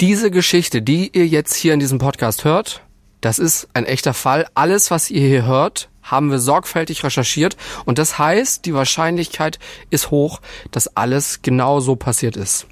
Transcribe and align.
Diese 0.00 0.30
Geschichte, 0.30 0.80
die 0.80 1.10
ihr 1.12 1.26
jetzt 1.26 1.54
hier 1.54 1.74
in 1.74 1.78
diesem 1.78 1.98
Podcast 1.98 2.44
hört, 2.44 2.82
das 3.20 3.38
ist 3.38 3.68
ein 3.74 3.84
echter 3.84 4.14
Fall. 4.14 4.46
Alles, 4.54 4.90
was 4.90 5.10
ihr 5.10 5.20
hier 5.20 5.44
hört, 5.44 5.90
haben 6.02 6.30
wir 6.30 6.38
sorgfältig 6.38 7.04
recherchiert 7.04 7.58
und 7.84 7.98
das 7.98 8.18
heißt, 8.18 8.64
die 8.64 8.72
Wahrscheinlichkeit 8.72 9.58
ist 9.90 10.10
hoch, 10.10 10.40
dass 10.70 10.96
alles 10.96 11.42
genau 11.42 11.80
so 11.80 11.96
passiert 11.96 12.38
ist. 12.38 12.66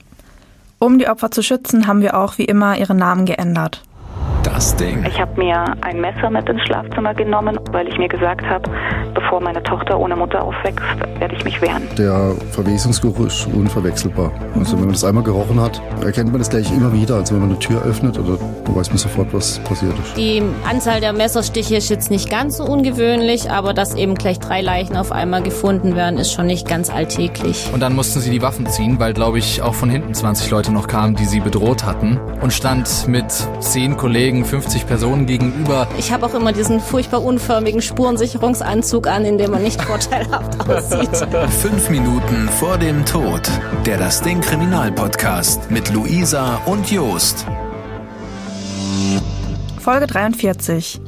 Um 0.79 0.99
die 0.99 1.07
Opfer 1.07 1.31
zu 1.31 1.43
schützen, 1.43 1.87
haben 1.87 2.01
wir 2.01 2.17
auch 2.17 2.39
wie 2.39 2.47
immer 2.47 2.79
ihre 2.79 2.95
Namen 2.95 3.27
geändert. 3.27 3.83
Das 4.43 4.75
Ding. 4.77 5.05
Ich 5.07 5.21
habe 5.21 5.39
mir 5.39 5.65
ein 5.83 6.01
Messer 6.01 6.31
mit 6.31 6.49
ins 6.49 6.63
Schlafzimmer 6.63 7.15
genommen, 7.15 7.59
weil 7.73 7.89
ich 7.89 7.99
mir 7.99 8.09
gesagt 8.09 8.45
habe, 8.47 8.71
bevor 9.15 9.41
meine 9.41 9.63
Tochter 9.63 9.99
ohne 9.99 10.17
Mutter 10.17 10.43
aufwächst, 10.43 10.81
werde 11.19 11.35
ich 11.35 11.45
mich 11.45 11.61
wehren. 11.61 11.83
Der 11.97 12.33
Verwesungsgeruch 12.53 13.27
ist 13.27 13.47
unverwechselbar. 13.47 14.33
Also 14.59 14.73
wenn 14.75 14.85
man 14.85 14.93
das 14.93 15.05
einmal 15.05 15.25
gerochen 15.25 15.61
hat, 15.61 15.81
erkennt 16.05 16.31
man 16.31 16.39
das 16.39 16.51
gleich 16.51 16.71
immer 16.73 16.93
wieder. 16.93 17.17
Also 17.17 17.35
wenn 17.35 17.41
man 17.41 17.51
eine 17.51 17.59
Tür 17.59 17.83
öffnet, 17.83 18.19
oder 18.19 18.39
weiß 18.79 18.89
man 18.91 18.99
sofort, 18.99 19.33
was 19.35 19.59
passiert 19.61 19.95
ist. 19.99 20.17
Die 20.17 20.43
Anzahl 20.69 21.01
der 21.01 21.13
Messerstiche 21.13 21.77
ist 21.77 21.89
jetzt 21.89 22.11
nicht 22.11 22.31
ganz 22.31 22.59
so 22.59 22.65
ungewöhnlich, 22.65 23.51
aber 23.51 23.75
dass 23.75 23.95
eben 23.95 24.15
gleich 24.15 24.39
drei 24.39 24.61
Leichen 24.61 24.97
auf 24.97 25.13
einmal 25.13 25.43
gefunden 25.43 25.97
werden, 25.97 26.19
ist 26.19 26.33
schon 26.33 26.47
nicht 26.47 26.69
ganz 26.69 26.91
alltäglich. 26.91 27.69
Und 27.73 27.81
dann 27.81 27.95
mussten 27.95 28.21
sie 28.21 28.31
die 28.31 28.43
Waffen 28.43 28.67
ziehen, 28.67 29.01
weil, 29.01 29.13
glaube 29.13 29.39
ich, 29.39 29.63
auch 29.63 29.75
von 29.75 29.91
hinten 29.91 30.15
20 30.15 30.51
Leute 30.51 30.73
noch 30.73 30.87
kamen, 30.87 31.17
die 31.17 31.25
sie 31.25 31.41
bedroht 31.41 31.85
hatten. 31.85 32.19
Und 32.41 32.53
stand 32.53 33.09
mit 33.09 33.27
zehn 33.61 33.97
Kollegen, 33.97 34.18
50 34.19 34.87
Personen 34.89 35.27
gegenüber. 35.27 35.87
Ich 35.97 36.13
habe 36.13 36.27
auch 36.27 36.35
immer 36.35 36.53
diesen 36.53 36.81
furchtbar 36.81 37.23
unförmigen 37.23 37.81
Spurensicherungsanzug 37.81 39.07
an, 39.07 39.25
in 39.25 39.39
dem 39.39 39.53
man 39.53 39.63
nicht 39.63 39.81
vorteilhaft 39.85 40.69
aussieht. 40.69 41.29
Fünf 41.61 41.89
Minuten 41.89 42.49
vor 42.59 42.79
dem 42.79 43.05
Tod. 43.05 43.49
Der 43.87 43.97
Das 43.97 44.21
Ding 44.21 44.41
Kriminalpodcast 44.41 45.71
mit 45.71 45.93
Luisa 45.95 46.57
und 46.67 46.91
Jost. 46.91 47.47
Folge 49.79 50.09
43. 50.09 51.01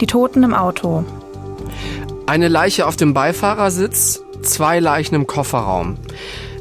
Die 0.00 0.06
Toten 0.06 0.42
im 0.42 0.52
Auto. 0.52 1.04
Eine 2.26 2.48
Leiche 2.48 2.86
auf 2.86 2.96
dem 2.96 3.14
Beifahrersitz, 3.14 4.20
zwei 4.42 4.80
Leichen 4.80 5.14
im 5.14 5.28
Kofferraum. 5.28 5.96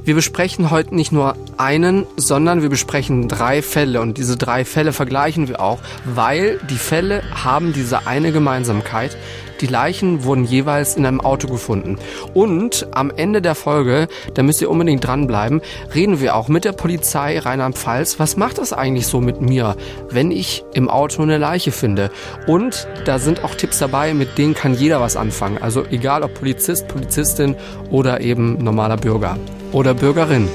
Wir 0.07 0.15
besprechen 0.15 0.71
heute 0.71 0.95
nicht 0.95 1.11
nur 1.11 1.35
einen, 1.57 2.05
sondern 2.15 2.61
wir 2.61 2.69
besprechen 2.69 3.27
drei 3.27 3.61
Fälle 3.61 3.99
und 3.99 4.17
diese 4.17 4.37
drei 4.37 4.63
Fälle 4.63 4.93
vergleichen 4.93 5.49
wir 5.49 5.59
auch, 5.59 5.79
weil 6.05 6.61
die 6.69 6.77
Fälle 6.77 7.23
haben 7.33 7.73
diese 7.73 8.07
eine 8.07 8.31
Gemeinsamkeit. 8.31 9.17
Die 9.61 9.67
Leichen 9.67 10.23
wurden 10.23 10.43
jeweils 10.43 10.95
in 10.95 11.05
einem 11.05 11.21
Auto 11.21 11.47
gefunden. 11.47 11.97
Und 12.33 12.87
am 12.91 13.11
Ende 13.15 13.41
der 13.41 13.55
Folge, 13.55 14.07
da 14.33 14.43
müsst 14.43 14.61
ihr 14.61 14.69
unbedingt 14.69 15.05
dranbleiben, 15.05 15.61
reden 15.93 16.19
wir 16.19 16.35
auch 16.35 16.47
mit 16.47 16.65
der 16.65 16.73
Polizei 16.73 17.39
Rheinland-Pfalz. 17.39 18.19
Was 18.19 18.37
macht 18.37 18.57
das 18.57 18.73
eigentlich 18.73 19.07
so 19.07 19.19
mit 19.19 19.41
mir, 19.41 19.75
wenn 20.09 20.31
ich 20.31 20.63
im 20.73 20.89
Auto 20.89 21.21
eine 21.23 21.37
Leiche 21.37 21.71
finde? 21.71 22.11
Und 22.45 22.87
da 23.05 23.19
sind 23.19 23.43
auch 23.43 23.55
Tipps 23.55 23.79
dabei, 23.79 24.13
mit 24.13 24.37
denen 24.37 24.53
kann 24.53 24.73
jeder 24.73 25.01
was 25.01 25.15
anfangen. 25.15 25.57
Also 25.59 25.83
egal 25.89 26.23
ob 26.23 26.33
Polizist, 26.33 26.87
Polizistin 26.87 27.55
oder 27.89 28.21
eben 28.21 28.63
normaler 28.63 28.97
Bürger 28.97 29.37
oder 29.71 29.93
Bürgerin. 29.93 30.47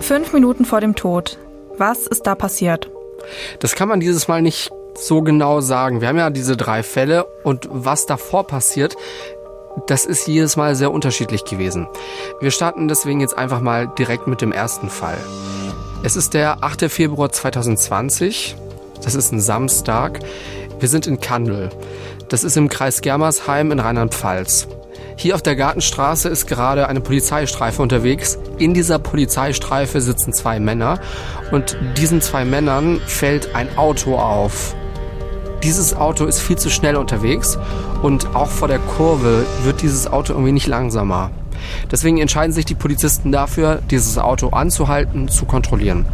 Fünf 0.00 0.32
Minuten 0.32 0.64
vor 0.64 0.80
dem 0.80 0.94
Tod. 0.94 1.38
Was 1.76 2.06
ist 2.06 2.26
da 2.26 2.34
passiert? 2.34 2.90
Das 3.58 3.74
kann 3.74 3.88
man 3.88 4.00
dieses 4.00 4.28
Mal 4.28 4.42
nicht 4.42 4.70
so 5.00 5.22
genau 5.22 5.60
sagen. 5.60 6.00
Wir 6.00 6.08
haben 6.08 6.18
ja 6.18 6.30
diese 6.30 6.56
drei 6.56 6.82
Fälle 6.82 7.24
und 7.44 7.68
was 7.70 8.06
davor 8.06 8.46
passiert, 8.46 8.96
das 9.86 10.04
ist 10.04 10.26
jedes 10.26 10.56
Mal 10.56 10.74
sehr 10.74 10.92
unterschiedlich 10.92 11.44
gewesen. 11.44 11.88
Wir 12.40 12.50
starten 12.50 12.88
deswegen 12.88 13.20
jetzt 13.20 13.36
einfach 13.36 13.60
mal 13.60 13.88
direkt 13.98 14.26
mit 14.26 14.40
dem 14.40 14.52
ersten 14.52 14.90
Fall. 14.90 15.18
Es 16.02 16.16
ist 16.16 16.34
der 16.34 16.62
8. 16.64 16.90
Februar 16.90 17.30
2020. 17.30 18.56
Das 19.02 19.14
ist 19.14 19.32
ein 19.32 19.40
Samstag. 19.40 20.20
Wir 20.78 20.88
sind 20.88 21.06
in 21.06 21.20
Kandel. 21.20 21.70
Das 22.28 22.44
ist 22.44 22.56
im 22.56 22.68
Kreis 22.68 23.00
Germersheim 23.00 23.72
in 23.72 23.80
Rheinland-Pfalz. 23.80 24.68
Hier 25.16 25.34
auf 25.34 25.42
der 25.42 25.56
Gartenstraße 25.56 26.28
ist 26.28 26.46
gerade 26.46 26.88
eine 26.88 27.00
Polizeistreife 27.00 27.82
unterwegs. 27.82 28.38
In 28.58 28.72
dieser 28.72 28.98
Polizeistreife 28.98 30.00
sitzen 30.00 30.32
zwei 30.32 30.58
Männer 30.60 30.98
und 31.50 31.76
diesen 31.98 32.22
zwei 32.22 32.44
Männern 32.44 33.00
fällt 33.06 33.54
ein 33.54 33.76
Auto 33.76 34.16
auf. 34.16 34.74
Dieses 35.62 35.94
Auto 35.94 36.24
ist 36.24 36.40
viel 36.40 36.56
zu 36.56 36.70
schnell 36.70 36.96
unterwegs 36.96 37.58
und 38.02 38.34
auch 38.34 38.48
vor 38.48 38.68
der 38.68 38.78
Kurve 38.78 39.44
wird 39.62 39.82
dieses 39.82 40.06
Auto 40.06 40.32
irgendwie 40.32 40.52
nicht 40.52 40.66
langsamer. 40.66 41.30
Deswegen 41.90 42.18
entscheiden 42.18 42.52
sich 42.52 42.64
die 42.64 42.74
Polizisten 42.74 43.30
dafür, 43.30 43.82
dieses 43.90 44.16
Auto 44.16 44.48
anzuhalten, 44.48 45.28
zu 45.28 45.44
kontrollieren. 45.44 46.06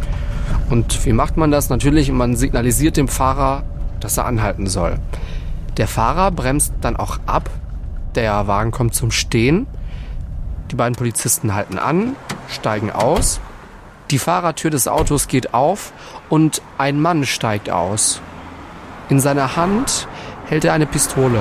Und 0.69 1.05
wie 1.05 1.13
macht 1.13 1.37
man 1.37 1.49
das? 1.49 1.69
Natürlich, 1.69 2.11
man 2.11 2.35
signalisiert 2.35 2.97
dem 2.97 3.07
Fahrer, 3.07 3.63
dass 4.01 4.17
er 4.17 4.25
anhalten 4.25 4.67
soll. 4.67 4.99
Der 5.77 5.87
Fahrer 5.87 6.31
bremst 6.31 6.73
dann 6.81 6.97
auch 6.97 7.19
ab, 7.25 7.49
der 8.15 8.47
Wagen 8.47 8.71
kommt 8.71 8.95
zum 8.95 9.11
Stehen. 9.11 9.67
Die 10.71 10.75
beiden 10.75 10.95
Polizisten 10.95 11.53
halten 11.53 11.77
an, 11.77 12.17
steigen 12.49 12.91
aus. 12.91 13.39
Die 14.11 14.19
Fahrertür 14.19 14.71
des 14.71 14.87
Autos 14.87 15.27
geht 15.27 15.53
auf 15.53 15.93
und 16.29 16.61
ein 16.77 16.99
Mann 16.99 17.25
steigt 17.25 17.69
aus. 17.69 18.21
In 19.09 19.19
seiner 19.19 19.55
Hand 19.55 20.07
hält 20.47 20.65
er 20.65 20.73
eine 20.73 20.85
Pistole. 20.85 21.39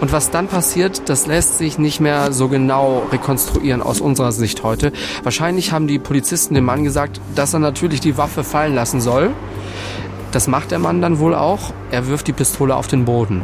Und 0.00 0.12
was 0.12 0.30
dann 0.30 0.48
passiert, 0.48 1.08
das 1.08 1.26
lässt 1.26 1.58
sich 1.58 1.78
nicht 1.78 2.00
mehr 2.00 2.32
so 2.32 2.48
genau 2.48 3.04
rekonstruieren 3.12 3.82
aus 3.82 4.00
unserer 4.00 4.32
Sicht 4.32 4.62
heute. 4.64 4.92
Wahrscheinlich 5.22 5.70
haben 5.70 5.86
die 5.86 5.98
Polizisten 5.98 6.54
dem 6.54 6.64
Mann 6.64 6.82
gesagt, 6.82 7.20
dass 7.34 7.54
er 7.54 7.60
natürlich 7.60 8.00
die 8.00 8.16
Waffe 8.16 8.42
fallen 8.42 8.74
lassen 8.74 9.00
soll. 9.00 9.30
Das 10.32 10.48
macht 10.48 10.70
der 10.70 10.80
Mann 10.80 11.00
dann 11.00 11.18
wohl 11.18 11.34
auch. 11.34 11.72
Er 11.90 12.08
wirft 12.08 12.26
die 12.26 12.32
Pistole 12.32 12.74
auf 12.74 12.88
den 12.88 13.04
Boden. 13.04 13.42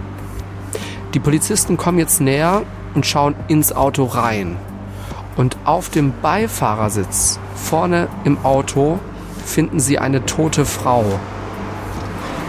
Die 1.15 1.21
Polizisten 1.21 1.77
kommen 1.77 1.99
jetzt 1.99 2.21
näher 2.21 2.63
und 2.95 3.07
schauen 3.07 3.35
ins 3.47 3.73
Auto 3.73 4.05
rein. 4.05 4.57
Und 5.37 5.57
auf 5.65 5.91
dem 5.91 6.13
Beifahrersitz 6.23 7.39
vorne 7.55 8.09
im 8.25 8.45
Auto 8.45 8.99
finden 9.45 9.79
sie 9.79 9.99
eine 9.99 10.27
tote 10.27 10.65
Frau. 10.65 11.05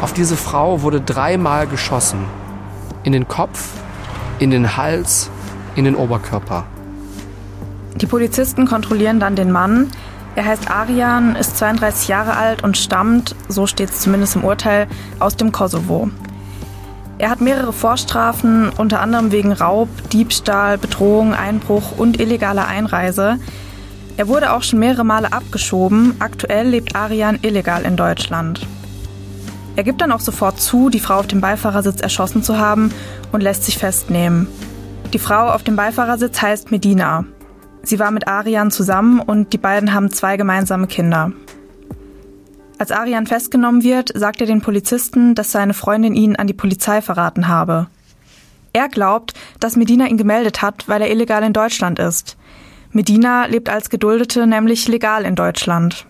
Auf 0.01 0.13
diese 0.13 0.37
Frau 0.37 0.81
wurde 0.81 1.01
dreimal 1.01 1.67
geschossen. 1.67 2.19
In 3.03 3.11
den 3.11 3.27
Kopf, 3.27 3.69
in 4.39 4.49
den 4.49 4.77
Hals, 4.77 5.29
in 5.75 5.83
den 5.83 5.95
Oberkörper. 5.95 6.65
Die 7.95 8.05
Polizisten 8.05 8.65
kontrollieren 8.65 9.19
dann 9.19 9.35
den 9.35 9.51
Mann. 9.51 9.91
Er 10.35 10.45
heißt 10.45 10.71
Arian, 10.71 11.35
ist 11.35 11.57
32 11.57 12.07
Jahre 12.07 12.37
alt 12.37 12.63
und 12.63 12.77
stammt, 12.77 13.35
so 13.49 13.67
steht 13.67 13.89
es 13.89 13.99
zumindest 13.99 14.37
im 14.37 14.45
Urteil, 14.45 14.87
aus 15.19 15.35
dem 15.35 15.51
Kosovo. 15.51 16.09
Er 17.17 17.29
hat 17.29 17.41
mehrere 17.41 17.73
Vorstrafen, 17.73 18.69
unter 18.69 19.01
anderem 19.01 19.33
wegen 19.33 19.51
Raub, 19.51 19.89
Diebstahl, 20.13 20.77
Bedrohung, 20.77 21.33
Einbruch 21.33 21.97
und 21.97 22.21
illegaler 22.21 22.67
Einreise. 22.67 23.37
Er 24.15 24.29
wurde 24.29 24.53
auch 24.53 24.63
schon 24.63 24.79
mehrere 24.79 25.03
Male 25.03 25.33
abgeschoben. 25.33 26.15
Aktuell 26.19 26.69
lebt 26.69 26.95
Arian 26.95 27.39
illegal 27.41 27.81
in 27.83 27.97
Deutschland. 27.97 28.65
Er 29.79 29.83
gibt 29.83 30.01
dann 30.01 30.11
auch 30.11 30.19
sofort 30.19 30.59
zu, 30.59 30.89
die 30.89 30.99
Frau 30.99 31.19
auf 31.19 31.27
dem 31.27 31.39
Beifahrersitz 31.39 32.01
erschossen 32.01 32.43
zu 32.43 32.57
haben 32.57 32.91
und 33.31 33.39
lässt 33.39 33.63
sich 33.63 33.77
festnehmen. 33.77 34.45
Die 35.13 35.19
Frau 35.19 35.51
auf 35.51 35.63
dem 35.63 35.77
Beifahrersitz 35.77 36.41
heißt 36.41 36.69
Medina. 36.69 37.23
Sie 37.81 37.97
war 37.97 38.11
mit 38.11 38.27
Arian 38.27 38.71
zusammen 38.71 39.21
und 39.21 39.53
die 39.53 39.57
beiden 39.57 39.93
haben 39.93 40.11
zwei 40.11 40.35
gemeinsame 40.35 40.87
Kinder. 40.87 41.31
Als 42.77 42.91
Arian 42.91 43.25
festgenommen 43.25 43.81
wird, 43.81 44.11
sagt 44.13 44.41
er 44.41 44.47
den 44.47 44.59
Polizisten, 44.59 45.33
dass 45.33 45.53
seine 45.53 45.73
Freundin 45.73 46.13
ihn 46.13 46.35
an 46.35 46.47
die 46.47 46.53
Polizei 46.53 47.01
verraten 47.01 47.47
habe. 47.47 47.87
Er 48.73 48.89
glaubt, 48.89 49.33
dass 49.61 49.77
Medina 49.77 50.07
ihn 50.07 50.17
gemeldet 50.17 50.61
hat, 50.61 50.89
weil 50.89 51.01
er 51.01 51.09
illegal 51.09 51.41
in 51.41 51.53
Deutschland 51.53 51.99
ist. 51.99 52.35
Medina 52.91 53.45
lebt 53.45 53.69
als 53.69 53.89
Geduldete 53.89 54.45
nämlich 54.45 54.89
legal 54.89 55.23
in 55.23 55.35
Deutschland. 55.35 56.05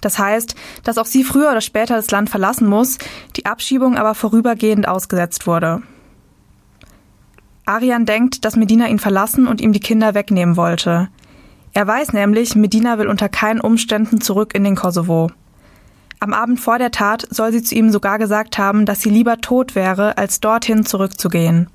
Das 0.00 0.18
heißt, 0.18 0.54
dass 0.84 0.98
auch 0.98 1.06
sie 1.06 1.24
früher 1.24 1.50
oder 1.50 1.60
später 1.60 1.96
das 1.96 2.10
Land 2.10 2.30
verlassen 2.30 2.68
muss, 2.68 2.98
die 3.36 3.46
Abschiebung 3.46 3.96
aber 3.96 4.14
vorübergehend 4.14 4.86
ausgesetzt 4.86 5.46
wurde. 5.46 5.82
Arian 7.66 8.06
denkt, 8.06 8.44
dass 8.44 8.56
Medina 8.56 8.88
ihn 8.88 8.98
verlassen 8.98 9.46
und 9.46 9.60
ihm 9.60 9.72
die 9.72 9.80
Kinder 9.80 10.14
wegnehmen 10.14 10.56
wollte. 10.56 11.08
Er 11.74 11.86
weiß 11.86 12.12
nämlich, 12.14 12.56
Medina 12.56 12.98
will 12.98 13.08
unter 13.08 13.28
keinen 13.28 13.60
Umständen 13.60 14.20
zurück 14.20 14.54
in 14.54 14.64
den 14.64 14.74
Kosovo. 14.74 15.30
Am 16.20 16.32
Abend 16.32 16.58
vor 16.58 16.78
der 16.78 16.90
Tat 16.90 17.26
soll 17.30 17.52
sie 17.52 17.62
zu 17.62 17.74
ihm 17.74 17.90
sogar 17.90 18.18
gesagt 18.18 18.58
haben, 18.58 18.86
dass 18.86 19.00
sie 19.00 19.10
lieber 19.10 19.40
tot 19.40 19.74
wäre, 19.74 20.18
als 20.18 20.40
dorthin 20.40 20.84
zurückzugehen. 20.84 21.68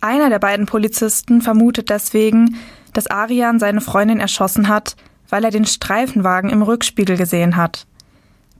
Einer 0.00 0.30
der 0.30 0.38
beiden 0.38 0.66
Polizisten 0.66 1.42
vermutet 1.42 1.90
deswegen, 1.90 2.56
dass 2.92 3.06
Arian 3.06 3.58
seine 3.58 3.80
Freundin 3.80 4.20
erschossen 4.20 4.68
hat, 4.68 4.96
weil 5.28 5.44
er 5.44 5.50
den 5.50 5.64
Streifenwagen 5.64 6.50
im 6.50 6.62
Rückspiegel 6.62 7.16
gesehen 7.16 7.56
hat. 7.56 7.86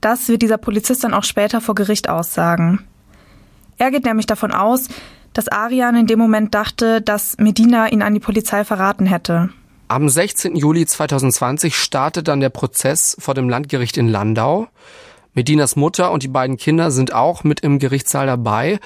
Das 0.01 0.27
wird 0.27 0.41
dieser 0.41 0.57
Polizist 0.57 1.03
dann 1.03 1.13
auch 1.13 1.23
später 1.23 1.61
vor 1.61 1.75
Gericht 1.75 2.09
aussagen. 2.09 2.85
Er 3.77 3.91
geht 3.91 4.05
nämlich 4.05 4.25
davon 4.25 4.51
aus, 4.51 4.87
dass 5.33 5.47
Arian 5.47 5.95
in 5.95 6.07
dem 6.07 6.19
Moment 6.19 6.55
dachte, 6.55 7.01
dass 7.01 7.37
Medina 7.37 7.89
ihn 7.89 8.01
an 8.01 8.13
die 8.13 8.19
Polizei 8.19 8.63
verraten 8.63 9.05
hätte. 9.05 9.49
Am 9.87 10.09
16. 10.09 10.55
Juli 10.55 10.85
2020 10.85 11.75
startet 11.75 12.27
dann 12.27 12.39
der 12.39 12.49
Prozess 12.49 13.15
vor 13.19 13.33
dem 13.33 13.49
Landgericht 13.49 13.97
in 13.97 14.07
Landau. 14.07 14.67
Medinas 15.33 15.75
Mutter 15.75 16.11
und 16.11 16.23
die 16.23 16.29
beiden 16.29 16.55
Kinder 16.55 16.89
sind 16.89 17.13
auch 17.13 17.43
mit 17.43 17.59
im 17.59 17.77
Gerichtssaal 17.77 18.25
dabei. 18.25 18.79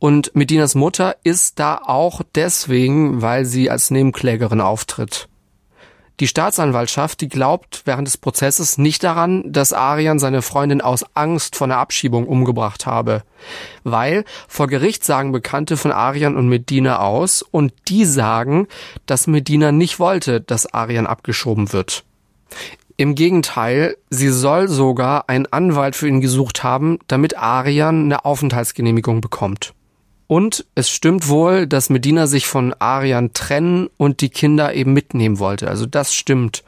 Und 0.00 0.34
Medinas 0.34 0.74
Mutter 0.74 1.16
ist 1.22 1.60
da 1.60 1.80
auch 1.84 2.22
deswegen, 2.34 3.22
weil 3.22 3.44
sie 3.44 3.70
als 3.70 3.90
Nebenklägerin 3.90 4.60
auftritt. 4.60 5.28
Die 6.20 6.28
Staatsanwaltschaft, 6.28 7.20
die 7.20 7.28
glaubt 7.28 7.82
während 7.84 8.06
des 8.06 8.16
Prozesses 8.16 8.78
nicht 8.78 9.02
daran, 9.02 9.50
dass 9.50 9.72
Arian 9.72 10.18
seine 10.18 10.42
Freundin 10.42 10.80
aus 10.80 11.04
Angst 11.14 11.56
vor 11.56 11.66
einer 11.66 11.78
Abschiebung 11.78 12.26
umgebracht 12.26 12.86
habe. 12.86 13.22
Weil 13.82 14.24
vor 14.46 14.66
Gericht 14.66 15.04
sagen 15.04 15.32
Bekannte 15.32 15.76
von 15.76 15.90
Arian 15.90 16.36
und 16.36 16.48
Medina 16.48 17.00
aus 17.00 17.42
und 17.42 17.72
die 17.88 18.04
sagen, 18.04 18.68
dass 19.06 19.26
Medina 19.26 19.72
nicht 19.72 19.98
wollte, 19.98 20.40
dass 20.40 20.72
Arian 20.72 21.06
abgeschoben 21.06 21.72
wird. 21.72 22.04
Im 22.96 23.14
Gegenteil, 23.14 23.96
sie 24.10 24.28
soll 24.28 24.68
sogar 24.68 25.28
einen 25.28 25.46
Anwalt 25.46 25.96
für 25.96 26.08
ihn 26.08 26.20
gesucht 26.20 26.62
haben, 26.62 26.98
damit 27.08 27.36
Arian 27.38 28.04
eine 28.04 28.24
Aufenthaltsgenehmigung 28.24 29.20
bekommt. 29.20 29.72
Und 30.32 30.64
es 30.74 30.88
stimmt 30.88 31.28
wohl, 31.28 31.66
dass 31.66 31.90
Medina 31.90 32.26
sich 32.26 32.46
von 32.46 32.72
Arian 32.78 33.34
trennen 33.34 33.90
und 33.98 34.22
die 34.22 34.30
Kinder 34.30 34.72
eben 34.72 34.94
mitnehmen 34.94 35.38
wollte. 35.38 35.68
Also 35.68 35.84
das 35.84 36.14
stimmt. 36.14 36.64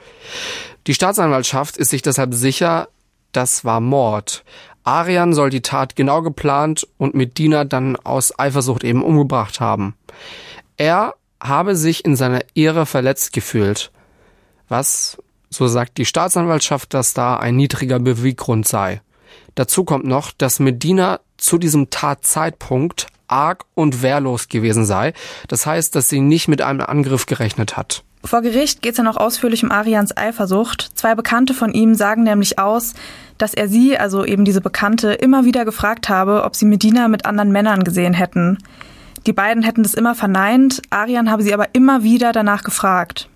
Die 0.87 0.93
Staatsanwaltschaft 0.93 1.79
ist 1.79 1.89
sich 1.89 2.03
deshalb 2.03 2.35
sicher, 2.35 2.89
das 3.33 3.65
war 3.65 3.81
Mord. 3.81 4.45
Arian 4.83 5.33
soll 5.33 5.49
die 5.49 5.63
Tat 5.63 5.97
genau 5.97 6.21
geplant 6.21 6.87
und 6.99 7.15
Medina 7.15 7.65
dann 7.65 7.97
aus 7.97 8.39
Eifersucht 8.39 8.85
eben 8.85 9.03
umgebracht 9.03 9.61
haben. 9.61 9.95
Er 10.77 11.15
habe 11.43 11.75
sich 11.75 12.05
in 12.05 12.17
seiner 12.17 12.43
Ehre 12.55 12.85
verletzt 12.85 13.33
gefühlt. 13.33 13.93
Was, 14.69 15.17
so 15.49 15.69
sagt 15.69 15.97
die 15.97 16.05
Staatsanwaltschaft, 16.05 16.93
dass 16.93 17.15
da 17.15 17.39
ein 17.39 17.57
niedriger 17.57 17.99
Beweggrund 17.99 18.69
sei. 18.69 19.01
Dazu 19.55 19.85
kommt 19.85 20.05
noch, 20.05 20.33
dass 20.33 20.61
Medina 20.61 21.21
zu 21.39 21.57
diesem 21.57 21.89
Tatzeitpunkt 21.89 23.07
arg 23.29 23.65
und 23.75 24.03
wehrlos 24.03 24.49
gewesen 24.49 24.85
sei. 24.85 25.13
Das 25.49 25.67
heißt, 25.67 25.95
dass 25.95 26.09
sie 26.09 26.21
nicht 26.21 26.49
mit 26.49 26.63
einem 26.63 26.81
Angriff 26.81 27.27
gerechnet 27.27 27.77
hat. 27.77 28.03
Vor 28.25 28.41
Gericht 28.41 28.81
geht 28.81 28.93
es 28.93 28.97
dann 28.97 29.07
auch 29.07 29.19
ausführlich 29.19 29.63
um 29.63 29.71
Arians 29.71 30.17
Eifersucht. 30.17 30.93
Zwei 30.95 31.15
Bekannte 31.15 31.53
von 31.53 31.73
ihm 31.73 31.95
sagen 31.95 32.23
nämlich 32.23 32.59
aus, 32.59 32.95
dass 33.37 33.53
er 33.53 33.69
sie, 33.69 33.99
also 33.99 34.25
eben 34.25 34.47
diese 34.47 34.63
Bekannte, 34.63 35.13
immer 35.13 35.45
wieder 35.45 35.67
gefragt 35.67 36.09
habe, 36.09 36.43
ob 36.45 36.57
sie 36.57 36.65
Medina 36.65 37.09
mit 37.09 37.27
anderen 37.27 37.53
Männern 37.53 37.85
gesehen 37.85 38.15
hätten. 38.15 38.59
Die 39.27 39.33
beiden 39.35 39.63
hätten 39.63 39.83
das 39.83 39.95
immer 39.95 40.15
verneint, 40.15 40.81
Arian 40.91 41.31
habe 41.31 41.43
sie 41.43 41.53
aber 41.53 41.75
immer 41.75 42.03
wieder 42.03 42.33
danach 42.33 42.63
gefragt. 42.63 43.29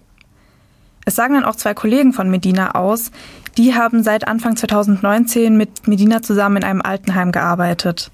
Es 1.04 1.16
sagen 1.16 1.34
dann 1.34 1.44
auch 1.44 1.56
zwei 1.56 1.74
Kollegen 1.74 2.12
von 2.12 2.30
Medina 2.30 2.74
aus, 2.74 3.10
die 3.58 3.74
haben 3.74 4.02
seit 4.02 4.28
Anfang 4.28 4.56
2019 4.56 5.56
mit 5.56 5.88
Medina 5.88 6.22
zusammen 6.22 6.58
in 6.58 6.64
einem 6.64 6.82
Altenheim 6.82 7.32
gearbeitet. 7.32 8.10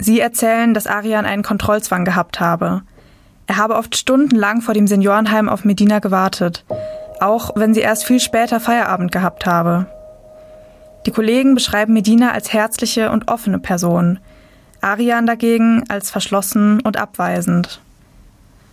Sie 0.00 0.18
erzählen, 0.18 0.72
dass 0.72 0.86
Arian 0.86 1.26
einen 1.26 1.42
Kontrollzwang 1.42 2.06
gehabt 2.06 2.40
habe. 2.40 2.82
Er 3.46 3.58
habe 3.58 3.76
oft 3.76 3.96
stundenlang 3.96 4.62
vor 4.62 4.72
dem 4.72 4.86
Seniorenheim 4.86 5.48
auf 5.48 5.64
Medina 5.64 5.98
gewartet, 5.98 6.64
auch 7.20 7.50
wenn 7.54 7.74
sie 7.74 7.80
erst 7.80 8.04
viel 8.04 8.18
später 8.18 8.60
Feierabend 8.60 9.12
gehabt 9.12 9.44
habe. 9.44 9.86
Die 11.04 11.10
Kollegen 11.10 11.54
beschreiben 11.54 11.92
Medina 11.92 12.32
als 12.32 12.52
herzliche 12.52 13.10
und 13.10 13.28
offene 13.28 13.58
Person, 13.58 14.18
Arian 14.80 15.26
dagegen 15.26 15.84
als 15.88 16.10
verschlossen 16.10 16.80
und 16.80 16.96
abweisend. 16.96 17.82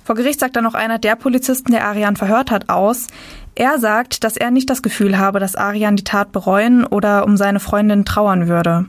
Vor 0.06 0.16
Gericht 0.16 0.40
sagt 0.40 0.56
dann 0.56 0.64
noch 0.64 0.74
einer 0.74 1.00
der 1.00 1.18
Polizisten, 1.18 1.74
der 1.74 1.86
Arian 1.86 2.16
verhört 2.16 2.52
hat, 2.52 2.70
aus. 2.70 3.08
Er 3.56 3.80
sagt, 3.80 4.24
dass 4.24 4.38
er 4.38 4.52
nicht 4.52 4.70
das 4.70 4.82
Gefühl 4.82 5.18
habe, 5.18 5.42
dass 5.42 5.58
Arian 5.58 5.98
die 5.98 6.06
Tat 6.06 6.32
bereuen 6.32 6.86
oder 6.86 7.26
um 7.26 7.36
seine 7.36 7.60
Freundin 7.60 8.06
trauern 8.06 8.48
würde. 8.48 8.86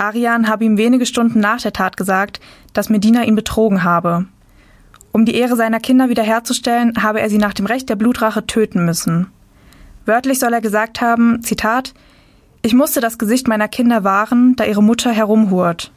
Arian 0.00 0.48
habe 0.48 0.64
ihm 0.64 0.78
wenige 0.78 1.04
Stunden 1.04 1.40
nach 1.40 1.60
der 1.60 1.72
Tat 1.72 1.96
gesagt, 1.96 2.40
dass 2.72 2.88
Medina 2.88 3.24
ihn 3.24 3.34
betrogen 3.34 3.84
habe. 3.84 4.24
Um 5.12 5.24
die 5.24 5.34
Ehre 5.34 5.56
seiner 5.56 5.80
Kinder 5.80 6.08
wiederherzustellen, 6.08 7.02
habe 7.02 7.20
er 7.20 7.28
sie 7.28 7.38
nach 7.38 7.52
dem 7.52 7.66
Recht 7.66 7.88
der 7.88 7.96
Blutrache 7.96 8.46
töten 8.46 8.84
müssen. 8.84 9.26
Wörtlich 10.06 10.38
soll 10.38 10.52
er 10.52 10.60
gesagt 10.60 11.00
haben, 11.00 11.42
Zitat, 11.42 11.92
ich 12.62 12.74
musste 12.74 13.00
das 13.00 13.18
Gesicht 13.18 13.46
meiner 13.48 13.68
Kinder 13.68 14.02
wahren, 14.02 14.56
da 14.56 14.64
ihre 14.64 14.82
Mutter 14.82 15.10
herumhurt. 15.10 15.92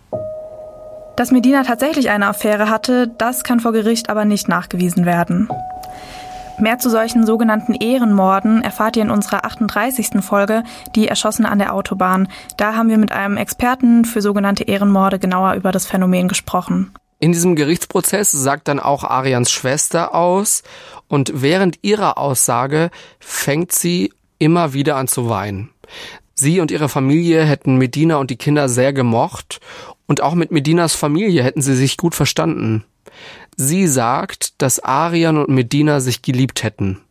Dass 1.16 1.32
Medina 1.32 1.64
tatsächlich 1.64 2.10
eine 2.10 2.28
Affäre 2.28 2.70
hatte, 2.70 3.08
das 3.18 3.44
kann 3.44 3.60
vor 3.60 3.72
Gericht 3.72 4.10
aber 4.10 4.26
nicht 4.26 4.50
nachgewiesen 4.50 5.06
werden. 5.06 5.48
Mehr 6.63 6.80
zu 6.80 6.89
solchen 6.89 7.25
sogenannten 7.25 7.74
Ehrenmorden 7.74 8.62
erfahrt 8.62 8.95
ihr 8.95 9.04
in 9.04 9.10
unserer 9.10 9.44
38. 9.44 10.21
Folge, 10.21 10.63
die 10.95 11.10
Erschossene 11.10 11.51
an 11.51 11.60
der 11.60 11.74
Autobahn. 11.74 12.30
Da 12.56 12.74
haben 12.77 12.88
wir 12.88 12.98
mit 12.98 13.12
einem 13.12 13.36
Experten 13.36 14.06
für 14.06 14.21
sogenannte 14.21 14.63
Ehrenmorde 14.63 15.19
genauer 15.19 15.56
über 15.56 15.74
das 15.74 15.86
Phänomen 15.86 16.30
gesprochen. 16.30 16.94
In 17.19 17.33
diesem 17.33 17.57
Gerichtsprozess 17.57 18.31
sagt 18.31 18.69
dann 18.69 18.80
auch 18.80 19.04
Arians 19.04 19.51
Schwester 19.51 20.15
aus 20.15 20.63
und 21.10 21.42
während 21.42 21.80
ihrer 21.81 22.18
Aussage 22.18 22.92
fängt 23.19 23.74
sie 23.74 24.13
immer 24.39 24.71
wieder 24.71 24.95
an 24.95 25.10
zu 25.10 25.27
weinen. 25.27 25.69
Sie 26.33 26.62
und 26.62 26.71
ihre 26.71 26.88
Familie 26.88 27.44
hätten 27.44 27.77
Medina 27.77 28.15
und 28.15 28.31
die 28.31 28.38
Kinder 28.38 28.69
sehr 28.69 28.94
gemocht 28.94 29.60
und 30.07 30.21
auch 30.21 30.33
mit 30.33 30.51
Medinas 30.51 30.95
Familie 30.95 31.44
hätten 31.44 31.62
sie 31.62 31.75
sich 31.75 31.98
gut 31.98 32.15
verstanden. 32.15 32.86
Sie 33.56 33.88
sagt, 33.88 34.62
dass 34.62 34.80
Arian 34.80 35.38
und 35.38 35.50
Medina 35.50 36.00
sich 36.00 36.22
geliebt 36.22 36.64
hätten. 36.64 37.02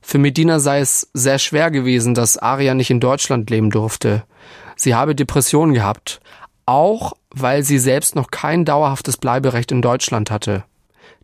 Für 0.00 0.18
Medina 0.18 0.58
sei 0.58 0.80
es 0.80 1.08
sehr 1.14 1.38
schwer 1.38 1.70
gewesen, 1.70 2.14
dass 2.14 2.36
Arian 2.36 2.76
nicht 2.76 2.90
in 2.90 3.00
Deutschland 3.00 3.48
leben 3.50 3.70
durfte. 3.70 4.24
Sie 4.76 4.94
habe 4.94 5.14
Depressionen 5.14 5.74
gehabt, 5.74 6.20
auch 6.66 7.12
weil 7.30 7.62
sie 7.62 7.78
selbst 7.78 8.16
noch 8.16 8.30
kein 8.30 8.64
dauerhaftes 8.64 9.16
Bleiberecht 9.16 9.72
in 9.72 9.82
Deutschland 9.82 10.30
hatte. 10.30 10.64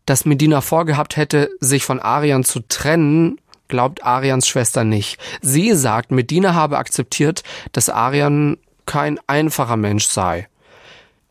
Dass 0.06 0.24
Medina 0.24 0.60
vorgehabt 0.60 1.16
hätte, 1.16 1.50
sich 1.60 1.84
von 1.84 2.00
Arian 2.00 2.44
zu 2.44 2.60
trennen, 2.60 3.40
glaubt 3.66 4.04
Arians 4.04 4.48
Schwester 4.48 4.84
nicht. 4.84 5.18
Sie 5.42 5.74
sagt, 5.74 6.10
Medina 6.10 6.54
habe 6.54 6.78
akzeptiert, 6.78 7.42
dass 7.72 7.90
Arian 7.90 8.56
kein 8.86 9.20
einfacher 9.26 9.76
Mensch 9.76 10.06
sei. 10.06 10.48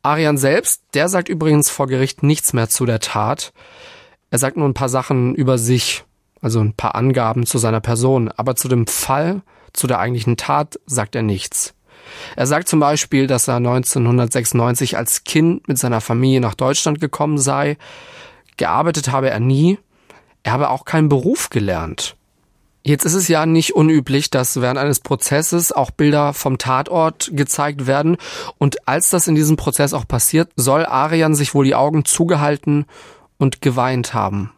Arian 0.07 0.38
selbst, 0.38 0.83
der 0.94 1.09
sagt 1.09 1.30
übrigens 1.30 1.69
vor 1.69 1.88
Gericht 1.88 2.24
nichts 2.24 2.54
mehr 2.54 2.69
zu 2.69 2.86
der 2.86 3.00
Tat. 3.00 3.51
Er 4.31 4.39
sagt 4.39 4.57
nur 4.57 4.68
ein 4.68 4.74
paar 4.74 4.89
Sachen 4.89 5.36
über 5.36 5.57
sich, 5.57 6.06
also 6.42 6.59
ein 6.59 6.74
paar 6.74 6.95
Angaben 6.95 7.45
zu 7.45 7.57
seiner 7.57 7.81
Person, 7.81 8.30
aber 8.30 8.56
zu 8.56 8.68
dem 8.68 8.88
Fall, 8.88 9.42
zu 9.74 9.86
der 9.86 10.00
eigentlichen 10.00 10.38
Tat 10.38 10.80
sagt 10.86 11.15
er 11.15 11.24
nichts. 11.24 11.74
Er 12.36 12.48
sagt 12.48 12.67
zum 12.67 12.79
Beispiel, 12.79 13.27
dass 13.27 13.48
er 13.48 13.58
1996 13.58 14.98
als 14.98 15.24
Kind 15.24 15.67
mit 15.67 15.77
seiner 15.77 16.01
Familie 16.01 16.41
nach 16.41 16.55
Deutschland 16.55 17.00
gekommen 17.00 17.38
sei. 17.38 17.77
Gearbeitet 18.55 19.12
habe 19.12 19.29
er 19.29 19.39
nie. 19.39 19.77
Er 20.43 20.53
habe 20.53 20.70
auch 20.70 20.86
keinen 20.86 21.10
Beruf 21.10 21.50
gelernt. 21.50 22.16
Jetzt 22.88 23.03
ist 23.03 23.15
es 23.15 23.27
ja 23.27 23.46
nicht 23.46 23.75
unüblich, 23.75 24.29
dass 24.29 24.62
während 24.62 24.79
eines 24.79 25.01
Prozesses 25.01 25.74
auch 25.74 25.91
Bilder 25.91 26.32
vom 26.32 26.58
Tatort 26.58 27.32
gezeigt 27.34 27.86
werden. 27.86 28.15
Und 28.60 28.88
als 28.88 29.10
das 29.10 29.27
in 29.27 29.36
diesem 29.36 29.58
Prozess 29.58 29.94
auch 29.94 30.08
passiert, 30.08 30.51
soll 30.56 30.86
Arian 30.86 31.36
sich 31.36 31.53
wohl 31.53 31.65
die 31.65 31.75
Augen 31.75 32.06
zugehalten 32.06 32.86
und 33.38 33.62
geweint 33.62 34.13
haben. 34.13 34.53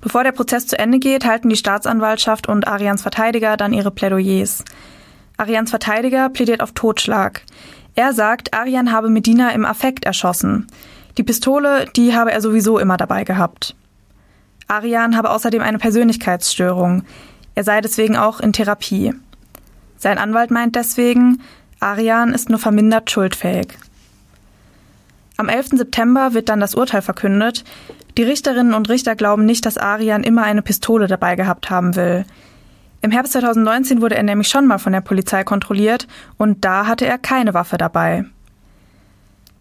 Bevor 0.00 0.24
der 0.24 0.32
Prozess 0.32 0.66
zu 0.66 0.78
Ende 0.78 1.00
geht, 1.00 1.26
halten 1.26 1.50
die 1.50 1.56
Staatsanwaltschaft 1.56 2.48
und 2.48 2.66
Arians 2.66 3.02
Verteidiger 3.02 3.58
dann 3.58 3.74
ihre 3.74 3.90
Plädoyers. 3.90 4.64
Arians 5.36 5.68
Verteidiger 5.68 6.30
plädiert 6.30 6.62
auf 6.62 6.72
Totschlag. 6.72 7.42
Er 7.94 8.14
sagt, 8.14 8.54
Arian 8.54 8.90
habe 8.90 9.10
Medina 9.10 9.50
im 9.50 9.66
Affekt 9.66 10.06
erschossen. 10.06 10.66
Die 11.18 11.24
Pistole, 11.24 11.84
die 11.94 12.14
habe 12.14 12.32
er 12.32 12.40
sowieso 12.40 12.78
immer 12.78 12.96
dabei 12.96 13.24
gehabt. 13.24 13.76
Arian 14.72 15.18
habe 15.18 15.28
außerdem 15.28 15.60
eine 15.60 15.76
Persönlichkeitsstörung. 15.76 17.02
Er 17.54 17.62
sei 17.62 17.82
deswegen 17.82 18.16
auch 18.16 18.40
in 18.40 18.54
Therapie. 18.54 19.12
Sein 19.98 20.16
Anwalt 20.16 20.50
meint 20.50 20.76
deswegen, 20.76 21.42
Arian 21.78 22.32
ist 22.32 22.48
nur 22.48 22.58
vermindert 22.58 23.10
schuldfähig. 23.10 23.76
Am 25.36 25.50
11. 25.50 25.72
September 25.72 26.32
wird 26.32 26.48
dann 26.48 26.60
das 26.60 26.74
Urteil 26.74 27.02
verkündet. 27.02 27.64
Die 28.16 28.22
Richterinnen 28.22 28.72
und 28.72 28.88
Richter 28.88 29.14
glauben 29.14 29.44
nicht, 29.44 29.66
dass 29.66 29.76
Arian 29.76 30.24
immer 30.24 30.44
eine 30.44 30.62
Pistole 30.62 31.06
dabei 31.06 31.36
gehabt 31.36 31.68
haben 31.68 31.94
will. 31.94 32.24
Im 33.02 33.10
Herbst 33.10 33.34
2019 33.34 34.00
wurde 34.00 34.16
er 34.16 34.22
nämlich 34.22 34.48
schon 34.48 34.66
mal 34.66 34.78
von 34.78 34.94
der 34.94 35.00
Polizei 35.02 35.44
kontrolliert 35.44 36.06
und 36.38 36.64
da 36.64 36.86
hatte 36.86 37.04
er 37.04 37.18
keine 37.18 37.52
Waffe 37.52 37.76
dabei. 37.76 38.24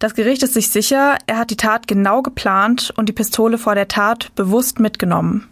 Das 0.02 0.16
Gericht 0.16 0.42
ist 0.42 0.56
sich 0.56 0.70
sicher, 0.70 1.20
er 1.28 1.38
hat 1.38 1.52
die 1.52 1.58
Tat 1.58 1.88
genau 1.88 2.24
geplant 2.24 2.92
und 2.98 3.08
die 3.08 3.14
Pistole 3.14 3.60
vor 3.60 3.76
der 3.76 3.88
Tat 3.88 4.34
bewusst 4.34 4.80
mitgenommen. 4.80 5.48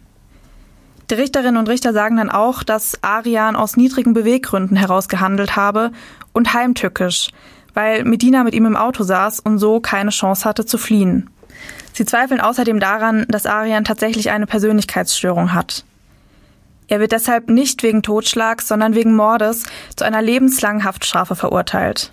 Die 1.08 1.14
Richterinnen 1.14 1.56
und 1.56 1.68
Richter 1.68 1.92
sagen 1.92 2.16
dann 2.16 2.30
auch, 2.30 2.64
dass 2.64 2.98
Arian 3.00 3.54
aus 3.54 3.76
niedrigen 3.76 4.12
Beweggründen 4.12 4.76
heraus 4.76 5.08
gehandelt 5.08 5.54
habe 5.54 5.92
und 6.32 6.52
heimtückisch, 6.52 7.28
weil 7.74 8.02
Medina 8.02 8.42
mit 8.42 8.52
ihm 8.52 8.66
im 8.66 8.74
Auto 8.74 9.04
saß 9.04 9.38
und 9.38 9.60
so 9.60 9.78
keine 9.78 10.10
Chance 10.10 10.44
hatte 10.44 10.66
zu 10.66 10.78
fliehen. 10.78 11.30
Sie 11.92 12.04
zweifeln 12.04 12.40
außerdem 12.40 12.80
daran, 12.80 13.26
dass 13.28 13.46
Arian 13.46 13.84
tatsächlich 13.84 14.32
eine 14.32 14.46
Persönlichkeitsstörung 14.48 15.52
hat. 15.52 15.84
Er 16.88 16.98
wird 16.98 17.12
deshalb 17.12 17.48
nicht 17.48 17.84
wegen 17.84 18.02
Totschlags, 18.02 18.66
sondern 18.66 18.96
wegen 18.96 19.14
Mordes 19.14 19.62
zu 19.94 20.04
einer 20.04 20.22
lebenslangen 20.22 20.82
Haftstrafe 20.82 21.36
verurteilt. 21.36 22.12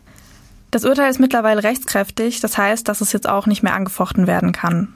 Das 0.77 0.86
Urteil 0.86 1.10
ist 1.10 1.17
mittlerweile 1.17 1.63
rechtskräftig, 1.63 2.39
das 2.39 2.55
heißt, 2.55 2.88
dass 2.88 3.01
es 3.01 3.12
jetzt 3.12 3.27
auch 3.27 3.48
nicht 3.48 3.63
mehr 3.63 3.74
angefochten 3.74 4.27
werden 4.27 4.51
kann. 4.51 4.93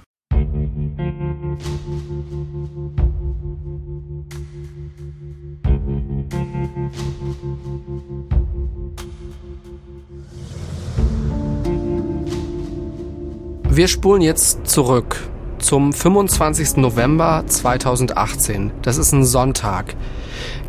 Wir 13.71 13.87
spulen 13.87 14.21
jetzt 14.21 14.67
zurück 14.67 15.30
zum 15.61 15.93
25. 15.93 16.77
November 16.77 17.43
2018. 17.45 18.71
Das 18.81 18.97
ist 18.97 19.11
ein 19.11 19.23
Sonntag. 19.23 19.95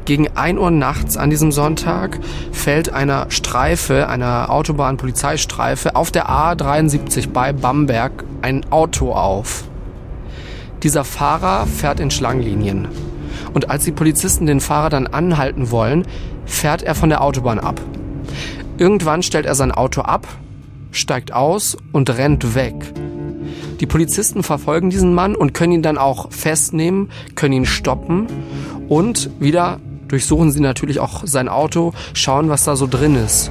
Gegen 0.04 0.28
1 0.36 0.58
Uhr 0.58 0.70
nachts 0.70 1.16
an 1.16 1.30
diesem 1.30 1.52
Sonntag 1.52 2.18
fällt 2.52 2.92
einer 2.92 3.30
Streife, 3.30 4.08
einer 4.08 4.50
Autobahnpolizeistreife 4.50 5.96
auf 5.96 6.10
der 6.10 6.28
A73 6.28 7.30
bei 7.30 7.52
Bamberg 7.52 8.24
ein 8.42 8.70
Auto 8.70 9.12
auf. 9.12 9.64
Dieser 10.82 11.04
Fahrer 11.04 11.66
fährt 11.66 12.00
in 12.00 12.10
Schlangenlinien. 12.10 12.88
Und 13.54 13.70
als 13.70 13.84
die 13.84 13.92
Polizisten 13.92 14.46
den 14.46 14.60
Fahrer 14.60 14.90
dann 14.90 15.06
anhalten 15.06 15.70
wollen, 15.70 16.06
fährt 16.44 16.82
er 16.82 16.94
von 16.94 17.08
der 17.08 17.22
Autobahn 17.22 17.58
ab. 17.58 17.80
Irgendwann 18.78 19.22
stellt 19.22 19.46
er 19.46 19.54
sein 19.54 19.72
Auto 19.72 20.02
ab, 20.02 20.26
steigt 20.90 21.32
aus 21.32 21.76
und 21.92 22.10
rennt 22.10 22.54
weg. 22.54 22.74
Die 23.82 23.86
Polizisten 23.86 24.44
verfolgen 24.44 24.90
diesen 24.90 25.12
Mann 25.12 25.34
und 25.34 25.54
können 25.54 25.72
ihn 25.72 25.82
dann 25.82 25.98
auch 25.98 26.30
festnehmen, 26.30 27.10
können 27.34 27.52
ihn 27.52 27.66
stoppen 27.66 28.28
und 28.88 29.28
wieder 29.40 29.80
durchsuchen 30.06 30.52
sie 30.52 30.60
natürlich 30.60 31.00
auch 31.00 31.22
sein 31.26 31.48
Auto, 31.48 31.92
schauen, 32.14 32.48
was 32.48 32.62
da 32.62 32.76
so 32.76 32.86
drin 32.86 33.16
ist. 33.16 33.50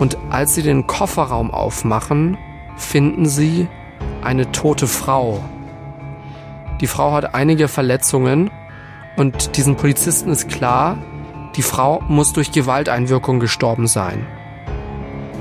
Und 0.00 0.18
als 0.28 0.56
sie 0.56 0.62
den 0.62 0.88
Kofferraum 0.88 1.52
aufmachen, 1.52 2.36
finden 2.76 3.26
sie 3.26 3.68
eine 4.24 4.50
tote 4.50 4.88
Frau. 4.88 5.38
Die 6.80 6.88
Frau 6.88 7.12
hat 7.12 7.36
einige 7.36 7.68
Verletzungen 7.68 8.50
und 9.16 9.56
diesen 9.56 9.76
Polizisten 9.76 10.30
ist 10.30 10.48
klar, 10.48 10.98
die 11.54 11.62
Frau 11.62 12.02
muss 12.08 12.32
durch 12.32 12.50
Gewalteinwirkung 12.50 13.38
gestorben 13.38 13.86
sein. 13.86 14.26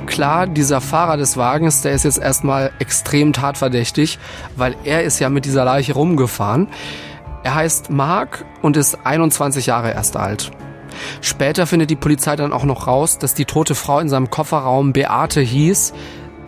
Klar, 0.05 0.48
dieser 0.48 0.81
Fahrer 0.81 1.17
des 1.17 1.38
Wagens, 1.38 1.81
der 1.81 1.93
ist 1.93 2.03
jetzt 2.03 2.19
erstmal 2.19 2.72
extrem 2.79 3.33
tatverdächtig, 3.33 4.19
weil 4.55 4.75
er 4.83 5.03
ist 5.03 5.19
ja 5.19 5.29
mit 5.29 5.45
dieser 5.45 5.65
Leiche 5.65 5.93
rumgefahren. 5.93 6.67
Er 7.43 7.55
heißt 7.55 7.89
Mark 7.89 8.45
und 8.62 8.77
ist 8.77 9.05
21 9.05 9.65
Jahre 9.65 9.91
erst 9.91 10.17
alt. 10.17 10.51
Später 11.22 11.65
findet 11.65 11.89
die 11.89 11.95
Polizei 11.95 12.36
dann 12.36 12.53
auch 12.53 12.63
noch 12.63 12.88
raus, 12.88 13.17
dass 13.17 13.33
die 13.33 13.45
tote 13.45 13.75
Frau 13.75 14.00
in 14.00 14.10
seinem 14.10 14.29
Kofferraum 14.29 14.93
Beate 14.93 15.41
hieß. 15.41 15.93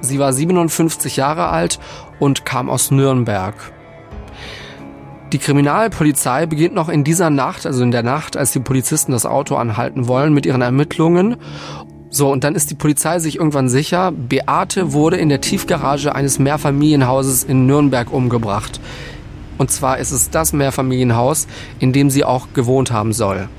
Sie 0.02 0.20
war 0.20 0.34
57 0.34 1.18
Jahre 1.18 1.50
alt 1.50 1.80
und 2.20 2.46
kam 2.46 2.70
aus 2.70 2.92
Nürnberg. 2.92 3.56
Die 5.34 5.40
Kriminalpolizei 5.40 6.46
beginnt 6.46 6.76
noch 6.76 6.88
in 6.88 7.04
dieser 7.04 7.30
Nacht, 7.30 7.66
also 7.66 7.84
in 7.84 7.92
der 7.92 8.04
Nacht, 8.04 8.38
als 8.38 8.52
die 8.52 8.60
Polizisten 8.60 9.12
das 9.12 9.26
Auto 9.26 9.56
anhalten 9.56 10.08
wollen, 10.08 10.34
mit 10.34 10.46
ihren 10.46 10.62
Ermittlungen. 10.62 11.38
So, 12.10 12.32
und 12.32 12.44
dann 12.44 12.56
ist 12.56 12.72
die 12.72 12.76
Polizei 12.76 13.20
sich 13.20 13.38
irgendwann 13.38 13.68
sicher, 13.68 14.12
Beate 14.12 14.94
wurde 14.94 15.18
in 15.18 15.30
der 15.30 15.42
Tiefgarage 15.42 16.16
eines 16.16 16.40
Mehrfamilienhauses 16.40 17.44
in 17.44 17.66
Nürnberg 17.66 18.12
umgebracht. 18.12 18.80
Und 19.58 19.72
zwar 19.72 19.98
ist 19.98 20.12
es 20.12 20.30
das 20.30 20.54
Mehrfamilienhaus, 20.54 21.48
in 21.80 21.94
dem 21.94 22.10
sie 22.10 22.24
auch 22.24 22.48
gewohnt 22.54 22.92
haben 22.92 23.14
soll. 23.14 23.50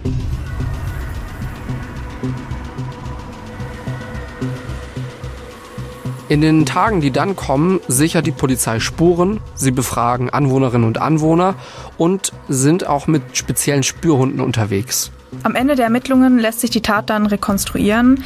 In 6.29 6.41
den 6.41 6.67
Tagen, 6.67 7.01
die 7.01 7.13
dann 7.13 7.37
kommen, 7.37 7.81
sichert 7.87 8.27
die 8.27 8.33
Polizei 8.33 8.81
Spuren, 8.81 9.41
sie 9.55 9.71
befragen 9.71 10.29
Anwohnerinnen 10.29 10.87
und 10.87 10.99
Anwohner 10.99 11.55
und 11.99 12.33
sind 12.49 12.85
auch 12.87 13.07
mit 13.07 13.23
speziellen 13.37 13.85
Spürhunden 13.85 14.41
unterwegs. 14.41 15.13
Am 15.47 15.55
Ende 15.55 15.77
der 15.77 15.85
Ermittlungen 15.85 16.41
lässt 16.41 16.59
sich 16.59 16.71
die 16.71 16.83
Tat 16.83 17.09
dann 17.09 17.25
rekonstruieren. 17.25 18.25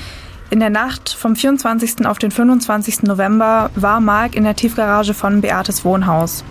In 0.48 0.58
der 0.58 0.70
Nacht 0.70 1.10
vom 1.10 1.36
24. 1.36 2.06
auf 2.06 2.18
den 2.18 2.30
25. 2.30 3.02
November 3.02 3.68
war 3.74 4.00
Mark 4.00 4.34
in 4.34 4.44
der 4.44 4.56
Tiefgarage 4.56 5.12
von 5.12 5.42
Beates 5.42 5.84
Wohnhaus. 5.84 6.44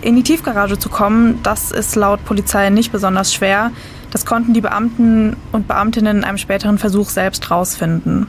In 0.00 0.16
die 0.16 0.22
Tiefgarage 0.22 0.78
zu 0.78 0.88
kommen, 0.88 1.40
das 1.42 1.72
ist 1.72 1.94
laut 1.94 2.24
Polizei 2.24 2.70
nicht 2.70 2.90
besonders 2.90 3.34
schwer. 3.34 3.70
Das 4.10 4.24
konnten 4.24 4.54
die 4.54 4.62
Beamten 4.62 5.36
und 5.52 5.68
Beamtinnen 5.68 6.16
in 6.16 6.24
einem 6.24 6.38
späteren 6.38 6.78
Versuch 6.78 7.10
selbst 7.10 7.50
rausfinden. 7.50 8.28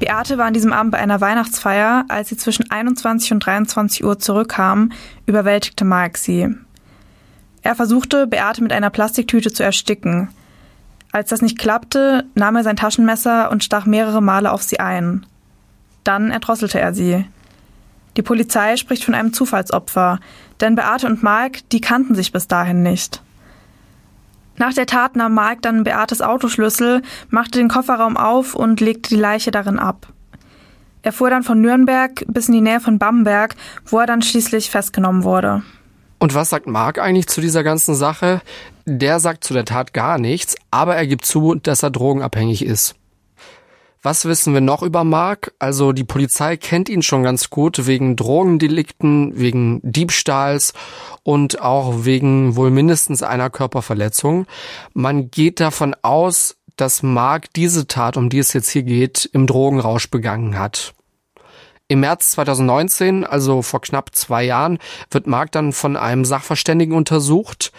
Beate 0.00 0.36
war 0.36 0.46
an 0.46 0.54
diesem 0.54 0.72
Abend 0.72 0.90
bei 0.90 0.98
einer 0.98 1.20
Weihnachtsfeier. 1.20 2.06
Als 2.08 2.30
sie 2.30 2.36
zwischen 2.36 2.68
21 2.72 3.30
und 3.30 3.46
23 3.46 4.02
Uhr 4.02 4.18
zurückkam, 4.18 4.90
überwältigte 5.26 5.84
Mark 5.84 6.18
sie. 6.18 6.56
Er 7.66 7.74
versuchte, 7.74 8.28
Beate 8.28 8.62
mit 8.62 8.72
einer 8.72 8.90
Plastiktüte 8.90 9.52
zu 9.52 9.64
ersticken. 9.64 10.28
Als 11.10 11.30
das 11.30 11.42
nicht 11.42 11.58
klappte, 11.58 12.24
nahm 12.36 12.54
er 12.54 12.62
sein 12.62 12.76
Taschenmesser 12.76 13.50
und 13.50 13.64
stach 13.64 13.86
mehrere 13.86 14.22
Male 14.22 14.52
auf 14.52 14.62
sie 14.62 14.78
ein. 14.78 15.26
Dann 16.04 16.30
erdrosselte 16.30 16.78
er 16.78 16.94
sie. 16.94 17.26
Die 18.16 18.22
Polizei 18.22 18.76
spricht 18.76 19.02
von 19.02 19.14
einem 19.14 19.32
Zufallsopfer, 19.32 20.20
denn 20.60 20.76
Beate 20.76 21.08
und 21.08 21.24
Mark, 21.24 21.68
die 21.70 21.80
kannten 21.80 22.14
sich 22.14 22.30
bis 22.30 22.46
dahin 22.46 22.84
nicht. 22.84 23.20
Nach 24.58 24.72
der 24.72 24.86
Tat 24.86 25.16
nahm 25.16 25.34
Mark 25.34 25.62
dann 25.62 25.82
Beates 25.82 26.22
Autoschlüssel, 26.22 27.02
machte 27.30 27.58
den 27.58 27.68
Kofferraum 27.68 28.16
auf 28.16 28.54
und 28.54 28.80
legte 28.80 29.08
die 29.08 29.20
Leiche 29.20 29.50
darin 29.50 29.80
ab. 29.80 30.06
Er 31.02 31.10
fuhr 31.10 31.30
dann 31.30 31.42
von 31.42 31.60
Nürnberg 31.60 32.24
bis 32.28 32.46
in 32.46 32.54
die 32.54 32.60
Nähe 32.60 32.78
von 32.78 33.00
Bamberg, 33.00 33.56
wo 33.86 33.98
er 33.98 34.06
dann 34.06 34.22
schließlich 34.22 34.70
festgenommen 34.70 35.24
wurde. 35.24 35.64
Und 36.18 36.34
was 36.34 36.50
sagt 36.50 36.66
Mark 36.66 36.98
eigentlich 36.98 37.26
zu 37.26 37.40
dieser 37.40 37.62
ganzen 37.62 37.94
Sache? 37.94 38.40
Der 38.86 39.20
sagt 39.20 39.44
zu 39.44 39.52
der 39.52 39.64
Tat 39.64 39.92
gar 39.92 40.18
nichts, 40.18 40.54
aber 40.70 40.96
er 40.96 41.06
gibt 41.06 41.26
zu, 41.26 41.54
dass 41.54 41.82
er 41.82 41.90
drogenabhängig 41.90 42.64
ist. 42.64 42.94
Was 44.02 44.24
wissen 44.24 44.54
wir 44.54 44.60
noch 44.60 44.82
über 44.82 45.02
Mark? 45.02 45.52
Also 45.58 45.90
die 45.92 46.04
Polizei 46.04 46.56
kennt 46.56 46.88
ihn 46.88 47.02
schon 47.02 47.24
ganz 47.24 47.50
gut 47.50 47.88
wegen 47.88 48.14
Drogendelikten, 48.14 49.32
wegen 49.36 49.80
Diebstahls 49.82 50.74
und 51.24 51.60
auch 51.60 52.04
wegen 52.04 52.54
wohl 52.54 52.70
mindestens 52.70 53.24
einer 53.24 53.50
Körperverletzung. 53.50 54.46
Man 54.94 55.32
geht 55.32 55.58
davon 55.58 55.96
aus, 56.02 56.56
dass 56.76 57.02
Mark 57.02 57.52
diese 57.54 57.88
Tat, 57.88 58.16
um 58.16 58.28
die 58.28 58.38
es 58.38 58.52
jetzt 58.52 58.68
hier 58.68 58.84
geht, 58.84 59.28
im 59.32 59.48
Drogenrausch 59.48 60.08
begangen 60.08 60.56
hat. 60.56 60.94
Im 61.88 62.00
März 62.00 62.32
2019, 62.32 63.24
also 63.24 63.62
vor 63.62 63.80
knapp 63.80 64.14
zwei 64.14 64.42
Jahren, 64.42 64.78
wird 65.10 65.26
Mark 65.26 65.52
dann 65.52 65.72
von 65.72 65.96
einem 65.96 66.24
Sachverständigen 66.24 66.96
untersucht. 66.96 67.72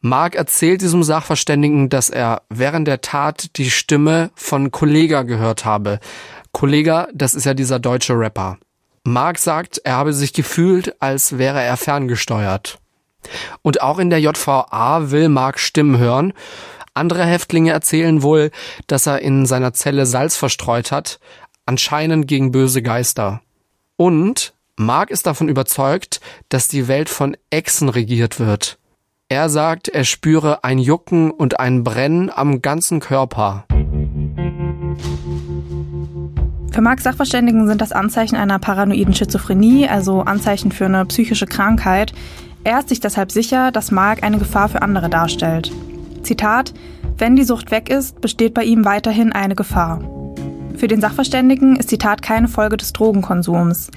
Mark 0.00 0.34
erzählt 0.34 0.80
diesem 0.80 1.02
Sachverständigen, 1.02 1.90
dass 1.90 2.08
er 2.08 2.42
während 2.48 2.88
der 2.88 3.02
Tat 3.02 3.56
die 3.56 3.70
Stimme 3.70 4.30
von 4.34 4.70
Kollega 4.70 5.22
gehört 5.22 5.64
habe. 5.64 6.00
Kollega, 6.52 7.08
das 7.12 7.34
ist 7.34 7.44
ja 7.44 7.54
dieser 7.54 7.78
deutsche 7.78 8.18
Rapper. 8.18 8.58
Mark 9.04 9.38
sagt, 9.38 9.78
er 9.84 9.96
habe 9.96 10.12
sich 10.12 10.32
gefühlt, 10.32 11.00
als 11.00 11.36
wäre 11.36 11.62
er 11.62 11.76
ferngesteuert. 11.76 12.78
Und 13.60 13.82
auch 13.82 13.98
in 13.98 14.10
der 14.10 14.20
JVA 14.20 15.10
will 15.10 15.28
Mark 15.28 15.58
Stimmen 15.58 15.98
hören. 15.98 16.32
Andere 16.94 17.24
Häftlinge 17.24 17.72
erzählen 17.72 18.22
wohl, 18.22 18.50
dass 18.86 19.06
er 19.06 19.20
in 19.20 19.46
seiner 19.46 19.72
Zelle 19.72 20.04
Salz 20.04 20.36
verstreut 20.36 20.92
hat, 20.92 21.20
anscheinend 21.66 22.28
gegen 22.28 22.52
böse 22.52 22.82
Geister. 22.82 23.40
Und 23.96 24.54
Mark 24.76 25.10
ist 25.10 25.26
davon 25.26 25.48
überzeugt, 25.48 26.20
dass 26.48 26.68
die 26.68 26.88
Welt 26.88 27.08
von 27.08 27.36
Echsen 27.50 27.88
regiert 27.88 28.40
wird. 28.40 28.78
Er 29.28 29.48
sagt, 29.48 29.88
er 29.88 30.04
spüre 30.04 30.64
ein 30.64 30.78
Jucken 30.78 31.30
und 31.30 31.58
ein 31.60 31.84
Brennen 31.84 32.30
am 32.30 32.60
ganzen 32.62 33.00
Körper. 33.00 33.64
Für 36.70 36.80
Marx 36.80 37.02
Sachverständigen 37.02 37.66
sind 37.66 37.80
das 37.80 37.92
Anzeichen 37.92 38.36
einer 38.36 38.58
paranoiden 38.58 39.14
Schizophrenie, 39.14 39.88
also 39.88 40.22
Anzeichen 40.22 40.72
für 40.72 40.86
eine 40.86 41.04
psychische 41.06 41.46
Krankheit. 41.46 42.12
Er 42.64 42.78
ist 42.78 42.88
sich 42.88 43.00
deshalb 43.00 43.30
sicher, 43.30 43.72
dass 43.72 43.90
Mark 43.90 44.22
eine 44.22 44.38
Gefahr 44.38 44.68
für 44.68 44.82
andere 44.82 45.10
darstellt. 45.10 45.70
Zitat: 46.22 46.72
Wenn 47.18 47.36
die 47.36 47.44
Sucht 47.44 47.70
weg 47.70 47.90
ist, 47.90 48.20
besteht 48.20 48.54
bei 48.54 48.64
ihm 48.64 48.84
weiterhin 48.84 49.32
eine 49.32 49.54
Gefahr. 49.54 50.21
Für 50.76 50.88
den 50.88 51.00
Sachverständigen 51.00 51.76
ist 51.76 51.90
die 51.92 51.98
Tat 51.98 52.22
keine 52.22 52.48
Folge 52.48 52.76
des 52.76 52.92
Drogenkonsums. 52.92 53.90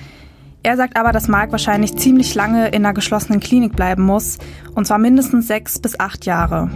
Er 0.64 0.78
sagt 0.78 0.98
aber, 0.98 1.12
dass 1.12 1.28
Mark 1.28 1.52
wahrscheinlich 1.52 1.96
ziemlich 1.96 2.34
lange 2.34 2.70
in 2.70 2.86
einer 2.86 2.94
geschlossenen 2.94 3.40
Klinik 3.40 3.76
bleiben 3.76 4.04
muss, 4.04 4.40
und 4.74 4.88
zwar 4.88 4.98
mindestens 4.98 5.48
sechs 5.48 5.80
bis 5.80 6.00
acht 6.00 6.26
Jahre. 6.26 6.70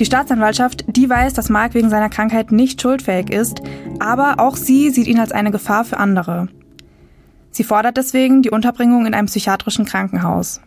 Die 0.00 0.04
Staatsanwaltschaft, 0.04 0.84
die 0.88 1.08
weiß, 1.08 1.34
dass 1.34 1.50
Mark 1.50 1.74
wegen 1.74 1.88
seiner 1.88 2.08
Krankheit 2.08 2.50
nicht 2.50 2.82
schuldfähig 2.82 3.30
ist, 3.30 3.62
aber 4.00 4.40
auch 4.40 4.56
sie 4.56 4.90
sieht 4.90 5.06
ihn 5.06 5.20
als 5.20 5.30
eine 5.30 5.52
Gefahr 5.52 5.84
für 5.84 5.98
andere. 5.98 6.48
Sie 7.52 7.62
fordert 7.62 7.96
deswegen 7.96 8.42
die 8.42 8.50
Unterbringung 8.50 9.06
in 9.06 9.14
einem 9.14 9.28
psychiatrischen 9.28 9.84
Krankenhaus. 9.84 10.60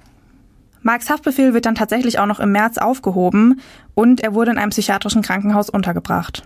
Marks 0.82 1.10
Haftbefehl 1.10 1.54
wird 1.54 1.66
dann 1.66 1.76
tatsächlich 1.76 2.20
auch 2.20 2.26
noch 2.26 2.40
im 2.40 2.54
März 2.54 2.78
aufgehoben 2.78 3.60
und 3.94 4.22
er 4.22 4.34
wurde 4.34 4.52
in 4.52 4.58
einem 4.58 4.70
psychiatrischen 4.70 5.24
Krankenhaus 5.24 5.70
untergebracht. 5.70 6.44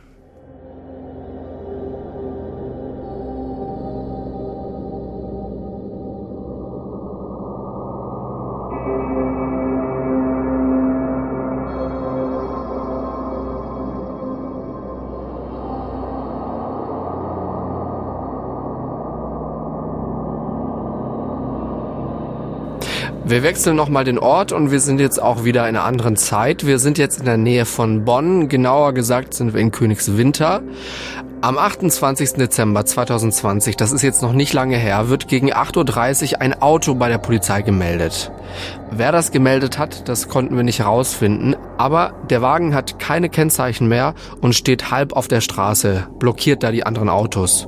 Wir 23.31 23.43
wechseln 23.43 23.77
nochmal 23.77 24.03
den 24.03 24.19
Ort 24.19 24.51
und 24.51 24.71
wir 24.71 24.81
sind 24.81 24.99
jetzt 24.99 25.21
auch 25.21 25.45
wieder 25.45 25.61
in 25.61 25.77
einer 25.77 25.85
anderen 25.85 26.17
Zeit. 26.17 26.65
Wir 26.65 26.79
sind 26.79 26.97
jetzt 26.97 27.19
in 27.19 27.25
der 27.25 27.37
Nähe 27.37 27.63
von 27.63 28.03
Bonn. 28.03 28.49
Genauer 28.49 28.91
gesagt 28.91 29.33
sind 29.33 29.53
wir 29.53 29.61
in 29.61 29.71
Königswinter. 29.71 30.61
Am 31.43 31.57
28. 31.57 32.33
Dezember 32.33 32.85
2020, 32.85 33.75
das 33.75 33.91
ist 33.91 34.03
jetzt 34.03 34.21
noch 34.21 34.31
nicht 34.31 34.53
lange 34.53 34.77
her, 34.77 35.09
wird 35.09 35.27
gegen 35.27 35.51
8.30 35.51 36.33
Uhr 36.33 36.41
ein 36.41 36.61
Auto 36.61 36.93
bei 36.93 37.09
der 37.09 37.17
Polizei 37.17 37.63
gemeldet. 37.63 38.31
Wer 38.91 39.11
das 39.11 39.31
gemeldet 39.31 39.79
hat, 39.79 40.07
das 40.07 40.27
konnten 40.27 40.55
wir 40.55 40.63
nicht 40.63 40.77
herausfinden, 40.77 41.55
aber 41.79 42.13
der 42.29 42.43
Wagen 42.43 42.75
hat 42.75 42.99
keine 42.99 43.27
Kennzeichen 43.27 43.87
mehr 43.87 44.13
und 44.41 44.53
steht 44.53 44.91
halb 44.91 45.13
auf 45.13 45.27
der 45.27 45.41
Straße, 45.41 46.09
blockiert 46.19 46.61
da 46.61 46.69
die 46.69 46.85
anderen 46.85 47.09
Autos. 47.09 47.67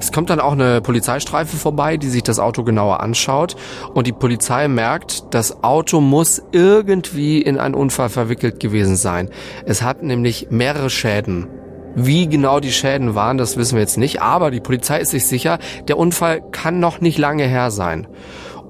Es 0.00 0.12
kommt 0.12 0.30
dann 0.30 0.40
auch 0.40 0.52
eine 0.52 0.80
Polizeistreife 0.80 1.58
vorbei, 1.58 1.98
die 1.98 2.08
sich 2.08 2.22
das 2.22 2.38
Auto 2.38 2.64
genauer 2.64 3.00
anschaut 3.00 3.54
und 3.92 4.06
die 4.06 4.12
Polizei 4.12 4.66
merkt, 4.66 5.34
das 5.34 5.62
Auto 5.62 6.00
muss 6.00 6.40
irgendwie 6.52 7.42
in 7.42 7.58
einen 7.58 7.74
Unfall 7.74 8.08
verwickelt 8.08 8.60
gewesen 8.60 8.96
sein. 8.96 9.28
Es 9.66 9.82
hat 9.82 10.02
nämlich 10.02 10.46
mehrere 10.48 10.88
Schäden. 10.88 11.59
Wie 11.94 12.28
genau 12.28 12.60
die 12.60 12.72
Schäden 12.72 13.14
waren, 13.14 13.38
das 13.38 13.56
wissen 13.56 13.74
wir 13.74 13.82
jetzt 13.82 13.98
nicht, 13.98 14.22
aber 14.22 14.50
die 14.50 14.60
Polizei 14.60 15.00
ist 15.00 15.10
sich 15.10 15.26
sicher, 15.26 15.58
der 15.88 15.98
Unfall 15.98 16.42
kann 16.52 16.80
noch 16.80 17.00
nicht 17.00 17.18
lange 17.18 17.44
her 17.44 17.70
sein. 17.70 18.06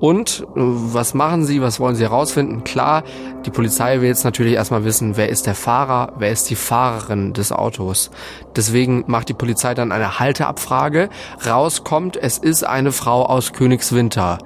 Und 0.00 0.40
äh, 0.40 0.44
was 0.56 1.12
machen 1.12 1.44
sie, 1.44 1.60
was 1.60 1.78
wollen 1.78 1.94
sie 1.94 2.04
herausfinden? 2.04 2.64
Klar, 2.64 3.04
die 3.44 3.50
Polizei 3.50 4.00
will 4.00 4.08
jetzt 4.08 4.24
natürlich 4.24 4.54
erstmal 4.54 4.84
wissen, 4.84 5.16
wer 5.18 5.28
ist 5.28 5.46
der 5.46 5.54
Fahrer, 5.54 6.14
wer 6.18 6.32
ist 6.32 6.48
die 6.48 6.56
Fahrerin 6.56 7.34
des 7.34 7.52
Autos. 7.52 8.10
Deswegen 8.56 9.04
macht 9.06 9.28
die 9.28 9.34
Polizei 9.34 9.74
dann 9.74 9.92
eine 9.92 10.18
Halteabfrage. 10.18 11.10
Rauskommt, 11.46 12.16
es 12.16 12.38
ist 12.38 12.64
eine 12.64 12.92
Frau 12.92 13.26
aus 13.26 13.52
Königswinter. 13.52 14.38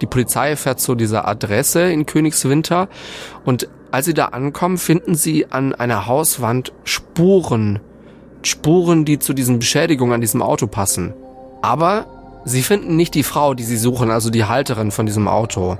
Die 0.00 0.06
Polizei 0.06 0.56
fährt 0.56 0.80
zu 0.80 0.94
dieser 0.94 1.28
Adresse 1.28 1.92
in 1.92 2.06
Königswinter 2.06 2.88
und 3.44 3.68
als 3.90 4.06
sie 4.06 4.14
da 4.14 4.26
ankommen, 4.26 4.78
finden 4.78 5.14
sie 5.14 5.52
an 5.52 5.74
einer 5.74 6.06
Hauswand 6.06 6.72
Spuren 6.84 7.80
Spuren, 8.46 9.04
die 9.04 9.18
zu 9.18 9.32
diesen 9.32 9.58
Beschädigungen 9.58 10.14
an 10.14 10.20
diesem 10.20 10.42
Auto 10.42 10.66
passen. 10.66 11.14
Aber 11.62 12.06
sie 12.44 12.62
finden 12.62 12.96
nicht 12.96 13.14
die 13.14 13.22
Frau, 13.22 13.54
die 13.54 13.64
sie 13.64 13.76
suchen, 13.76 14.10
also 14.10 14.30
die 14.30 14.44
Halterin 14.44 14.90
von 14.90 15.06
diesem 15.06 15.28
Auto. 15.28 15.78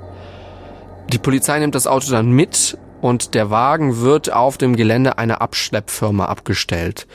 Die 1.11 1.17
Polizei 1.17 1.59
nimmt 1.59 1.75
das 1.75 1.87
Auto 1.87 2.11
dann 2.11 2.31
mit 2.31 2.77
und 3.03 3.33
der 3.33 3.49
Wagen 3.49 3.99
wird 3.99 4.31
auf 4.31 4.57
dem 4.57 4.77
Gelände 4.77 5.17
einer 5.17 5.41
Abschleppfirma 5.41 6.23
abgestellt. 6.23 7.05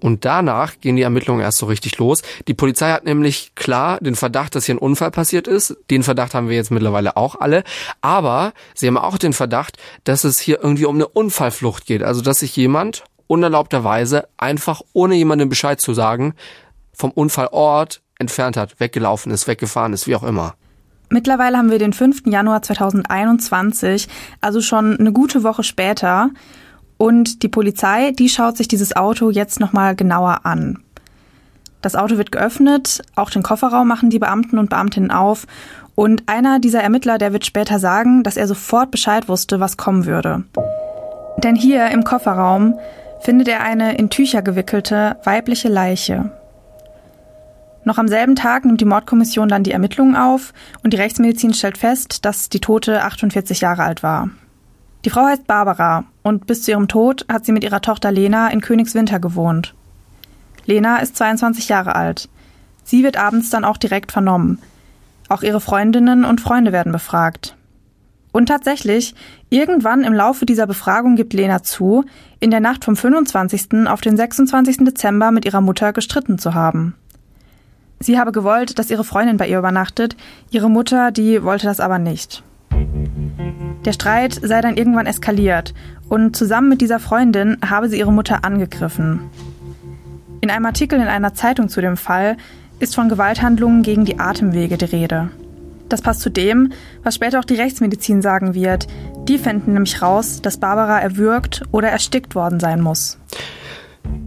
Und 0.00 0.24
danach 0.24 0.80
gehen 0.80 0.96
die 0.96 1.02
Ermittlungen 1.02 1.42
erst 1.42 1.58
so 1.58 1.66
richtig 1.66 1.96
los. 1.98 2.22
Die 2.48 2.54
Polizei 2.54 2.90
hat 2.90 3.04
nämlich 3.04 3.54
klar 3.54 3.98
den 4.00 4.16
Verdacht, 4.16 4.56
dass 4.56 4.64
hier 4.64 4.74
ein 4.74 4.78
Unfall 4.78 5.12
passiert 5.12 5.46
ist. 5.46 5.76
Den 5.92 6.02
Verdacht 6.02 6.34
haben 6.34 6.48
wir 6.48 6.56
jetzt 6.56 6.72
mittlerweile 6.72 7.16
auch 7.16 7.36
alle. 7.36 7.62
Aber 8.00 8.52
sie 8.74 8.88
haben 8.88 8.98
auch 8.98 9.16
den 9.16 9.32
Verdacht, 9.32 9.76
dass 10.02 10.24
es 10.24 10.40
hier 10.40 10.58
irgendwie 10.60 10.86
um 10.86 10.96
eine 10.96 11.06
Unfallflucht 11.06 11.86
geht. 11.86 12.02
Also 12.02 12.20
dass 12.20 12.40
sich 12.40 12.56
jemand 12.56 13.04
unerlaubterweise 13.28 14.26
einfach 14.36 14.82
ohne 14.92 15.14
jemandem 15.14 15.48
Bescheid 15.48 15.80
zu 15.80 15.94
sagen 15.94 16.34
vom 16.92 17.12
Unfallort 17.12 18.02
entfernt 18.18 18.56
hat, 18.56 18.80
weggelaufen 18.80 19.30
ist, 19.30 19.46
weggefahren 19.46 19.92
ist, 19.92 20.08
wie 20.08 20.16
auch 20.16 20.24
immer. 20.24 20.54
Mittlerweile 21.10 21.56
haben 21.56 21.70
wir 21.70 21.78
den 21.78 21.92
5. 21.92 22.22
Januar 22.26 22.60
2021, 22.62 24.08
also 24.40 24.60
schon 24.60 24.98
eine 24.98 25.12
gute 25.12 25.42
Woche 25.42 25.62
später. 25.62 26.30
Und 26.98 27.42
die 27.42 27.48
Polizei, 27.48 28.10
die 28.10 28.28
schaut 28.28 28.56
sich 28.56 28.66
dieses 28.66 28.96
Auto 28.96 29.30
jetzt 29.30 29.60
nochmal 29.60 29.94
genauer 29.94 30.40
an. 30.44 30.80
Das 31.80 31.94
Auto 31.94 32.18
wird 32.18 32.32
geöffnet, 32.32 33.02
auch 33.14 33.30
den 33.30 33.44
Kofferraum 33.44 33.86
machen 33.86 34.10
die 34.10 34.18
Beamten 34.18 34.58
und 34.58 34.68
Beamtinnen 34.68 35.12
auf. 35.12 35.46
Und 35.94 36.28
einer 36.28 36.58
dieser 36.58 36.82
Ermittler, 36.82 37.18
der 37.18 37.32
wird 37.32 37.46
später 37.46 37.78
sagen, 37.78 38.24
dass 38.24 38.36
er 38.36 38.48
sofort 38.48 38.90
Bescheid 38.90 39.28
wusste, 39.28 39.60
was 39.60 39.76
kommen 39.76 40.04
würde. 40.04 40.44
Denn 41.38 41.54
hier 41.54 41.88
im 41.88 42.02
Kofferraum 42.02 42.74
findet 43.20 43.48
er 43.48 43.62
eine 43.62 43.96
in 43.96 44.10
Tücher 44.10 44.42
gewickelte 44.42 45.16
weibliche 45.24 45.68
Leiche. 45.68 46.30
Noch 47.84 47.98
am 47.98 48.08
selben 48.08 48.36
Tag 48.36 48.64
nimmt 48.64 48.80
die 48.80 48.84
Mordkommission 48.84 49.48
dann 49.48 49.62
die 49.62 49.72
Ermittlungen 49.72 50.16
auf 50.16 50.52
und 50.82 50.92
die 50.92 50.98
Rechtsmedizin 50.98 51.54
stellt 51.54 51.78
fest, 51.78 52.24
dass 52.24 52.48
die 52.48 52.60
Tote 52.60 53.02
48 53.02 53.60
Jahre 53.60 53.84
alt 53.84 54.02
war. 54.02 54.28
Die 55.04 55.10
Frau 55.10 55.24
heißt 55.24 55.46
Barbara 55.46 56.04
und 56.22 56.46
bis 56.46 56.62
zu 56.62 56.72
ihrem 56.72 56.88
Tod 56.88 57.24
hat 57.30 57.46
sie 57.46 57.52
mit 57.52 57.64
ihrer 57.64 57.80
Tochter 57.80 58.12
Lena 58.12 58.48
in 58.48 58.60
Königswinter 58.60 59.20
gewohnt. 59.20 59.74
Lena 60.66 60.98
ist 60.98 61.16
22 61.16 61.68
Jahre 61.68 61.94
alt. 61.94 62.28
Sie 62.84 63.02
wird 63.04 63.16
abends 63.16 63.48
dann 63.48 63.64
auch 63.64 63.78
direkt 63.78 64.12
vernommen. 64.12 64.58
Auch 65.28 65.42
ihre 65.42 65.60
Freundinnen 65.60 66.24
und 66.24 66.40
Freunde 66.40 66.72
werden 66.72 66.92
befragt. 66.92 67.56
Und 68.32 68.46
tatsächlich, 68.46 69.14
irgendwann 69.48 70.04
im 70.04 70.12
Laufe 70.12 70.44
dieser 70.44 70.66
Befragung 70.66 71.16
gibt 71.16 71.32
Lena 71.32 71.62
zu, 71.62 72.04
in 72.40 72.50
der 72.50 72.60
Nacht 72.60 72.84
vom 72.84 72.96
25. 72.96 73.86
auf 73.86 74.00
den 74.00 74.16
26. 74.16 74.78
Dezember 74.78 75.30
mit 75.30 75.44
ihrer 75.44 75.60
Mutter 75.60 75.92
gestritten 75.92 76.38
zu 76.38 76.54
haben. 76.54 76.94
Sie 78.00 78.18
habe 78.18 78.30
gewollt, 78.30 78.78
dass 78.78 78.90
ihre 78.90 79.02
Freundin 79.02 79.38
bei 79.38 79.48
ihr 79.48 79.58
übernachtet, 79.58 80.16
ihre 80.50 80.70
Mutter, 80.70 81.10
die 81.10 81.42
wollte 81.42 81.66
das 81.66 81.80
aber 81.80 81.98
nicht. 81.98 82.44
Der 83.84 83.92
Streit 83.92 84.38
sei 84.40 84.60
dann 84.60 84.76
irgendwann 84.76 85.06
eskaliert 85.06 85.74
und 86.08 86.36
zusammen 86.36 86.68
mit 86.68 86.80
dieser 86.80 87.00
Freundin 87.00 87.58
habe 87.68 87.88
sie 87.88 87.98
ihre 87.98 88.12
Mutter 88.12 88.44
angegriffen. 88.44 89.20
In 90.40 90.50
einem 90.50 90.66
Artikel 90.66 91.00
in 91.00 91.08
einer 91.08 91.34
Zeitung 91.34 91.68
zu 91.68 91.80
dem 91.80 91.96
Fall 91.96 92.36
ist 92.78 92.94
von 92.94 93.08
Gewalthandlungen 93.08 93.82
gegen 93.82 94.04
die 94.04 94.20
Atemwege 94.20 94.78
die 94.78 94.84
Rede. 94.84 95.30
Das 95.88 96.02
passt 96.02 96.20
zu 96.20 96.30
dem, 96.30 96.72
was 97.02 97.14
später 97.14 97.40
auch 97.40 97.44
die 97.44 97.54
Rechtsmedizin 97.54 98.22
sagen 98.22 98.54
wird. 98.54 98.86
Die 99.28 99.38
finden 99.38 99.74
nämlich 99.74 100.02
raus, 100.02 100.40
dass 100.42 100.58
Barbara 100.58 101.00
erwürgt 101.00 101.62
oder 101.72 101.88
erstickt 101.88 102.34
worden 102.34 102.60
sein 102.60 102.80
muss. 102.80 103.18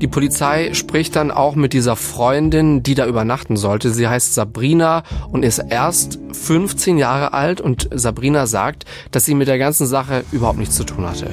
Die 0.02 0.08
Polizei 0.08 0.74
spricht 0.74 1.16
dann 1.16 1.32
auch 1.32 1.56
mit 1.56 1.74
dieser 1.74 1.96
Freundin, 1.96 2.84
die 2.84 2.96
da 2.96 3.06
übernachten 3.06 3.56
sollte. 3.56 3.92
Sie 3.92 4.08
heißt 4.08 4.34
Sabrina 4.34 5.04
und 5.32 5.44
ist 5.44 5.60
erst 5.60 6.20
15 6.32 6.98
Jahre 6.98 7.34
alt 7.34 7.62
und 7.62 7.90
Sabrina 7.94 8.48
sagt, 8.48 8.86
dass 9.12 9.26
sie 9.26 9.36
mit 9.36 9.48
der 9.48 9.58
ganzen 9.58 9.88
Sache 9.88 10.24
überhaupt 10.32 10.58
nichts 10.58 10.76
zu 10.76 10.84
tun 10.84 11.06
hatte. 11.06 11.30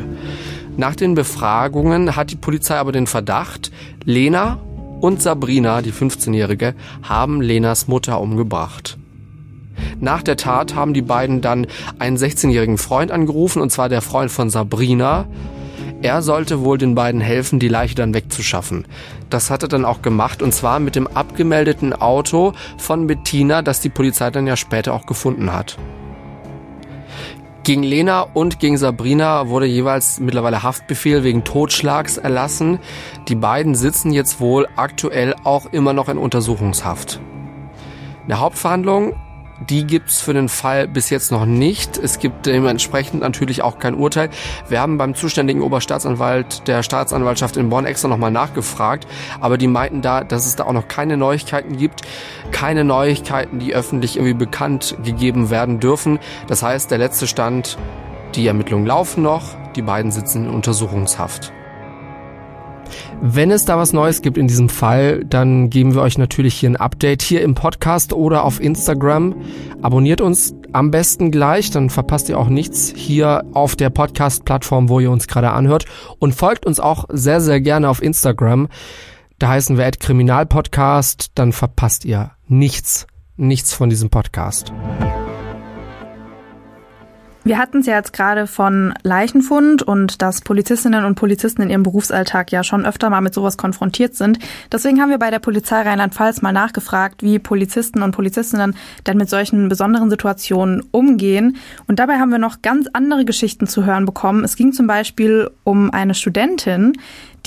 Nach 0.76 0.94
den 0.94 1.14
Befragungen 1.14 2.14
hat 2.14 2.30
die 2.30 2.36
Polizei 2.36 2.76
aber 2.76 2.92
den 2.92 3.06
Verdacht, 3.06 3.70
Lena 4.04 4.60
und 5.00 5.22
Sabrina, 5.22 5.82
die 5.82 5.92
15-Jährige, 5.92 6.74
haben 7.02 7.40
Lenas 7.40 7.88
Mutter 7.88 8.20
umgebracht. 8.20 8.97
Nach 10.00 10.22
der 10.22 10.36
Tat 10.36 10.74
haben 10.74 10.94
die 10.94 11.02
beiden 11.02 11.40
dann 11.40 11.66
einen 11.98 12.16
16-jährigen 12.16 12.78
Freund 12.78 13.10
angerufen, 13.10 13.62
und 13.62 13.70
zwar 13.70 13.88
der 13.88 14.02
Freund 14.02 14.30
von 14.30 14.50
Sabrina. 14.50 15.26
Er 16.00 16.22
sollte 16.22 16.60
wohl 16.60 16.78
den 16.78 16.94
beiden 16.94 17.20
helfen, 17.20 17.58
die 17.58 17.68
Leiche 17.68 17.96
dann 17.96 18.14
wegzuschaffen. 18.14 18.86
Das 19.30 19.50
hat 19.50 19.64
er 19.64 19.68
dann 19.68 19.84
auch 19.84 20.00
gemacht, 20.00 20.42
und 20.42 20.54
zwar 20.54 20.78
mit 20.78 20.94
dem 20.94 21.08
abgemeldeten 21.08 21.92
Auto 21.92 22.52
von 22.76 23.08
Bettina, 23.08 23.62
das 23.62 23.80
die 23.80 23.88
Polizei 23.88 24.30
dann 24.30 24.46
ja 24.46 24.56
später 24.56 24.94
auch 24.94 25.06
gefunden 25.06 25.52
hat. 25.52 25.76
Gegen 27.64 27.82
Lena 27.82 28.22
und 28.22 28.60
gegen 28.60 28.78
Sabrina 28.78 29.48
wurde 29.48 29.66
jeweils 29.66 30.20
mittlerweile 30.20 30.62
Haftbefehl 30.62 31.22
wegen 31.22 31.44
Totschlags 31.44 32.16
erlassen. 32.16 32.78
Die 33.28 33.34
beiden 33.34 33.74
sitzen 33.74 34.10
jetzt 34.10 34.40
wohl 34.40 34.66
aktuell 34.76 35.34
auch 35.44 35.66
immer 35.66 35.92
noch 35.92 36.08
in 36.08 36.16
Untersuchungshaft. 36.16 37.20
Eine 38.24 38.40
Hauptverhandlung 38.40 39.16
die 39.60 39.84
gibt's 39.86 40.20
für 40.20 40.34
den 40.34 40.48
Fall 40.48 40.86
bis 40.86 41.10
jetzt 41.10 41.32
noch 41.32 41.46
nicht. 41.46 41.98
Es 41.98 42.18
gibt 42.18 42.46
dementsprechend 42.46 43.20
natürlich 43.20 43.62
auch 43.62 43.78
kein 43.78 43.94
Urteil. 43.94 44.30
Wir 44.68 44.80
haben 44.80 44.98
beim 44.98 45.14
zuständigen 45.14 45.62
Oberstaatsanwalt 45.62 46.66
der 46.68 46.82
Staatsanwaltschaft 46.82 47.56
in 47.56 47.68
Bonn 47.68 47.84
extra 47.84 48.08
nochmal 48.08 48.30
nachgefragt, 48.30 49.06
aber 49.40 49.58
die 49.58 49.66
meinten 49.66 50.02
da, 50.02 50.22
dass 50.24 50.46
es 50.46 50.56
da 50.56 50.64
auch 50.64 50.72
noch 50.72 50.88
keine 50.88 51.16
Neuigkeiten 51.16 51.76
gibt. 51.76 52.02
Keine 52.52 52.84
Neuigkeiten, 52.84 53.58
die 53.58 53.74
öffentlich 53.74 54.16
irgendwie 54.16 54.34
bekannt 54.34 54.96
gegeben 55.04 55.50
werden 55.50 55.80
dürfen. 55.80 56.18
Das 56.46 56.62
heißt, 56.62 56.90
der 56.90 56.98
letzte 56.98 57.26
Stand, 57.26 57.78
die 58.34 58.46
Ermittlungen 58.46 58.86
laufen 58.86 59.22
noch, 59.22 59.56
die 59.74 59.82
beiden 59.82 60.12
sitzen 60.12 60.46
in 60.46 60.50
Untersuchungshaft. 60.50 61.52
Wenn 63.20 63.50
es 63.50 63.64
da 63.64 63.76
was 63.76 63.92
Neues 63.92 64.22
gibt 64.22 64.38
in 64.38 64.46
diesem 64.46 64.68
Fall, 64.68 65.24
dann 65.24 65.70
geben 65.70 65.94
wir 65.94 66.02
euch 66.02 66.18
natürlich 66.18 66.54
hier 66.54 66.70
ein 66.70 66.76
Update 66.76 67.22
hier 67.22 67.42
im 67.42 67.54
Podcast 67.54 68.12
oder 68.12 68.44
auf 68.44 68.60
Instagram. 68.60 69.34
Abonniert 69.82 70.20
uns 70.20 70.54
am 70.72 70.90
besten 70.90 71.30
gleich, 71.30 71.70
dann 71.70 71.90
verpasst 71.90 72.28
ihr 72.28 72.38
auch 72.38 72.48
nichts 72.48 72.92
hier 72.94 73.44
auf 73.52 73.76
der 73.76 73.90
Podcast-Plattform, 73.90 74.88
wo 74.88 75.00
ihr 75.00 75.10
uns 75.10 75.26
gerade 75.26 75.50
anhört. 75.50 75.86
Und 76.18 76.34
folgt 76.34 76.66
uns 76.66 76.80
auch 76.80 77.06
sehr, 77.08 77.40
sehr 77.40 77.60
gerne 77.60 77.88
auf 77.88 78.02
Instagram. 78.02 78.68
Da 79.38 79.48
heißen 79.48 79.76
wir 79.76 79.84
Kriminalpodcast, 79.90 81.32
dann 81.34 81.52
verpasst 81.52 82.04
ihr 82.04 82.32
nichts, 82.48 83.06
nichts 83.36 83.72
von 83.72 83.88
diesem 83.88 84.10
Podcast. 84.10 84.72
Wir 87.48 87.56
hatten 87.56 87.78
es 87.78 87.86
ja 87.86 87.96
jetzt 87.96 88.12
gerade 88.12 88.46
von 88.46 88.92
Leichenfund 89.04 89.82
und 89.82 90.20
dass 90.20 90.42
Polizistinnen 90.42 91.06
und 91.06 91.14
Polizisten 91.14 91.62
in 91.62 91.70
ihrem 91.70 91.82
Berufsalltag 91.82 92.52
ja 92.52 92.62
schon 92.62 92.84
öfter 92.84 93.08
mal 93.08 93.22
mit 93.22 93.32
sowas 93.32 93.56
konfrontiert 93.56 94.14
sind. 94.14 94.38
Deswegen 94.70 95.00
haben 95.00 95.08
wir 95.08 95.16
bei 95.16 95.30
der 95.30 95.38
Polizei 95.38 95.80
Rheinland-Pfalz 95.80 96.42
mal 96.42 96.52
nachgefragt, 96.52 97.22
wie 97.22 97.38
Polizisten 97.38 98.02
und 98.02 98.10
Polizistinnen 98.12 98.76
denn 99.06 99.16
mit 99.16 99.30
solchen 99.30 99.70
besonderen 99.70 100.10
Situationen 100.10 100.84
umgehen. 100.90 101.56
Und 101.86 102.00
dabei 102.00 102.18
haben 102.18 102.30
wir 102.30 102.38
noch 102.38 102.60
ganz 102.60 102.86
andere 102.92 103.24
Geschichten 103.24 103.66
zu 103.66 103.86
hören 103.86 104.04
bekommen. 104.04 104.44
Es 104.44 104.54
ging 104.54 104.74
zum 104.74 104.86
Beispiel 104.86 105.48
um 105.64 105.90
eine 105.90 106.12
Studentin, 106.12 106.98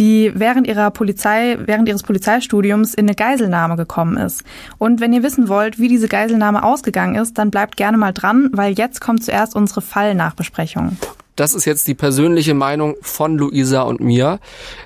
die 0.01 0.31
während 0.33 0.65
ihrer 0.65 0.89
Polizei, 0.89 1.59
während 1.63 1.87
ihres 1.87 2.01
Polizeistudiums 2.01 2.95
in 2.95 3.05
eine 3.05 3.13
Geiselnahme 3.13 3.75
gekommen 3.75 4.17
ist. 4.17 4.43
Und 4.79 4.99
wenn 4.99 5.13
ihr 5.13 5.21
wissen 5.21 5.47
wollt, 5.47 5.77
wie 5.77 5.89
diese 5.89 6.07
Geiselnahme 6.07 6.63
ausgegangen 6.63 7.13
ist, 7.13 7.37
dann 7.37 7.51
bleibt 7.51 7.77
gerne 7.77 7.97
mal 7.97 8.11
dran, 8.11 8.49
weil 8.51 8.73
jetzt 8.73 8.99
kommt 8.99 9.23
zuerst 9.23 9.55
unsere 9.55 9.81
Fallnachbesprechung. 9.81 10.97
Das 11.35 11.53
ist 11.53 11.65
jetzt 11.65 11.87
die 11.87 11.93
persönliche 11.93 12.53
Meinung 12.53 12.95
von 13.01 13.37
Luisa 13.37 13.81
und 13.81 13.99
mir, 13.99 14.39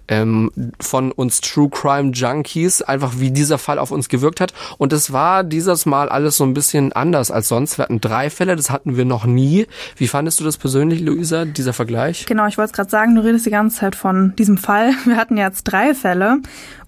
ähm, 0.08 0.52
von 0.80 1.12
uns 1.12 1.42
True 1.42 1.70
Crime 1.70 2.12
Junkies, 2.12 2.82
einfach 2.82 3.14
wie 3.18 3.32
dieser 3.32 3.58
Fall 3.58 3.80
auf 3.80 3.92
uns 3.92 4.10
gewirkt 4.10 4.42
hat. 4.42 4.54
Und 4.78 4.94
es 4.94 5.12
war 5.12 5.44
dieses 5.44 5.86
Mal 5.86 6.10
alles 6.10 6.38
so 6.38 6.44
ein 6.44 6.54
bisschen 6.54 6.94
anders 6.94 7.32
als 7.32 7.48
sonst. 7.48 7.78
Wir 7.78 7.84
hatten 7.84 8.02
drei 8.02 8.30
Fälle, 8.30 8.56
das 8.56 8.70
hatten 8.70 8.98
wir 8.98 9.06
noch 9.06 9.26
nie. 9.26 9.68
Wie 9.98 10.08
fandest 10.08 10.40
du 10.40 10.44
das 10.44 10.58
persönlich, 10.58 11.02
Luisa, 11.02 11.46
dieser 11.46 11.74
Vergleich? 11.74 12.26
Genau, 12.26 12.48
ich 12.48 12.58
wollte 12.58 12.72
es 12.72 12.74
gerade 12.74 12.90
sagen, 12.90 13.16
du 13.16 13.24
redest 13.24 13.46
die 13.46 13.52
ganze 13.52 13.78
Zeit 13.78 13.96
von 13.96 14.36
diesem 14.38 14.58
Fall. 14.58 14.92
Wir 15.06 15.18
hatten 15.18 15.38
jetzt 15.38 15.64
drei 15.64 15.94
Fälle. 15.94 16.38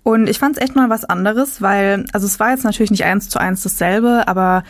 Und 0.04 0.30
ich 0.30 0.40
fand 0.40 0.56
es 0.56 0.64
echt 0.64 0.76
mal 0.76 0.90
was 0.90 1.04
anderes, 1.04 1.62
weil, 1.62 2.06
also 2.14 2.26
es 2.26 2.40
war 2.40 2.52
jetzt 2.52 2.64
natürlich 2.64 2.92
nicht 2.92 3.04
eins 3.04 3.28
zu 3.28 3.40
eins 3.40 3.64
dasselbe, 3.64 4.24
aber 4.26 4.64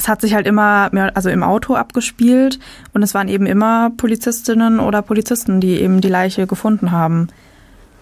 es 0.00 0.08
hat 0.08 0.22
sich 0.22 0.32
halt 0.32 0.46
immer, 0.46 0.88
mehr, 0.92 1.14
also 1.14 1.28
im 1.28 1.42
Auto 1.42 1.74
abgespielt 1.74 2.58
und 2.94 3.02
es 3.02 3.12
waren 3.12 3.28
eben 3.28 3.44
immer 3.44 3.90
Polizistinnen 3.98 4.80
oder 4.80 5.02
Polizisten, 5.02 5.60
die 5.60 5.78
eben 5.78 6.00
die 6.00 6.08
Leiche 6.08 6.46
gefunden 6.46 6.90
haben. 6.90 7.28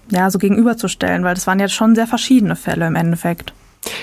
Ja, 0.08 0.30
so 0.30 0.38
gegenüberzustellen, 0.38 1.24
weil 1.24 1.34
das 1.34 1.48
waren 1.48 1.58
jetzt 1.58 1.74
schon 1.74 1.96
sehr 1.96 2.06
verschiedene 2.06 2.54
Fälle 2.54 2.86
im 2.86 2.94
Endeffekt. 2.94 3.52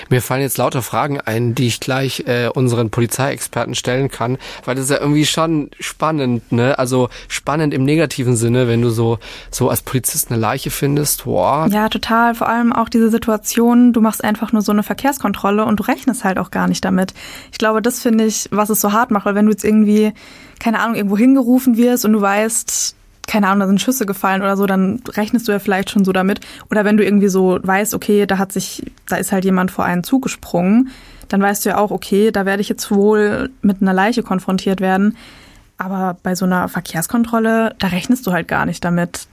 Mir 0.08 0.22
fallen 0.22 0.42
jetzt 0.42 0.58
lauter 0.58 0.82
Fragen 0.82 1.20
ein, 1.20 1.54
die 1.54 1.66
ich 1.66 1.80
gleich 1.80 2.24
äh, 2.26 2.48
unseren 2.48 2.90
Polizeiexperten 2.90 3.74
stellen 3.74 4.10
kann, 4.10 4.38
weil 4.64 4.74
das 4.74 4.84
ist 4.84 4.90
ja 4.90 5.00
irgendwie 5.00 5.26
schon 5.26 5.70
spannend, 5.80 6.52
ne? 6.52 6.78
Also 6.78 7.08
spannend 7.28 7.74
im 7.74 7.84
negativen 7.84 8.36
Sinne, 8.36 8.68
wenn 8.68 8.82
du 8.82 8.90
so 8.90 9.18
so 9.50 9.70
als 9.70 9.82
Polizist 9.82 10.30
eine 10.30 10.40
Leiche 10.40 10.70
findest. 10.70 11.24
Boah. 11.24 11.68
Ja, 11.70 11.88
total. 11.88 12.34
Vor 12.34 12.48
allem 12.48 12.72
auch 12.72 12.88
diese 12.88 13.10
Situation, 13.10 13.92
du 13.92 14.00
machst 14.00 14.22
einfach 14.24 14.52
nur 14.52 14.62
so 14.62 14.72
eine 14.72 14.82
Verkehrskontrolle 14.82 15.64
und 15.64 15.80
du 15.80 15.84
rechnest 15.84 16.24
halt 16.24 16.38
auch 16.38 16.50
gar 16.50 16.68
nicht 16.68 16.84
damit. 16.84 17.14
Ich 17.52 17.58
glaube, 17.58 17.82
das 17.82 18.00
finde 18.00 18.24
ich, 18.24 18.48
was 18.50 18.70
es 18.70 18.80
so 18.80 18.92
hart 18.92 19.10
macht, 19.10 19.26
weil 19.26 19.34
wenn 19.34 19.46
du 19.46 19.52
jetzt 19.52 19.64
irgendwie 19.64 20.12
keine 20.58 20.80
Ahnung 20.80 20.96
irgendwo 20.96 21.16
hingerufen 21.16 21.76
wirst 21.76 22.04
und 22.04 22.12
du 22.12 22.20
weißt, 22.20 22.94
keine 23.26 23.48
Ahnung, 23.48 23.60
da 23.60 23.66
sind 23.66 23.80
Schüsse 23.80 24.06
gefallen 24.06 24.42
oder 24.42 24.56
so, 24.56 24.66
dann 24.66 25.02
rechnest 25.08 25.48
du 25.48 25.52
ja 25.52 25.58
vielleicht 25.58 25.90
schon 25.90 26.04
so 26.04 26.12
damit. 26.12 26.40
Oder 26.70 26.84
wenn 26.84 26.96
du 26.96 27.04
irgendwie 27.04 27.28
so 27.28 27.58
weißt, 27.62 27.94
okay, 27.94 28.26
da 28.26 28.38
hat 28.38 28.52
sich, 28.52 28.90
da 29.08 29.16
ist 29.16 29.32
halt 29.32 29.44
jemand 29.44 29.70
vor 29.70 29.84
einen 29.84 30.04
zugesprungen, 30.04 30.90
dann 31.28 31.42
weißt 31.42 31.64
du 31.64 31.70
ja 31.70 31.78
auch, 31.78 31.90
okay, 31.90 32.30
da 32.30 32.46
werde 32.46 32.60
ich 32.60 32.68
jetzt 32.68 32.90
wohl 32.90 33.50
mit 33.62 33.82
einer 33.82 33.92
Leiche 33.92 34.22
konfrontiert 34.22 34.80
werden. 34.80 35.16
Aber 35.78 36.16
bei 36.22 36.34
so 36.34 36.44
einer 36.44 36.68
Verkehrskontrolle, 36.68 37.74
da 37.78 37.88
rechnest 37.88 38.26
du 38.26 38.32
halt 38.32 38.48
gar 38.48 38.64
nicht 38.64 38.84
damit. 38.84 39.26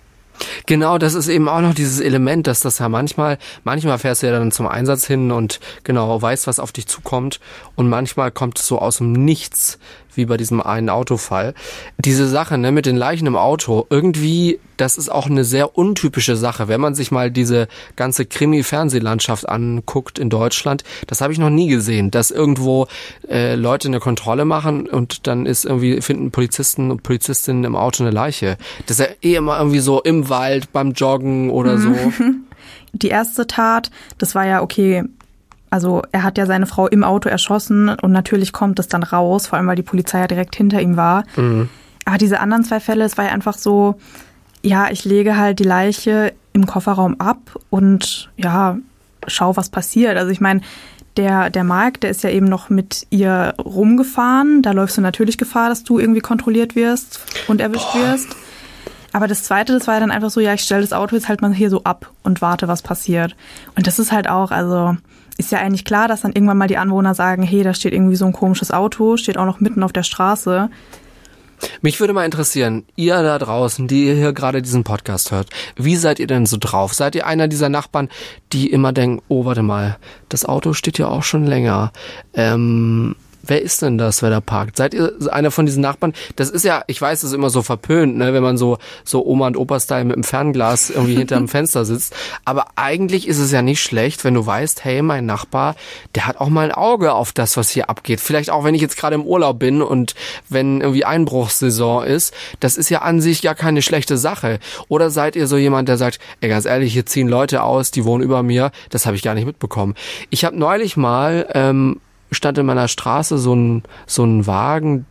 Genau, 0.66 0.98
das 0.98 1.14
ist 1.14 1.28
eben 1.28 1.48
auch 1.48 1.62
noch 1.62 1.74
dieses 1.74 2.00
Element, 2.00 2.48
dass 2.48 2.60
das 2.60 2.80
ja 2.80 2.90
manchmal, 2.90 3.38
manchmal 3.64 4.00
fährst 4.00 4.24
du 4.24 4.28
ja 4.28 4.34
dann 4.34 4.52
zum 4.52 4.68
Einsatz 4.68 5.06
hin 5.06 5.32
und 5.32 5.60
genau 5.84 6.22
weißt, 6.22 6.48
was 6.48 6.60
auf 6.60 6.72
dich 6.72 6.88
zukommt 6.88 7.40
und 7.76 7.88
manchmal 7.88 8.32
kommt 8.32 8.60
es 8.60 8.68
so 8.68 8.80
aus 8.80 8.98
dem 8.98 9.12
Nichts, 9.12 9.78
wie 10.16 10.26
bei 10.26 10.38
diesem 10.38 10.62
einen 10.62 10.90
Autofall. 10.90 11.54
Diese 11.98 12.28
Sache 12.28 12.58
ne, 12.58 12.72
mit 12.72 12.86
den 12.86 12.96
Leichen 12.96 13.28
im 13.28 13.36
Auto, 13.36 13.86
irgendwie, 13.90 14.60
das 14.78 14.98
ist 14.98 15.10
auch 15.10 15.28
eine 15.28 15.44
sehr 15.44 15.78
untypische 15.78 16.36
Sache. 16.36 16.68
Wenn 16.68 16.82
man 16.82 16.96
sich 16.96 17.12
mal 17.12 17.32
diese 17.32 17.68
ganze 17.96 18.26
Krimi-Fernsehlandschaft 18.26 19.48
anguckt 19.48 20.20
in 20.20 20.30
Deutschland, 20.30 20.84
das 21.08 21.22
habe 21.22 21.34
ich 21.34 21.40
noch 21.40 21.50
nie 21.50 21.68
gesehen, 21.68 22.12
dass 22.12 22.32
irgendwo 22.32 22.88
äh, 23.30 23.56
Leute 23.56 23.88
eine 23.88 24.00
Kontrolle 24.00 24.46
machen 24.46 24.88
und 24.88 25.28
dann 25.28 25.46
ist 25.46 25.66
irgendwie, 25.66 26.02
finden 26.02 26.32
Polizisten 26.32 26.92
und 26.92 27.04
Polizistinnen 27.04 27.64
im 27.64 27.76
Auto 27.76 28.04
eine 28.04 28.12
Leiche. 28.12 28.58
Das 28.86 29.00
ist 29.00 29.08
ja 29.08 29.14
eh 29.22 29.36
immer 29.36 29.58
irgendwie 29.58 29.80
so 29.80 30.02
im 30.02 30.30
Wald, 30.30 30.72
beim 30.72 30.92
Joggen 30.92 31.50
oder 31.50 31.78
so. 31.78 31.94
Die 32.94 33.08
erste 33.08 33.48
Tat, 33.48 33.90
das 34.20 34.36
war 34.36 34.46
ja 34.46 34.62
okay, 34.62 35.04
also 35.74 36.04
er 36.12 36.22
hat 36.22 36.38
ja 36.38 36.46
seine 36.46 36.68
Frau 36.68 36.88
im 36.88 37.04
Auto 37.04 37.30
erschossen 37.30 37.90
und 37.90 38.12
natürlich 38.12 38.54
kommt 38.54 38.78
es 38.78 38.90
dann 38.90 39.02
raus, 39.02 39.48
vor 39.48 39.58
allem 39.58 39.66
weil 39.66 39.76
die 39.76 39.82
Polizei 39.82 40.20
ja 40.20 40.28
direkt 40.28 40.56
hinter 40.56 40.80
ihm 40.80 40.98
war. 40.98 41.24
Mhm. 41.36 41.68
Aber 42.06 42.20
diese 42.20 42.40
anderen 42.42 42.64
zwei 42.64 42.80
Fälle, 42.80 43.04
es 43.06 43.18
war 43.18 43.26
ja 43.26 43.32
einfach 43.32 43.58
so, 43.58 43.96
ja, 44.62 44.92
ich 44.92 45.04
lege 45.04 45.36
halt 45.36 45.58
die 45.58 45.64
Leiche 45.64 46.34
im 46.54 46.68
Kofferraum 46.68 47.20
ab 47.20 47.40
und 47.72 48.30
ja, 48.38 48.78
schau, 49.26 49.58
was 49.58 49.70
passiert. 49.70 50.16
Also 50.16 50.30
ich 50.30 50.42
meine, 50.42 50.62
der, 51.18 51.50
der 51.50 51.64
Mark, 51.64 52.02
der 52.02 52.12
ist 52.12 52.22
ja 52.22 52.30
eben 52.30 52.46
noch 52.46 52.70
mit 52.70 53.08
ihr 53.10 53.56
rumgefahren. 53.58 54.62
Da 54.62 54.74
läufst 54.74 54.98
du 54.98 55.02
natürlich 55.02 55.40
Gefahr, 55.40 55.70
dass 55.70 55.84
du 55.84 55.98
irgendwie 55.98 56.22
kontrolliert 56.22 56.76
wirst 56.76 57.20
und 57.48 57.62
erwischt 57.62 57.94
Boah. 57.94 58.12
wirst. 58.12 58.28
Aber 59.12 59.28
das 59.28 59.42
zweite, 59.42 59.74
das 59.74 59.88
war 59.88 59.96
ja 59.96 60.02
dann 60.02 60.12
einfach 60.12 60.30
so, 60.30 60.40
ja, 60.40 60.54
ich 60.54 60.62
stelle 60.62 60.82
das 60.82 60.94
Auto 60.94 61.16
jetzt 61.16 61.30
halt 61.30 61.42
mal 61.42 61.52
hier 61.52 61.72
so 61.72 61.84
ab 61.84 62.12
und 62.22 62.44
warte, 62.44 62.68
was 62.68 62.84
passiert. 62.84 63.36
Und 63.76 63.88
das 63.88 63.98
ist 63.98 64.12
halt 64.12 64.30
auch, 64.30 64.52
also 64.52 64.98
ist 65.46 65.52
ja 65.52 65.60
eigentlich 65.60 65.86
klar, 65.86 66.08
dass 66.08 66.22
dann 66.22 66.34
irgendwann 66.34 66.58
mal 66.58 66.68
die 66.68 66.78
Anwohner 66.78 67.14
sagen, 67.14 67.44
hey, 67.44 67.64
da 67.64 67.74
steht 67.74 67.94
irgendwie 67.94 68.16
so 68.16 68.26
ein 68.26 68.34
komisches 68.34 68.72
Auto, 68.72 69.18
steht 69.18 69.38
auch 69.38 69.46
noch 69.46 69.60
mitten 69.60 69.84
auf 69.84 69.94
der 69.94 70.04
Straße. 70.04 70.70
Mich 71.82 72.00
würde 72.00 72.14
mal 72.14 72.26
interessieren, 72.26 72.84
ihr 72.96 73.22
da 73.22 73.40
draußen, 73.40 73.88
die 73.88 74.08
ihr 74.08 74.16
hier 74.16 74.34
gerade 74.34 74.62
diesen 74.62 74.84
Podcast 74.84 75.32
hört, 75.32 75.50
wie 75.76 75.96
seid 75.96 76.20
ihr 76.20 76.28
denn 76.28 76.46
so 76.46 76.58
drauf? 76.60 76.94
Seid 76.94 77.16
ihr 77.16 77.26
einer 77.26 77.48
dieser 77.48 77.70
Nachbarn, 77.70 78.10
die 78.52 78.70
immer 78.70 78.92
denken, 78.92 79.22
oh, 79.28 79.46
warte 79.46 79.64
mal, 79.64 79.98
das 80.30 80.46
Auto 80.46 80.74
steht 80.74 80.98
ja 80.98 81.08
auch 81.08 81.24
schon 81.24 81.46
länger. 81.46 81.92
Ähm, 82.34 83.16
wer 83.44 83.62
ist 83.62 83.82
denn 83.82 83.98
das, 83.98 84.22
wer 84.22 84.30
da 84.30 84.42
parkt? 84.42 84.78
Seid 84.78 84.94
ihr 84.94 85.14
einer 85.30 85.52
von 85.52 85.66
diesen 85.66 85.82
Nachbarn? 85.82 86.14
Das 86.36 86.50
ist 86.50 86.64
ja, 86.64 86.84
ich 86.88 87.00
weiß, 87.00 87.22
das 87.22 87.32
ist 87.32 87.36
immer 87.36 87.50
so 87.50 87.62
verpönt, 87.62 88.18
ne, 88.18 88.34
wenn 88.34 88.42
man 88.42 88.58
so, 88.58 88.78
so 89.04 89.26
Oma 89.26 89.48
und 89.48 89.58
Opa-Style 89.58 90.06
mit 90.06 90.16
dem 90.16 90.24
Fernglas 90.24 90.90
irgendwie 90.90 91.16
hinterm 91.16 91.48
Fenster 91.50 91.86
sitzt. 91.86 92.16
Aber 92.46 92.68
eigentlich 92.76 93.28
ist 93.28 93.40
es 93.40 93.52
ja 93.52 93.62
nicht 93.62 93.82
schlecht, 93.82 94.24
wenn 94.24 94.34
du 94.34 94.46
weißt, 94.46 94.84
hey, 94.86 95.02
mein 95.02 95.26
Nachbar, 95.26 95.76
der 96.16 96.26
hat 96.26 96.38
auch 96.38 96.50
mal 96.50 96.66
ein 96.66 96.72
Auge 96.72 97.14
auf 97.14 97.34
das, 97.34 97.58
was 97.58 97.70
hier 97.70 97.90
abgeht. 97.90 98.22
Vielleicht 98.22 98.50
auch, 98.50 98.64
wenn 98.64 98.76
ich 98.76 98.82
jetzt 98.82 98.98
gerade 98.98 99.16
im 99.16 99.26
Urlaub 99.26 99.60
bin 99.60 99.82
und 99.82 100.16
wenn 100.50 100.82
irgendwie 100.82 101.06
Einbruchssaison 101.06 102.06
ist. 102.06 102.34
Das 102.60 102.78
ist 102.78 102.90
ja 102.90 103.02
an 103.02 103.22
sich 103.22 103.44
ja 103.44 103.54
keine 103.54 103.82
schlechte 103.82 104.18
Sache. 104.18 104.60
Oder 104.88 105.10
seid 105.10 105.36
ihr 105.36 105.48
so 105.48 105.58
jemand, 105.58 105.90
der 105.90 105.98
sagt, 105.98 106.20
ey, 106.42 106.50
ganz 106.50 106.66
ehrlich, 106.66 106.94
hier 106.94 107.06
ziehen 107.06 107.28
Leute 107.28 107.64
aus, 107.64 107.92
die 107.92 108.06
wohnen 108.06 108.24
über 108.24 108.42
mir. 108.42 108.72
Das 108.90 109.06
habe 109.06 109.16
ich 109.16 109.22
gar 109.24 109.34
nicht 109.34 109.46
mitbekommen. 109.46 109.96
Ich 110.30 110.46
habe 110.46 110.58
neulich 110.58 110.96
mal 110.96 111.48
ähm, 111.54 112.00
stand 112.34 112.58
in 112.58 112.66
meiner 112.66 112.88
Straße 112.88 113.38
so 113.38 113.54
ein, 113.56 113.84
so 114.06 114.24
ein 114.24 114.48
Wagen, 114.48 115.06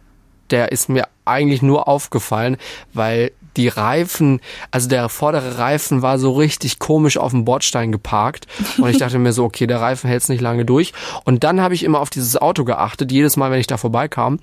der 0.51 0.73
ist 0.73 0.89
mir 0.89 1.09
eigentlich 1.25 1.63
nur 1.63 1.89
aufgefallen, 1.89 2.57
weil 2.93 3.33
die 3.57 3.69
Reifen, 3.69 4.41
also 4.71 4.89
der 4.89 5.09
vordere 5.09 5.59
Reifen 5.59 6.03
war 6.03 6.19
so 6.19 6.33
richtig 6.33 6.79
komisch 6.79 7.19
auf 7.19 7.33
dem 7.33 7.45
Bordstein 7.45 7.93
geparkt. 7.93 8.47
Und 8.79 8.89
ich 8.89 8.99
dachte 8.99 9.19
mir 9.19 9.33
so, 9.33 9.45
okay, 9.45 9.67
der 9.67 9.81
Reifen 9.81 10.09
hält's 10.09 10.29
nicht 10.29 10.41
lange 10.41 10.65
durch. 10.65 10.93
Und 11.25 11.45
dann 11.45 11.61
habe 11.61 11.75
ich 11.75 11.85
immer 11.85 12.01
auf 12.01 12.11
dieses 12.11 12.37
Auto 12.37 12.65
geachtet, 12.65 13.13
jedes 13.13 13.37
Mal, 13.37 13.51
wenn 13.51 13.61
ich 13.61 13.67
da 13.67 13.77
vorbeikam. 13.77 14.41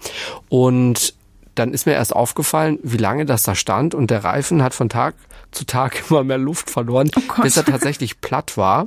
Und 0.50 1.16
dann 1.56 1.74
ist 1.74 1.86
mir 1.86 1.94
erst 1.94 2.16
aufgefallen, 2.16 2.80
wie 2.84 2.98
lange 2.98 3.26
das 3.26 3.44
da 3.44 3.56
stand. 3.56 3.96
Und 3.96 4.12
der 4.12 4.24
Reifen 4.24 4.62
hat 4.62 4.74
von 4.74 4.90
Tag 4.90 5.16
zu 5.52 5.66
Tag 5.66 6.04
immer 6.10 6.24
mehr 6.24 6.38
Luft 6.38 6.70
verloren, 6.70 7.10
oh 7.16 7.42
bis 7.42 7.58
er 7.58 7.66
tatsächlich 7.66 8.22
platt 8.22 8.58
war. 8.58 8.86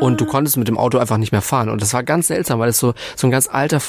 Und 0.00 0.20
du 0.20 0.26
konntest 0.26 0.56
mit 0.56 0.68
dem 0.68 0.78
Auto 0.78 0.98
einfach 0.98 1.18
nicht 1.18 1.32
mehr 1.32 1.42
fahren. 1.42 1.68
Und 1.68 1.82
das 1.82 1.92
war 1.92 2.02
ganz 2.02 2.28
seltsam, 2.28 2.58
weil 2.58 2.70
es 2.70 2.78
so, 2.78 2.94
so 3.16 3.26
ein 3.26 3.30
ganz 3.30 3.48
alter 3.48 3.80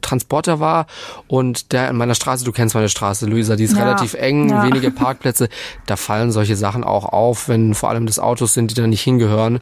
Transporter 0.00 0.58
war. 0.58 0.86
Und 1.28 1.72
der 1.72 1.88
in 1.88 1.96
meiner 1.96 2.14
Straße, 2.14 2.44
du 2.44 2.52
kennst 2.52 2.74
meine 2.74 2.88
Straße, 2.88 3.26
Luisa, 3.26 3.56
die 3.56 3.64
ist 3.64 3.76
ja. 3.76 3.84
relativ 3.84 4.14
eng, 4.14 4.50
ja. 4.50 4.64
wenige 4.64 4.90
Parkplätze. 4.90 5.48
Da 5.86 5.96
fallen 5.96 6.32
solche 6.32 6.56
Sachen 6.56 6.82
auch 6.82 7.04
auf, 7.04 7.48
wenn 7.48 7.74
vor 7.74 7.90
allem 7.90 8.06
das 8.06 8.18
Autos 8.18 8.54
sind, 8.54 8.70
die 8.70 8.74
da 8.74 8.86
nicht 8.86 9.02
hingehören. 9.02 9.60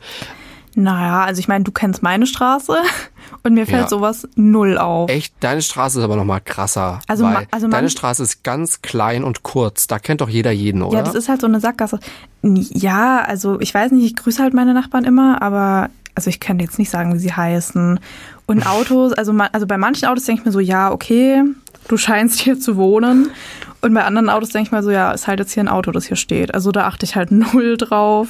Naja, 0.75 1.25
also 1.25 1.41
ich 1.41 1.49
meine, 1.49 1.65
du 1.65 1.73
kennst 1.73 2.03
meine 2.03 2.27
Straße 2.27 2.77
Und 3.43 3.55
mir 3.55 3.67
fällt 3.67 3.83
Ja. 3.83 3.89
sowas 3.89 4.27
null 4.37 4.79
auf. 4.79 5.11
Echt, 5.11 5.35
deine 5.41 5.61
Straße 5.63 5.99
ist 5.99 6.05
aber 6.05 6.17
noch 6.17 6.25
mal 6.25 6.41
krasser. 6.41 7.01
Also 7.07 7.27
also 7.27 7.67
man- 7.67 7.71
deine 7.71 7.91
Straße 7.91 8.23
ist 8.23 8.43
ganz 8.43 8.81
klein 8.83 9.23
und 9.23 9.43
kurz. 9.43 9.87
Da 9.87 9.99
kennt 9.99 10.21
doch 10.23 10.29
jeder 10.29 10.51
jeden, 10.51 10.83
oder? 10.83 10.99
Ja, 10.99 11.03
das 11.05 11.15
ist 11.15 11.29
halt 11.29 11.41
so 11.41 11.47
eine 11.47 11.61
Sackgasse. 11.61 12.01
Ja, 12.43 13.21
also 13.21 13.61
ich 13.61 13.73
weiß 13.75 13.93
nicht, 13.93 14.05
ich 14.05 14.17
grüße 14.17 14.43
halt 14.43 14.55
meine 14.55 14.73
Nachbarn 14.75 15.05
immer, 15.05 15.41
aber 15.43 15.91
also 16.15 16.31
ich 16.31 16.41
könnte 16.41 16.65
jetzt 16.65 16.79
nicht 16.79 16.91
sagen, 16.91 17.15
wie 17.15 17.19
sie 17.19 17.33
heißen. 17.33 18.01
Und 18.47 18.67
Autos, 18.67 19.13
also, 19.13 19.33
ma- 19.33 19.51
also 19.53 19.67
bei 19.67 19.77
manchen 19.79 20.09
Autos 20.09 20.25
denke 20.25 20.41
ich 20.41 20.47
mir 20.47 20.53
so, 20.53 20.61
ja, 20.61 20.91
okay, 20.91 21.43
du 21.87 21.97
scheinst 21.97 22.41
hier 22.41 22.59
zu 22.59 22.77
wohnen. 22.77 23.31
Und 23.83 23.95
bei 23.95 24.05
anderen 24.05 24.31
Autos 24.31 24.49
denke 24.51 24.69
ich 24.69 24.73
mir 24.73 24.83
so, 24.83 24.91
ja, 24.91 25.13
ist 25.13 25.27
halt 25.29 25.39
jetzt 25.39 25.53
hier 25.53 25.63
ein 25.63 25.69
Auto, 25.69 25.93
das 25.93 26.07
hier 26.07 26.17
steht. 26.17 26.55
Also 26.55 26.73
da 26.73 26.87
achte 26.87 27.05
ich 27.05 27.15
halt 27.15 27.31
null 27.31 27.77
drauf. 27.77 28.29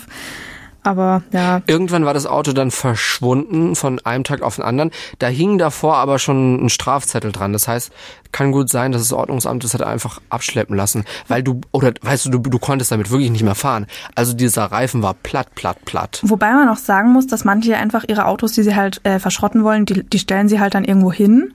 Aber 0.88 1.22
ja, 1.32 1.60
Irgendwann 1.66 2.06
war 2.06 2.14
das 2.14 2.24
Auto 2.24 2.54
dann 2.54 2.70
verschwunden 2.70 3.76
von 3.76 4.00
einem 4.06 4.24
Tag 4.24 4.40
auf 4.40 4.56
den 4.56 4.64
anderen. 4.64 4.90
Da 5.18 5.26
hing 5.26 5.58
davor 5.58 5.96
aber 5.96 6.18
schon 6.18 6.64
ein 6.64 6.70
Strafzettel 6.70 7.30
dran. 7.30 7.52
Das 7.52 7.68
heißt, 7.68 7.92
kann 8.32 8.52
gut 8.52 8.70
sein, 8.70 8.90
dass 8.90 9.02
das 9.02 9.12
Ordnungsamt 9.12 9.64
das 9.64 9.74
hat 9.74 9.82
einfach 9.82 10.22
abschleppen 10.30 10.74
lassen, 10.74 11.04
weil 11.28 11.42
du 11.42 11.60
oder 11.72 11.92
weißt 12.00 12.24
du, 12.24 12.30
du, 12.30 12.38
du 12.38 12.58
konntest 12.58 12.90
damit 12.90 13.10
wirklich 13.10 13.30
nicht 13.30 13.42
mehr 13.42 13.54
fahren. 13.54 13.86
Also 14.14 14.32
dieser 14.32 14.64
Reifen 14.64 15.02
war 15.02 15.12
platt, 15.12 15.54
platt, 15.54 15.84
platt. 15.84 16.20
Wobei 16.24 16.52
man 16.52 16.70
auch 16.70 16.78
sagen 16.78 17.12
muss, 17.12 17.26
dass 17.26 17.44
manche 17.44 17.76
einfach 17.76 18.04
ihre 18.08 18.24
Autos, 18.24 18.52
die 18.52 18.62
sie 18.62 18.74
halt 18.74 19.04
äh, 19.04 19.18
verschrotten 19.18 19.64
wollen, 19.64 19.84
die, 19.84 20.04
die 20.04 20.18
stellen 20.18 20.48
sie 20.48 20.58
halt 20.58 20.74
dann 20.74 20.84
irgendwo 20.84 21.12
hin 21.12 21.52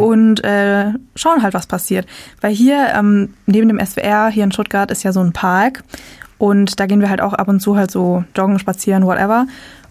und 0.00 0.44
äh, 0.44 0.92
schauen 1.14 1.42
halt, 1.42 1.54
was 1.54 1.66
passiert. 1.66 2.06
Weil 2.40 2.52
hier 2.52 2.88
ähm, 2.94 3.34
neben 3.46 3.68
dem 3.68 3.84
SWR 3.84 4.28
hier 4.28 4.44
in 4.44 4.52
Stuttgart 4.52 4.90
ist 4.90 5.02
ja 5.02 5.12
so 5.12 5.20
ein 5.20 5.32
Park 5.32 5.84
und 6.38 6.80
da 6.80 6.86
gehen 6.86 7.00
wir 7.00 7.10
halt 7.10 7.20
auch 7.20 7.34
ab 7.34 7.48
und 7.48 7.60
zu 7.60 7.76
halt 7.76 7.90
so 7.90 8.24
joggen, 8.36 8.58
spazieren, 8.58 9.04
whatever. 9.04 9.46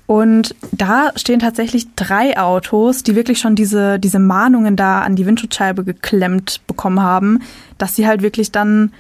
Und 0.08 0.56
da 0.72 1.12
stehen 1.18 1.40
tatsächlich 1.40 1.94
drei 1.96 2.40
Autos, 2.40 3.04
die 3.04 3.16
wirklich 3.16 3.40
schon 3.40 3.56
diese, 3.56 4.00
diese 4.00 4.20
Mahnungen 4.20 4.78
da 4.78 5.02
an 5.02 5.18
die 5.18 5.26
Windschutzscheibe 5.26 5.84
geklemmt 5.84 6.62
bekommen 6.66 7.02
haben, 7.02 7.42
dass 7.78 7.96
sie 7.96 8.08
halt 8.08 8.22
wirklich 8.22 8.54
dann 8.54 8.94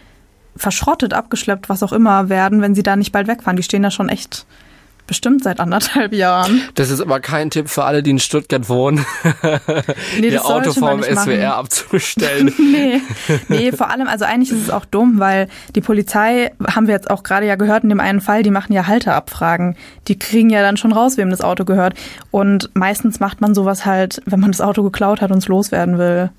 verschrottet, 0.57 1.13
abgeschleppt, 1.13 1.69
was 1.69 1.81
auch 1.81 1.93
immer 1.93 2.27
werden, 2.27 2.61
wenn 2.61 2.75
sie 2.75 2.83
da 2.83 2.97
nicht 2.97 3.13
bald 3.13 3.27
wegfahren. 3.27 3.55
Die 3.55 3.63
stehen 3.63 3.83
da 3.83 3.91
schon 3.91 4.09
echt 4.09 4.45
bestimmt 5.07 5.43
seit 5.43 5.59
anderthalb 5.59 6.13
Jahren. 6.13 6.61
Das 6.75 6.89
ist 6.89 7.01
aber 7.01 7.19
kein 7.19 7.49
Tipp 7.49 7.69
für 7.69 7.85
alle, 7.85 8.03
die 8.03 8.11
in 8.11 8.19
Stuttgart 8.19 8.69
wohnen, 8.69 9.05
Nee, 10.19 10.27
ihr 10.27 10.31
das 10.31 10.45
Auto 10.45 10.73
vom. 10.73 11.01
SWR 11.03 11.55
abzustellen. 11.55 12.53
Nee, 12.77 13.01
nee, 13.47 13.71
vor 13.71 13.89
allem, 13.89 14.07
also 14.07 14.25
eigentlich 14.25 14.51
ist 14.51 14.63
es 14.63 14.69
auch 14.69 14.85
dumm, 14.85 15.19
weil 15.19 15.47
die 15.75 15.81
Polizei, 15.81 16.51
haben 16.67 16.87
wir 16.87 16.93
jetzt 16.93 17.09
auch 17.09 17.23
gerade 17.23 17.45
ja 17.47 17.55
gehört 17.55 17.83
in 17.83 17.89
dem 17.89 17.99
einen 17.99 18.21
Fall, 18.21 18.43
die 18.43 18.51
machen 18.51 18.73
ja 18.73 18.87
Halteabfragen. 18.87 19.75
Die 20.07 20.19
kriegen 20.19 20.49
ja 20.49 20.61
dann 20.61 20.77
schon 20.77 20.91
raus, 20.91 21.17
wem 21.17 21.29
das 21.29 21.41
Auto 21.41 21.65
gehört. 21.65 21.95
Und 22.29 22.69
meistens 22.73 23.19
macht 23.19 23.41
man 23.41 23.55
sowas 23.55 23.85
halt, 23.85 24.21
wenn 24.25 24.39
man 24.39 24.51
das 24.51 24.61
Auto 24.61 24.83
geklaut 24.83 25.21
hat 25.21 25.31
und 25.31 25.39
es 25.39 25.47
loswerden 25.47 25.97
will. 25.97 26.29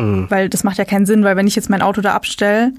Weil 0.00 0.48
das 0.48 0.62
macht 0.62 0.78
ja 0.78 0.84
keinen 0.84 1.06
Sinn, 1.06 1.24
weil 1.24 1.34
wenn 1.34 1.48
ich 1.48 1.56
jetzt 1.56 1.68
mein 1.70 1.82
Auto 1.82 2.00
da 2.00 2.14
abstelle, 2.14 2.72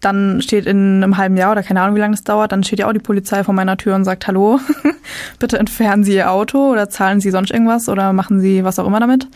dann 0.00 0.40
steht 0.42 0.66
in 0.66 1.02
einem 1.02 1.16
halben 1.16 1.36
Jahr 1.36 1.52
oder 1.52 1.62
keine 1.62 1.82
Ahnung, 1.82 1.96
wie 1.96 2.00
lange 2.00 2.14
das 2.14 2.24
dauert, 2.24 2.52
dann 2.52 2.64
steht 2.64 2.78
ja 2.78 2.88
auch 2.88 2.92
die 2.92 2.98
Polizei 2.98 3.44
vor 3.44 3.54
meiner 3.54 3.76
Tür 3.76 3.94
und 3.94 4.04
sagt, 4.04 4.26
hallo, 4.26 4.58
bitte 5.38 5.58
entfernen 5.58 6.04
Sie 6.04 6.14
Ihr 6.14 6.30
Auto 6.30 6.70
oder 6.70 6.88
zahlen 6.88 7.20
Sie 7.20 7.30
sonst 7.30 7.50
irgendwas 7.50 7.88
oder 7.88 8.12
machen 8.12 8.40
Sie 8.40 8.64
was 8.64 8.78
auch 8.78 8.86
immer 8.86 9.00
damit. 9.00 9.28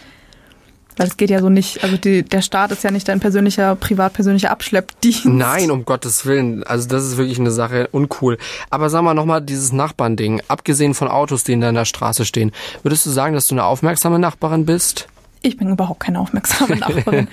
Weil 0.96 1.08
es 1.08 1.16
geht 1.16 1.30
ja 1.30 1.40
so 1.40 1.48
nicht, 1.48 1.82
also 1.82 1.96
die, 1.96 2.22
der 2.22 2.40
Staat 2.40 2.70
ist 2.70 2.84
ja 2.84 2.90
nicht 2.90 3.08
dein 3.08 3.18
persönlicher, 3.18 3.74
privat-persönlicher 3.74 4.50
Abschleppdienst. 4.50 5.24
Nein, 5.24 5.70
um 5.70 5.84
Gottes 5.84 6.24
Willen. 6.24 6.62
Also 6.62 6.88
das 6.88 7.04
ist 7.04 7.16
wirklich 7.16 7.40
eine 7.40 7.50
Sache 7.50 7.88
uncool. 7.90 8.38
Aber 8.70 8.88
sag 8.90 9.02
mal 9.02 9.14
nochmal 9.14 9.42
dieses 9.42 9.72
Nachbarnding. 9.72 10.40
Abgesehen 10.46 10.94
von 10.94 11.08
Autos, 11.08 11.42
die 11.42 11.52
in 11.52 11.60
deiner 11.60 11.84
Straße 11.84 12.24
stehen. 12.24 12.52
Würdest 12.84 13.06
du 13.06 13.10
sagen, 13.10 13.34
dass 13.34 13.48
du 13.48 13.54
eine 13.54 13.64
aufmerksame 13.64 14.20
Nachbarin 14.20 14.66
bist? 14.66 15.08
Ich 15.46 15.58
bin 15.58 15.68
überhaupt 15.68 16.00
keine 16.00 16.18
aufmerksame 16.20 16.76
Nachbarin. 16.80 17.28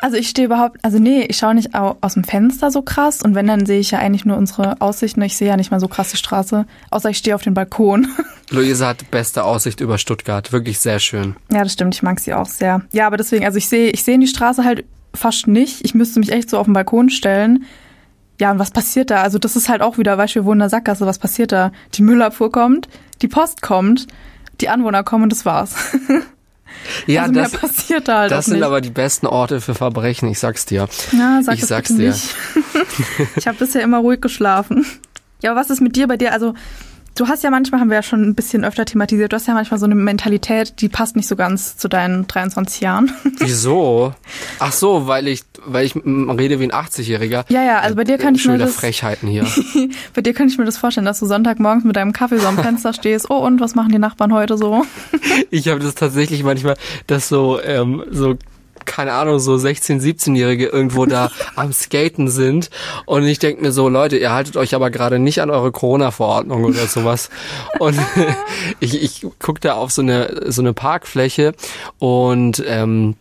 also 0.00 0.16
ich 0.16 0.28
stehe 0.30 0.46
überhaupt, 0.46 0.78
also 0.82 0.98
nee, 0.98 1.22
ich 1.22 1.36
schaue 1.36 1.54
nicht 1.54 1.74
au- 1.74 1.96
aus 2.00 2.14
dem 2.14 2.24
Fenster 2.24 2.70
so 2.70 2.80
krass 2.82 3.20
und 3.22 3.34
wenn, 3.34 3.46
dann 3.46 3.66
sehe 3.66 3.80
ich 3.80 3.90
ja 3.90 3.98
eigentlich 3.98 4.24
nur 4.24 4.36
unsere 4.38 4.80
Aussichten. 4.80 5.20
Ich 5.22 5.36
sehe 5.36 5.48
ja 5.48 5.56
nicht 5.56 5.70
mal 5.70 5.78
so 5.80 5.86
krass 5.88 6.10
die 6.10 6.16
Straße, 6.16 6.64
außer 6.90 7.10
ich 7.10 7.18
stehe 7.18 7.34
auf 7.34 7.42
dem 7.42 7.52
Balkon. 7.54 8.08
Luisa 8.50 8.88
hat 8.88 9.10
beste 9.10 9.44
Aussicht 9.44 9.80
über 9.80 9.98
Stuttgart. 9.98 10.52
Wirklich 10.52 10.78
sehr 10.80 10.98
schön. 11.00 11.36
ja, 11.52 11.62
das 11.62 11.74
stimmt, 11.74 11.94
ich 11.94 12.02
mag 12.02 12.18
sie 12.18 12.32
auch 12.34 12.46
sehr. 12.46 12.80
Ja, 12.92 13.06
aber 13.06 13.16
deswegen, 13.18 13.44
also 13.44 13.58
ich 13.58 13.68
sehe, 13.68 13.90
ich 13.90 14.02
sehe 14.04 14.18
die 14.18 14.26
Straße 14.26 14.64
halt 14.64 14.84
fast 15.14 15.46
nicht. 15.46 15.84
Ich 15.84 15.94
müsste 15.94 16.18
mich 16.20 16.32
echt 16.32 16.48
so 16.48 16.56
auf 16.58 16.64
den 16.66 16.72
Balkon 16.72 17.10
stellen. 17.10 17.64
Ja, 18.40 18.50
und 18.52 18.58
was 18.58 18.70
passiert 18.70 19.10
da? 19.10 19.20
Also 19.22 19.38
das 19.38 19.54
ist 19.54 19.68
halt 19.68 19.82
auch 19.82 19.98
wieder, 19.98 20.16
weißt 20.16 20.34
du, 20.34 20.40
wir 20.40 20.44
wohnen 20.46 20.60
in 20.60 20.64
der 20.64 20.70
Sackgasse, 20.70 21.04
was 21.04 21.18
passiert 21.18 21.52
da? 21.52 21.72
Die 21.94 22.00
Müllabfuhr 22.02 22.50
kommt, 22.50 22.88
die 23.20 23.28
Post 23.28 23.60
kommt, 23.60 24.06
die 24.62 24.70
Anwohner 24.70 25.02
kommen 25.04 25.24
und 25.24 25.32
das 25.32 25.44
war's. 25.44 25.74
Ja, 27.06 27.22
also 27.22 27.34
das, 27.34 27.52
passiert 27.52 28.08
da 28.08 28.20
halt 28.20 28.32
das 28.32 28.46
sind 28.46 28.56
nicht. 28.56 28.64
aber 28.64 28.80
die 28.80 28.90
besten 28.90 29.26
Orte 29.26 29.60
für 29.60 29.74
Verbrechen, 29.74 30.28
ich 30.28 30.38
sag's 30.38 30.66
dir. 30.66 30.88
Ja, 31.12 31.40
sag 31.42 31.54
ich 31.54 31.66
sag's 31.66 31.94
dir. 31.94 32.14
ich 33.36 33.46
habe 33.46 33.58
bisher 33.58 33.82
immer 33.82 33.98
ruhig 33.98 34.20
geschlafen. 34.20 34.86
Ja, 35.42 35.52
aber 35.52 35.60
was 35.60 35.70
ist 35.70 35.80
mit 35.80 35.96
dir 35.96 36.06
bei 36.06 36.16
dir? 36.16 36.32
Also, 36.32 36.54
du 37.14 37.28
hast 37.28 37.42
ja 37.44 37.50
manchmal, 37.50 37.80
haben 37.80 37.90
wir 37.90 37.96
ja 37.96 38.02
schon 38.02 38.22
ein 38.22 38.34
bisschen 38.34 38.64
öfter 38.64 38.84
thematisiert, 38.84 39.32
du 39.32 39.36
hast 39.36 39.46
ja 39.46 39.54
manchmal 39.54 39.78
so 39.78 39.86
eine 39.86 39.94
Mentalität, 39.94 40.80
die 40.80 40.88
passt 40.88 41.16
nicht 41.16 41.28
so 41.28 41.36
ganz 41.36 41.76
zu 41.76 41.88
deinen 41.88 42.26
23 42.26 42.80
Jahren. 42.80 43.12
Wieso? 43.38 44.14
Ach 44.58 44.72
so, 44.72 45.06
weil 45.06 45.28
ich, 45.28 45.42
weil 45.64 45.86
ich 45.86 45.94
rede 45.96 46.60
wie 46.60 46.64
ein 46.64 46.72
80-Jähriger. 46.72 47.44
Ja, 47.48 47.62
ja, 47.62 47.78
also 47.80 47.96
bei 47.96 48.04
dir 48.04 48.18
kann 48.18 48.34
ich 48.34 48.46
mir 48.46 48.58
das, 48.58 48.74
Frechheiten 48.74 49.28
hier. 49.28 49.46
bei 50.14 50.22
dir 50.22 50.34
kann 50.34 50.48
ich 50.48 50.58
mir 50.58 50.64
das 50.64 50.78
vorstellen, 50.78 51.06
dass 51.06 51.20
du 51.20 51.26
Sonntagmorgens 51.26 51.84
mit 51.84 51.96
deinem 51.96 52.12
Kaffee 52.12 52.38
so 52.38 52.46
am 52.46 52.58
Fenster 52.58 52.92
stehst. 52.92 53.30
Oh, 53.30 53.38
und 53.38 53.60
was 53.60 53.74
machen 53.74 53.92
die 53.92 53.98
Nachbarn 53.98 54.32
heute 54.32 54.56
so? 54.56 54.84
Ich 55.50 55.68
habe 55.68 55.80
das 55.80 55.94
tatsächlich 55.94 56.42
manchmal, 56.42 56.76
dass 57.06 57.28
so, 57.28 57.60
ähm, 57.62 58.04
so, 58.10 58.36
keine 58.86 59.12
Ahnung, 59.12 59.38
so 59.38 59.54
16-, 59.54 60.00
17-Jährige 60.00 60.66
irgendwo 60.66 61.06
da 61.06 61.30
am 61.56 61.72
Skaten 61.72 62.28
sind. 62.28 62.70
Und 63.06 63.24
ich 63.24 63.38
denke 63.38 63.62
mir 63.62 63.72
so, 63.72 63.88
Leute, 63.88 64.16
ihr 64.16 64.32
haltet 64.32 64.56
euch 64.56 64.74
aber 64.74 64.90
gerade 64.90 65.18
nicht 65.18 65.40
an 65.40 65.50
eure 65.50 65.72
Corona-Verordnung 65.72 66.64
oder 66.64 66.86
sowas. 66.86 67.30
Und 67.78 67.98
ich, 68.80 69.02
ich 69.02 69.26
guck 69.38 69.60
da 69.60 69.74
auf 69.74 69.90
so 69.90 70.02
eine, 70.02 70.50
so 70.50 70.62
eine 70.62 70.72
Parkfläche 70.72 71.54
und 71.98 72.62
ähm, 72.66 73.16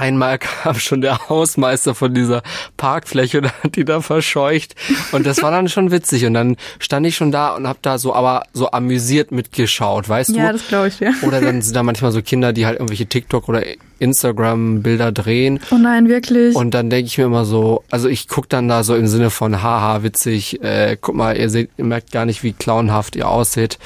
Einmal 0.00 0.38
kam 0.38 0.76
schon 0.76 1.02
der 1.02 1.28
Hausmeister 1.28 1.94
von 1.94 2.14
dieser 2.14 2.42
Parkfläche 2.78 3.38
und 3.38 3.46
hat 3.46 3.76
die 3.76 3.84
da 3.84 4.00
verscheucht. 4.00 4.74
Und 5.12 5.26
das 5.26 5.42
war 5.42 5.50
dann 5.50 5.68
schon 5.68 5.90
witzig. 5.90 6.24
Und 6.24 6.32
dann 6.32 6.56
stand 6.78 7.06
ich 7.06 7.16
schon 7.16 7.32
da 7.32 7.54
und 7.54 7.68
hab 7.68 7.82
da 7.82 7.98
so 7.98 8.14
aber 8.14 8.44
so 8.54 8.70
amüsiert 8.70 9.30
mitgeschaut, 9.30 10.08
weißt 10.08 10.30
du? 10.30 10.38
Ja, 10.38 10.52
das 10.52 10.68
glaube 10.68 10.88
ich 10.88 10.98
dir. 10.98 11.12
Oder 11.22 11.42
dann 11.42 11.60
sind 11.60 11.76
da 11.76 11.82
manchmal 11.82 12.12
so 12.12 12.22
Kinder, 12.22 12.54
die 12.54 12.64
halt 12.64 12.76
irgendwelche 12.76 13.06
TikTok 13.06 13.48
oder 13.48 13.62
Instagram-Bilder 14.00 15.12
drehen. 15.12 15.60
Oh 15.70 15.76
nein, 15.76 16.08
wirklich. 16.08 16.56
Und 16.56 16.72
dann 16.72 16.90
denke 16.90 17.06
ich 17.06 17.18
mir 17.18 17.24
immer 17.24 17.44
so, 17.44 17.84
also 17.90 18.08
ich 18.08 18.26
guck 18.28 18.48
dann 18.48 18.66
da 18.68 18.82
so 18.82 18.94
im 18.96 19.06
Sinne 19.06 19.30
von, 19.30 19.62
haha, 19.62 20.02
witzig, 20.02 20.62
äh, 20.62 20.96
guck 21.00 21.14
mal, 21.14 21.36
ihr 21.36 21.50
seht, 21.50 21.70
ihr 21.76 21.84
merkt 21.84 22.10
gar 22.10 22.26
nicht, 22.26 22.42
wie 22.42 22.52
clownhaft 22.52 23.14
ihr 23.16 23.28
aussieht. 23.28 23.78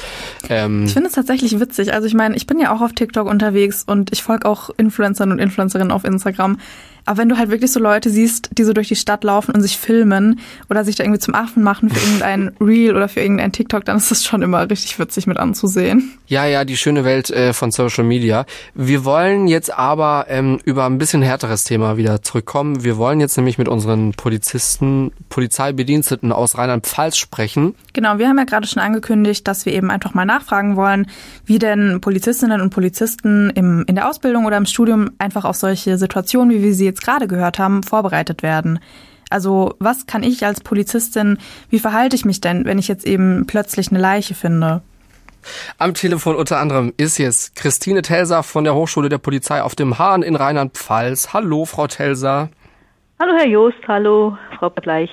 Ähm, 0.48 0.84
Ich 0.86 0.92
finde 0.92 1.08
es 1.08 1.14
tatsächlich 1.14 1.58
witzig. 1.60 1.92
Also 1.92 2.06
ich 2.06 2.14
meine, 2.14 2.36
ich 2.36 2.46
bin 2.46 2.58
ja 2.58 2.74
auch 2.74 2.80
auf 2.80 2.92
TikTok 2.92 3.28
unterwegs 3.28 3.84
und 3.86 4.12
ich 4.12 4.22
folge 4.22 4.48
auch 4.48 4.70
Influencern 4.76 5.32
und 5.32 5.38
Influencerinnen 5.38 5.92
auf 5.92 6.04
Instagram. 6.04 6.58
Aber 7.04 7.18
wenn 7.18 7.28
du 7.28 7.36
halt 7.36 7.50
wirklich 7.50 7.72
so 7.72 7.80
Leute 7.80 8.10
siehst, 8.10 8.50
die 8.56 8.64
so 8.64 8.72
durch 8.72 8.88
die 8.88 8.96
Stadt 8.96 9.24
laufen 9.24 9.54
und 9.54 9.60
sich 9.60 9.78
filmen 9.78 10.40
oder 10.70 10.84
sich 10.84 10.96
da 10.96 11.04
irgendwie 11.04 11.20
zum 11.20 11.34
Affen 11.34 11.62
machen 11.62 11.90
für 11.90 12.00
irgendein 12.00 12.52
Reel 12.60 12.96
oder 12.96 13.08
für 13.08 13.20
irgendein 13.20 13.52
TikTok, 13.52 13.84
dann 13.84 13.96
ist 13.96 14.10
das 14.10 14.24
schon 14.24 14.42
immer 14.42 14.68
richtig 14.70 14.98
witzig 14.98 15.26
mit 15.26 15.36
anzusehen. 15.36 16.12
Ja, 16.26 16.46
ja, 16.46 16.64
die 16.64 16.76
schöne 16.76 17.04
Welt 17.04 17.30
äh, 17.30 17.52
von 17.52 17.70
Social 17.70 18.04
Media. 18.04 18.46
Wir 18.74 19.04
wollen 19.04 19.46
jetzt 19.46 19.72
aber 19.72 20.26
ähm, 20.28 20.58
über 20.64 20.86
ein 20.86 20.98
bisschen 20.98 21.22
härteres 21.22 21.64
Thema 21.64 21.96
wieder 21.96 22.22
zurückkommen. 22.22 22.84
Wir 22.84 22.96
wollen 22.96 23.20
jetzt 23.20 23.36
nämlich 23.36 23.58
mit 23.58 23.68
unseren 23.68 24.12
Polizisten, 24.12 25.12
Polizeibediensteten 25.28 26.32
aus 26.32 26.56
Rheinland-Pfalz 26.56 27.16
sprechen. 27.16 27.74
Genau, 27.92 28.18
wir 28.18 28.28
haben 28.28 28.38
ja 28.38 28.44
gerade 28.44 28.66
schon 28.66 28.82
angekündigt, 28.82 29.46
dass 29.46 29.66
wir 29.66 29.72
eben 29.74 29.90
einfach 29.90 30.14
mal 30.14 30.24
nachfragen 30.24 30.76
wollen, 30.76 31.06
wie 31.44 31.58
denn 31.58 32.00
Polizistinnen 32.00 32.60
und 32.60 32.70
Polizisten 32.70 33.50
im, 33.50 33.84
in 33.86 33.94
der 33.94 34.08
Ausbildung 34.08 34.46
oder 34.46 34.56
im 34.56 34.66
Studium 34.66 35.10
einfach 35.18 35.44
auf 35.44 35.56
solche 35.56 35.98
Situationen, 35.98 36.50
wie 36.50 36.62
wir 36.62 36.74
sie 36.74 36.86
jetzt 36.86 36.93
gerade 37.02 37.26
gehört 37.26 37.58
haben, 37.58 37.82
vorbereitet 37.82 38.42
werden. 38.42 38.78
Also 39.30 39.74
was 39.78 40.06
kann 40.06 40.22
ich 40.22 40.44
als 40.44 40.60
Polizistin, 40.60 41.38
wie 41.70 41.78
verhalte 41.78 42.14
ich 42.16 42.24
mich 42.24 42.40
denn, 42.40 42.64
wenn 42.66 42.78
ich 42.78 42.88
jetzt 42.88 43.06
eben 43.06 43.46
plötzlich 43.46 43.90
eine 43.90 44.00
Leiche 44.00 44.34
finde? 44.34 44.82
Am 45.78 45.94
Telefon 45.94 46.36
unter 46.36 46.58
anderem 46.58 46.92
ist 46.96 47.18
jetzt 47.18 47.56
Christine 47.56 48.02
Telser 48.02 48.42
von 48.42 48.64
der 48.64 48.74
Hochschule 48.74 49.08
der 49.08 49.18
Polizei 49.18 49.62
auf 49.62 49.74
dem 49.74 49.98
Hahn 49.98 50.22
in 50.22 50.36
Rheinland-Pfalz. 50.36 51.32
Hallo, 51.32 51.64
Frau 51.64 51.86
Telser. 51.86 52.48
Hallo 53.18 53.32
Herr 53.36 53.46
Joost, 53.46 53.78
hallo 53.86 54.36
Frau 54.58 54.70
Bleich. 54.70 55.10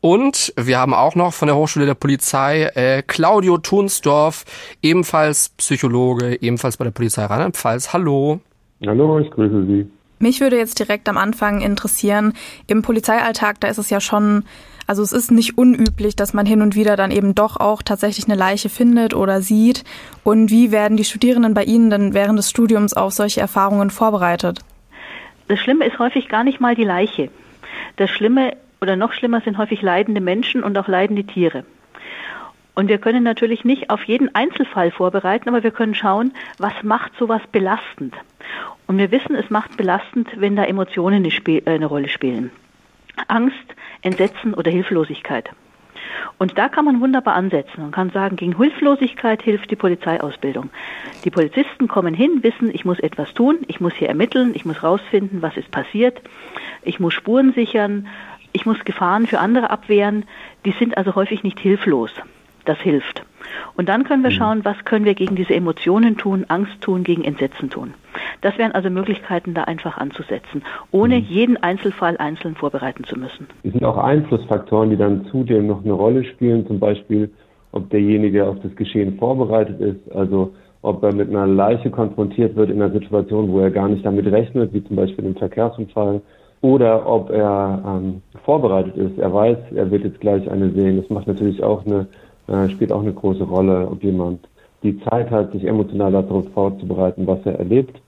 Und 0.00 0.52
wir 0.56 0.78
haben 0.78 0.94
auch 0.94 1.16
noch 1.16 1.32
von 1.32 1.48
der 1.48 1.56
Hochschule 1.56 1.86
der 1.86 1.94
Polizei 1.94 2.64
äh, 2.74 3.02
Claudio 3.02 3.58
Thunsdorf, 3.58 4.44
ebenfalls 4.80 5.48
Psychologe, 5.50 6.40
ebenfalls 6.40 6.76
bei 6.76 6.84
der 6.84 6.92
Polizei 6.92 7.24
Rheinland-Pfalz. 7.24 7.92
Hallo. 7.92 8.40
Hallo, 8.86 9.18
ich 9.18 9.30
grüße 9.30 9.66
Sie. 9.66 9.90
Mich 10.18 10.40
würde 10.40 10.56
jetzt 10.56 10.78
direkt 10.78 11.08
am 11.08 11.16
Anfang 11.16 11.60
interessieren, 11.60 12.32
im 12.66 12.82
Polizeialltag, 12.82 13.60
da 13.60 13.68
ist 13.68 13.78
es 13.78 13.90
ja 13.90 14.00
schon 14.00 14.44
Also 14.86 15.02
es 15.02 15.12
ist 15.12 15.30
nicht 15.30 15.58
unüblich, 15.58 16.16
dass 16.16 16.32
man 16.32 16.46
hin 16.46 16.62
und 16.62 16.74
wieder 16.74 16.96
dann 16.96 17.10
eben 17.10 17.34
doch 17.34 17.58
auch 17.58 17.82
tatsächlich 17.82 18.24
eine 18.26 18.36
Leiche 18.36 18.70
findet 18.70 19.12
oder 19.12 19.42
sieht. 19.42 19.84
Und 20.24 20.50
wie 20.50 20.72
werden 20.72 20.96
die 20.96 21.04
Studierenden 21.04 21.52
bei 21.52 21.64
Ihnen 21.64 21.90
denn 21.90 22.14
während 22.14 22.38
des 22.38 22.48
Studiums 22.48 22.94
auf 22.94 23.12
solche 23.12 23.42
Erfahrungen 23.42 23.90
vorbereitet? 23.90 24.60
Das 25.46 25.60
Schlimme 25.60 25.84
ist 25.84 25.98
häufig 25.98 26.28
gar 26.28 26.42
nicht 26.42 26.58
mal 26.58 26.74
die 26.74 26.84
Leiche. 26.84 27.28
Das 27.96 28.10
Schlimme 28.10 28.56
oder 28.80 28.96
noch 28.96 29.12
schlimmer 29.12 29.42
sind 29.42 29.58
häufig 29.58 29.82
leidende 29.82 30.22
Menschen 30.22 30.62
und 30.62 30.78
auch 30.78 30.88
leidende 30.88 31.24
Tiere. 31.24 31.64
Und 32.74 32.88
wir 32.88 32.98
können 32.98 33.24
natürlich 33.24 33.64
nicht 33.64 33.90
auf 33.90 34.04
jeden 34.04 34.34
Einzelfall 34.34 34.90
vorbereiten, 34.90 35.48
aber 35.48 35.64
wir 35.64 35.72
können 35.72 35.94
schauen, 35.94 36.32
was 36.58 36.72
macht 36.82 37.12
sowas 37.18 37.42
belastend. 37.50 38.14
Und 38.88 38.98
wir 38.98 39.12
wissen, 39.12 39.36
es 39.36 39.50
macht 39.50 39.76
belastend, 39.76 40.28
wenn 40.36 40.56
da 40.56 40.64
Emotionen 40.64 41.24
eine, 41.24 41.28
äh, 41.28 41.62
eine 41.66 41.86
Rolle 41.86 42.08
spielen. 42.08 42.50
Angst, 43.28 43.56
Entsetzen 44.02 44.54
oder 44.54 44.70
Hilflosigkeit. 44.70 45.50
Und 46.38 46.56
da 46.56 46.68
kann 46.68 46.86
man 46.86 47.00
wunderbar 47.00 47.34
ansetzen 47.34 47.82
und 47.82 47.90
kann 47.90 48.10
sagen, 48.10 48.36
gegen 48.36 48.56
Hilflosigkeit 48.56 49.42
hilft 49.42 49.70
die 49.70 49.76
Polizeiausbildung. 49.76 50.70
Die 51.24 51.30
Polizisten 51.30 51.86
kommen 51.86 52.14
hin, 52.14 52.42
wissen, 52.42 52.74
ich 52.74 52.84
muss 52.84 52.98
etwas 53.00 53.34
tun, 53.34 53.58
ich 53.66 53.80
muss 53.80 53.92
hier 53.94 54.08
ermitteln, 54.08 54.52
ich 54.54 54.64
muss 54.64 54.82
rausfinden, 54.82 55.42
was 55.42 55.56
ist 55.56 55.70
passiert, 55.70 56.22
ich 56.82 56.98
muss 56.98 57.12
Spuren 57.12 57.52
sichern, 57.52 58.06
ich 58.52 58.64
muss 58.64 58.84
Gefahren 58.84 59.26
für 59.26 59.40
andere 59.40 59.70
abwehren. 59.70 60.24
Die 60.64 60.72
sind 60.72 60.96
also 60.96 61.14
häufig 61.14 61.42
nicht 61.42 61.60
hilflos. 61.60 62.10
Das 62.68 62.78
hilft. 62.80 63.22
Und 63.76 63.88
dann 63.88 64.04
können 64.04 64.22
wir 64.22 64.30
mhm. 64.30 64.34
schauen, 64.34 64.64
was 64.64 64.76
können 64.84 65.06
wir 65.06 65.14
gegen 65.14 65.36
diese 65.36 65.54
Emotionen 65.54 66.18
tun, 66.18 66.44
Angst 66.48 66.82
tun, 66.82 67.02
gegen 67.02 67.24
Entsetzen 67.24 67.70
tun. 67.70 67.94
Das 68.42 68.58
wären 68.58 68.72
also 68.72 68.90
Möglichkeiten, 68.90 69.54
da 69.54 69.64
einfach 69.64 69.96
anzusetzen, 69.96 70.62
ohne 70.90 71.16
mhm. 71.16 71.24
jeden 71.24 71.56
Einzelfall 71.62 72.18
einzeln 72.18 72.56
vorbereiten 72.56 73.04
zu 73.04 73.18
müssen. 73.18 73.46
Es 73.62 73.72
sind 73.72 73.84
auch 73.84 73.96
Einflussfaktoren, 73.96 74.90
die 74.90 74.98
dann 74.98 75.24
zudem 75.30 75.68
noch 75.68 75.82
eine 75.82 75.94
Rolle 75.94 76.24
spielen, 76.24 76.66
zum 76.66 76.78
Beispiel, 76.78 77.30
ob 77.72 77.88
derjenige 77.88 78.46
auf 78.46 78.56
das 78.62 78.76
Geschehen 78.76 79.16
vorbereitet 79.16 79.80
ist, 79.80 80.12
also 80.14 80.52
ob 80.82 81.02
er 81.02 81.14
mit 81.14 81.30
einer 81.30 81.46
Leiche 81.46 81.88
konfrontiert 81.90 82.54
wird 82.54 82.68
in 82.68 82.82
einer 82.82 82.92
Situation, 82.92 83.50
wo 83.50 83.60
er 83.60 83.70
gar 83.70 83.88
nicht 83.88 84.04
damit 84.04 84.26
rechnet, 84.26 84.74
wie 84.74 84.84
zum 84.84 84.96
Beispiel 84.96 85.24
im 85.24 85.36
Verkehrsunfall, 85.36 86.20
oder 86.60 87.06
ob 87.06 87.30
er 87.30 87.82
ähm, 87.86 88.22
vorbereitet 88.44 88.96
ist. 88.96 89.18
Er 89.18 89.32
weiß, 89.32 89.56
er 89.74 89.90
wird 89.90 90.04
jetzt 90.04 90.20
gleich 90.20 90.50
eine 90.50 90.70
sehen. 90.70 91.00
Das 91.00 91.08
macht 91.10 91.26
natürlich 91.26 91.62
auch 91.62 91.86
eine, 91.86 92.06
äh, 92.48 92.68
spielt 92.70 92.92
auch 92.92 93.02
eine 93.02 93.12
große 93.12 93.44
Rolle, 93.44 93.88
ob 93.88 94.02
jemand 94.02 94.48
die 94.82 95.00
Zeit 95.04 95.30
hat, 95.30 95.52
sich 95.52 95.64
emotional 95.64 96.12
darauf 96.12 96.44
vorzubereiten, 96.54 97.26
was 97.26 97.38
er 97.44 97.58
erlebt 97.58 98.00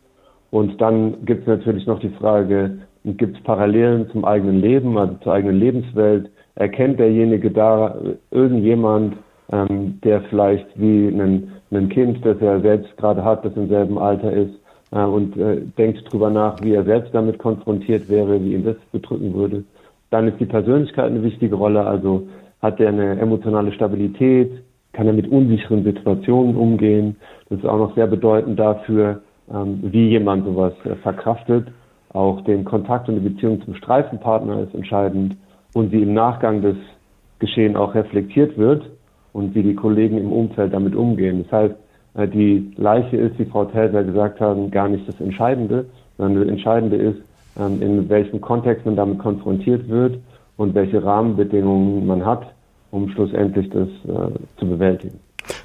und 0.51 0.81
dann 0.81 1.25
gibt 1.25 1.43
es 1.43 1.47
natürlich 1.47 1.87
noch 1.87 2.01
die 2.01 2.11
Frage, 2.11 2.79
gibt 3.05 3.37
es 3.37 3.43
Parallelen 3.45 4.09
zum 4.11 4.25
eigenen 4.25 4.61
Leben, 4.61 4.99
also 4.99 5.15
zur 5.23 5.33
eigenen 5.33 5.59
Lebenswelt? 5.59 6.31
Erkennt 6.57 6.99
derjenige 6.99 7.51
da 7.51 7.95
irgendjemand, 8.31 9.17
ähm, 9.53 9.99
der 10.05 10.23
vielleicht 10.23 10.67
wie 10.75 11.09
ein, 11.09 11.53
ein 11.71 11.89
Kind, 11.89 12.25
das 12.25 12.39
er 12.41 12.61
selbst 12.61 12.97
gerade 12.97 13.25
hat, 13.25 13.45
das 13.45 13.55
im 13.55 13.69
selben 13.69 13.99
Alter 13.99 14.33
ist, 14.33 14.55
äh, 14.91 15.03
und 15.03 15.37
äh, 15.37 15.63
denkt 15.79 16.13
drüber 16.13 16.31
nach, 16.31 16.61
wie 16.63 16.75
er 16.75 16.85
selbst 16.85 17.15
damit 17.15 17.39
konfrontiert 17.39 18.09
wäre, 18.09 18.43
wie 18.43 18.55
ihn 18.55 18.65
das 18.65 18.77
bedrücken 18.93 19.33
würde. 19.35 19.65
Dann 20.11 20.27
ist 20.27 20.41
die 20.41 20.47
Persönlichkeit 20.47 21.07
eine 21.07 21.23
wichtige 21.23 21.55
Rolle, 21.55 21.87
also 21.87 22.27
hat 22.63 22.81
er 22.81 22.89
eine 22.89 23.19
emotionale 23.19 23.73
Stabilität, 23.73 24.63
kann 24.93 25.07
er 25.07 25.13
mit 25.13 25.29
unsicheren 25.29 25.85
Situationen 25.85 26.57
umgehen. 26.57 27.17
Das 27.49 27.61
ist 27.61 27.65
auch 27.65 27.79
noch 27.79 27.95
sehr 27.95 28.07
bedeutend 28.07 28.59
dafür, 28.59 29.23
ähm, 29.53 29.81
wie 29.83 30.09
jemand 30.09 30.45
sowas 30.45 30.73
äh, 30.85 30.95
verkraftet. 30.97 31.69
Auch 32.13 32.43
den 32.43 32.65
Kontakt 32.65 33.09
und 33.09 33.17
die 33.17 33.29
Beziehung 33.29 33.63
zum 33.63 33.75
Streifenpartner 33.75 34.63
ist 34.63 34.75
entscheidend 34.75 35.37
und 35.75 35.93
wie 35.93 36.03
im 36.03 36.13
Nachgang 36.13 36.61
des 36.61 36.77
Geschehen 37.39 37.77
auch 37.77 37.95
reflektiert 37.95 38.59
wird 38.59 38.91
und 39.33 39.55
wie 39.55 39.63
die 39.63 39.75
Kollegen 39.75 40.19
im 40.19 40.33
Umfeld 40.33 40.75
damit 40.75 40.95
umgehen. 40.95 41.45
Das 41.45 41.53
heißt, 41.53 41.75
äh, 42.15 42.29
die 42.29 42.73
Leiche 42.77 43.17
ist, 43.17 43.39
wie 43.39 43.45
Frau 43.45 43.65
Telser 43.65 44.05
gesagt 44.05 44.41
hat, 44.41 44.73
gar 44.73 44.89
nicht 44.89 45.09
das 45.09 45.21
Entscheidende, 45.21 45.87
sondern 46.19 46.43
das 46.43 46.51
Entscheidende 46.51 46.97
ist, 46.97 47.21
ähm, 47.59 47.81
in 47.81 48.09
welchem 48.09 48.41
Kontext 48.41 48.85
man 48.85 48.97
damit 48.97 49.19
konfrontiert 49.19 49.89
wird 49.89 50.19
und 50.61 50.75
welche 50.75 51.03
Rahmenbedingungen 51.03 52.07
man 52.07 52.27
hat, 52.27 52.53
um 52.91 53.09
schlussendlich 53.09 53.71
das 53.71 53.89
äh, 53.89 54.31
zu 54.59 54.67
bewältigen. 54.67 55.19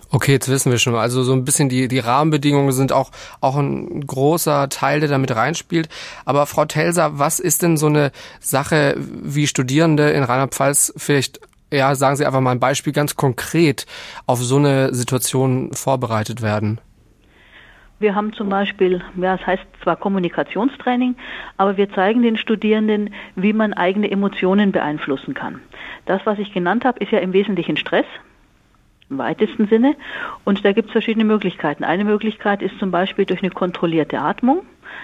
Okay, 0.10 0.32
jetzt 0.32 0.48
wissen 0.48 0.72
wir 0.72 0.78
schon. 0.78 0.96
Also 0.96 1.22
so 1.24 1.34
ein 1.34 1.44
bisschen 1.44 1.68
die, 1.68 1.90
die 1.90 2.00
Rahmenbedingungen 2.00 2.72
sind 2.72 2.94
auch, 2.94 3.12
auch 3.42 3.58
ein 3.58 4.08
großer 4.08 4.70
Teil, 4.70 5.02
der 5.02 5.10
damit 5.10 5.36
reinspielt. 5.36 5.90
Aber 6.24 6.46
Frau 6.46 6.64
Telser, 6.64 7.20
was 7.20 7.42
ist 7.42 7.62
denn 7.62 7.76
so 7.76 7.88
eine 7.88 8.14
Sache, 8.40 8.96
wie 8.98 9.48
Studierende 9.48 10.12
in 10.12 10.24
Rheinland-Pfalz 10.24 10.94
vielleicht, 10.96 11.42
ja, 11.74 11.94
sagen 11.96 12.16
Sie 12.16 12.26
einfach 12.26 12.40
mal 12.40 12.52
ein 12.52 12.62
Beispiel 12.62 12.94
ganz 12.94 13.18
konkret 13.18 13.88
auf 14.28 14.42
so 14.42 14.56
eine 14.56 14.94
Situation 14.94 15.74
vorbereitet 15.74 16.42
werden? 16.42 16.80
Wir 17.98 18.14
haben 18.14 18.34
zum 18.34 18.50
Beispiel, 18.50 19.02
ja, 19.16 19.36
es 19.36 19.48
heißt 19.48 19.66
zwar 19.82 19.96
Kommunikationstraining, 19.96 21.16
aber 21.56 21.78
wir 21.78 21.90
zeigen 21.92 22.24
den 22.24 22.36
Studierenden, 22.36 23.14
wie 23.36 23.54
man 23.54 23.74
eigene 23.74 24.12
Emotionen 24.12 24.74
beeinflussen 24.74 25.34
kann. 25.34 25.62
Das, 26.06 26.26
was 26.26 26.38
ich 26.40 26.54
genannt 26.54 26.84
habe, 26.84 27.00
ist 27.00 27.12
ja 27.12 27.20
im 27.20 27.32
Wesentlichen 27.32 27.78
Stress 27.78 28.06
im 29.10 29.18
weitesten 29.18 29.68
Sinne. 29.68 29.96
Und 30.44 30.66
da 30.66 30.74
gibt 30.74 30.88
es 30.88 30.92
verschiedene 30.92 31.26
Möglichkeiten. 31.26 31.84
Eine 31.84 32.04
Möglichkeit 32.04 32.62
ist 32.62 32.78
zum 32.80 32.92
Beispiel 32.92 33.26
durch 33.26 33.42
eine 33.42 33.52
kontrollierte 33.52 34.20
Atmung, 34.20 34.64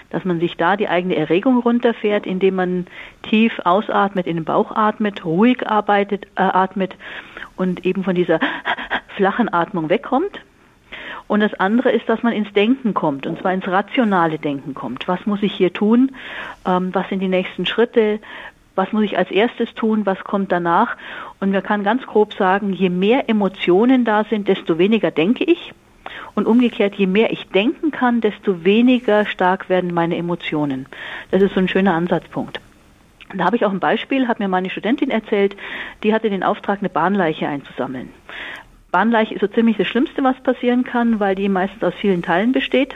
dass 0.09 0.25
man 0.25 0.39
sich 0.39 0.57
da 0.57 0.75
die 0.75 0.89
eigene 0.89 1.15
Erregung 1.15 1.59
runterfährt, 1.59 2.25
indem 2.25 2.55
man 2.55 2.87
tief 3.23 3.59
ausatmet, 3.63 4.27
in 4.27 4.37
den 4.37 4.45
Bauch 4.45 4.71
atmet, 4.75 5.23
ruhig 5.23 5.67
arbeitet, 5.67 6.25
äh, 6.35 6.41
atmet 6.41 6.95
und 7.55 7.85
eben 7.85 8.03
von 8.03 8.15
dieser 8.15 8.39
flachen 9.15 9.53
Atmung 9.53 9.89
wegkommt. 9.89 10.41
Und 11.31 11.39
das 11.39 11.53
andere 11.53 11.91
ist, 11.91 12.09
dass 12.09 12.23
man 12.23 12.33
ins 12.33 12.51
Denken 12.51 12.93
kommt, 12.93 13.25
und 13.25 13.39
zwar 13.39 13.53
ins 13.53 13.65
rationale 13.65 14.37
Denken 14.37 14.73
kommt. 14.73 15.07
Was 15.07 15.25
muss 15.25 15.41
ich 15.41 15.53
hier 15.53 15.71
tun? 15.71 16.11
Ähm, 16.67 16.89
was 16.91 17.07
sind 17.07 17.21
die 17.21 17.29
nächsten 17.29 17.65
Schritte? 17.65 18.19
was 18.75 18.91
muss 18.91 19.03
ich 19.03 19.17
als 19.17 19.31
erstes 19.31 19.73
tun, 19.73 20.05
was 20.05 20.19
kommt 20.25 20.51
danach. 20.51 20.97
Und 21.39 21.51
man 21.51 21.63
kann 21.63 21.85
ganz 21.85 22.05
grob 22.05 22.33
sagen, 22.33 22.73
je 22.73 22.89
mehr 22.89 23.29
Emotionen 23.29 24.03
da 24.03 24.25
sind, 24.25 24.49
desto 24.49 24.77
weniger 24.77 25.11
denke 25.11 25.45
ich. 25.45 25.73
Und 26.35 26.47
umgekehrt, 26.47 26.95
je 26.95 27.07
mehr 27.07 27.31
ich 27.31 27.47
denken 27.47 27.91
kann, 27.91 28.19
desto 28.19 28.65
weniger 28.65 29.25
stark 29.25 29.69
werden 29.69 29.93
meine 29.93 30.17
Emotionen. 30.17 30.85
Das 31.31 31.41
ist 31.41 31.53
so 31.53 31.61
ein 31.61 31.69
schöner 31.69 31.93
Ansatzpunkt. 31.93 32.59
Da 33.33 33.45
habe 33.45 33.55
ich 33.55 33.65
auch 33.65 33.71
ein 33.71 33.79
Beispiel, 33.79 34.27
hat 34.27 34.39
mir 34.39 34.47
meine 34.47 34.69
Studentin 34.69 35.09
erzählt, 35.09 35.55
die 36.03 36.13
hatte 36.13 36.29
den 36.29 36.43
Auftrag, 36.43 36.79
eine 36.79 36.89
Bahnleiche 36.89 37.47
einzusammeln. 37.47 38.09
Bahnleiche 38.91 39.35
ist 39.35 39.41
so 39.41 39.47
ziemlich 39.47 39.77
das 39.77 39.87
Schlimmste, 39.87 40.23
was 40.23 40.39
passieren 40.41 40.83
kann, 40.83 41.19
weil 41.19 41.35
die 41.35 41.49
meistens 41.49 41.83
aus 41.83 41.93
vielen 41.95 42.21
Teilen 42.21 42.51
besteht. 42.51 42.95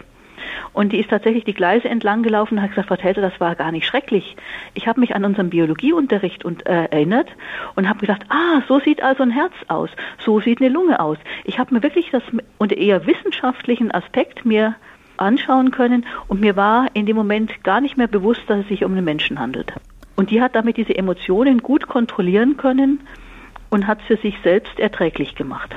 Und 0.73 0.91
die 0.91 0.99
ist 0.99 1.09
tatsächlich 1.09 1.45
die 1.45 1.53
Gleise 1.53 1.89
entlang 1.89 2.21
gelaufen 2.21 2.57
und 2.57 2.61
hat 2.61 2.71
gesagt, 2.71 2.89
Frau 2.89 2.97
Telter, 2.97 3.21
das 3.21 3.39
war 3.39 3.55
gar 3.55 3.71
nicht 3.71 3.85
schrecklich. 3.85 4.35
Ich 4.73 4.87
habe 4.87 4.99
mich 4.99 5.15
an 5.15 5.25
unseren 5.25 5.49
Biologieunterricht 5.49 6.45
und, 6.45 6.65
äh, 6.65 6.85
erinnert 6.85 7.29
und 7.75 7.87
habe 7.89 7.99
gedacht, 7.99 8.23
ah, 8.29 8.61
so 8.67 8.79
sieht 8.79 9.01
also 9.01 9.23
ein 9.23 9.31
Herz 9.31 9.53
aus, 9.69 9.89
so 10.19 10.39
sieht 10.41 10.61
eine 10.61 10.69
Lunge 10.69 10.99
aus. 10.99 11.17
Ich 11.45 11.59
habe 11.59 11.73
mir 11.73 11.81
wirklich 11.81 12.11
das 12.11 12.23
unter 12.57 12.77
eher 12.77 13.07
wissenschaftlichen 13.07 13.91
Aspekt 13.91 14.45
mir 14.45 14.75
anschauen 15.17 15.71
können 15.71 16.05
und 16.27 16.41
mir 16.41 16.55
war 16.57 16.87
in 16.93 17.05
dem 17.05 17.15
Moment 17.15 17.63
gar 17.63 17.79
nicht 17.79 17.95
mehr 17.97 18.07
bewusst, 18.07 18.41
dass 18.47 18.59
es 18.59 18.67
sich 18.67 18.83
um 18.83 18.91
einen 18.91 19.05
Menschen 19.05 19.39
handelt. 19.39 19.73
Und 20.17 20.29
die 20.29 20.41
hat 20.41 20.55
damit 20.55 20.77
diese 20.77 20.95
Emotionen 20.95 21.59
gut 21.59 21.87
kontrollieren 21.87 22.57
können 22.57 22.99
und 23.75 23.87
hat 23.87 23.99
es 24.01 24.07
für 24.07 24.17
sich 24.17 24.35
selbst 24.43 24.79
erträglich 24.79 25.35
gemacht. 25.35 25.75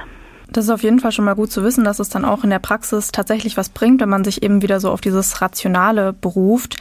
Das 0.50 0.64
ist 0.64 0.70
auf 0.70 0.82
jeden 0.82 1.00
Fall 1.00 1.12
schon 1.12 1.26
mal 1.26 1.34
gut 1.34 1.50
zu 1.50 1.62
wissen, 1.62 1.84
dass 1.84 1.98
es 1.98 2.08
dann 2.08 2.24
auch 2.24 2.42
in 2.42 2.50
der 2.50 2.58
Praxis 2.58 3.12
tatsächlich 3.12 3.58
was 3.58 3.68
bringt, 3.68 4.00
wenn 4.00 4.08
man 4.08 4.24
sich 4.24 4.42
eben 4.42 4.62
wieder 4.62 4.80
so 4.80 4.90
auf 4.90 5.02
dieses 5.02 5.42
Rationale 5.42 6.14
beruft. 6.14 6.76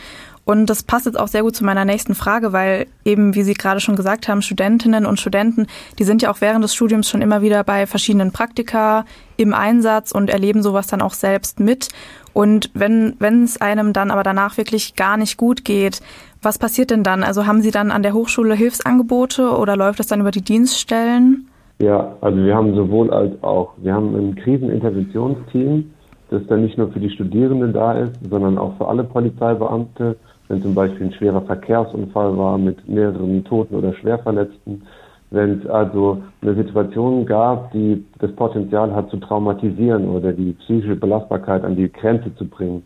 Und 0.48 0.70
das 0.70 0.82
passt 0.82 1.06
jetzt 1.06 1.20
auch 1.20 1.28
sehr 1.28 1.42
gut 1.42 1.58
zu 1.58 1.66
meiner 1.66 1.84
nächsten 1.84 2.16
Frage, 2.16 2.54
weil 2.54 2.86
eben, 3.04 3.36
wie 3.36 3.44
Sie 3.44 3.54
gerade 3.54 3.82
schon 3.82 3.98
gesagt 3.98 4.30
haben, 4.30 4.42
Studentinnen 4.42 5.06
und 5.06 5.20
Studenten, 5.20 5.68
die 6.00 6.06
sind 6.06 6.22
ja 6.22 6.32
auch 6.32 6.40
während 6.40 6.64
des 6.64 6.74
Studiums 6.74 7.10
schon 7.10 7.22
immer 7.22 7.42
wieder 7.42 7.66
bei 7.66 7.86
verschiedenen 7.86 8.32
Praktika 8.32 9.04
im 9.36 9.54
Einsatz 9.54 10.14
und 10.14 10.30
erleben 10.30 10.64
sowas 10.64 10.88
dann 10.88 11.02
auch 11.02 11.16
selbst 11.16 11.60
mit. 11.60 11.90
Und 12.32 12.72
wenn, 12.74 13.18
wenn 13.20 13.44
es 13.44 13.60
einem 13.60 13.92
dann 13.92 14.10
aber 14.10 14.24
danach 14.24 14.56
wirklich 14.56 14.96
gar 14.96 15.18
nicht 15.18 15.36
gut 15.36 15.66
geht, 15.66 16.00
was 16.42 16.58
passiert 16.58 16.92
denn 16.92 17.04
dann? 17.04 17.24
Also 17.24 17.46
haben 17.46 17.60
Sie 17.60 17.72
dann 17.72 17.92
an 17.92 18.02
der 18.02 18.14
Hochschule 18.14 18.56
Hilfsangebote 18.56 19.50
oder 19.50 19.76
läuft 19.76 20.00
das 20.00 20.08
dann 20.08 20.22
über 20.22 20.32
die 20.32 20.44
Dienststellen? 20.44 21.50
Ja, 21.80 22.16
also 22.22 22.38
wir 22.42 22.56
haben 22.56 22.74
sowohl 22.74 23.12
als 23.12 23.34
auch. 23.44 23.74
Wir 23.80 23.94
haben 23.94 24.16
ein 24.16 24.36
Kriseninterventionsteam, 24.36 25.92
das 26.30 26.42
dann 26.48 26.62
nicht 26.62 26.78
nur 26.78 26.90
für 26.90 27.02
die 27.02 27.10
Studierenden 27.10 27.74
da 27.74 28.00
ist, 28.00 28.14
sondern 28.30 28.58
auch 28.58 28.78
für 28.78 28.88
alle 28.88 29.04
Polizeibeamte, 29.04 30.16
wenn 30.48 30.62
zum 30.62 30.74
Beispiel 30.74 31.08
ein 31.08 31.14
schwerer 31.14 31.42
Verkehrsunfall 31.42 32.38
war 32.38 32.58
mit 32.58 32.88
mehreren 32.88 33.44
Toten 33.44 33.76
oder 33.76 33.94
Schwerverletzten, 33.94 34.84
wenn 35.30 35.60
es 35.60 35.68
also 35.68 36.24
eine 36.42 36.56
Situation 36.56 37.26
gab, 37.26 37.72
die 37.72 38.06
das 38.20 38.32
Potenzial 38.34 38.96
hat 38.96 39.10
zu 39.10 39.18
traumatisieren 39.18 40.08
oder 40.08 40.32
die 40.32 40.54
psychische 40.54 40.96
Belastbarkeit 40.96 41.66
an 41.66 41.76
die 41.76 41.92
Grenze 41.92 42.34
zu 42.36 42.46
bringen. 42.48 42.84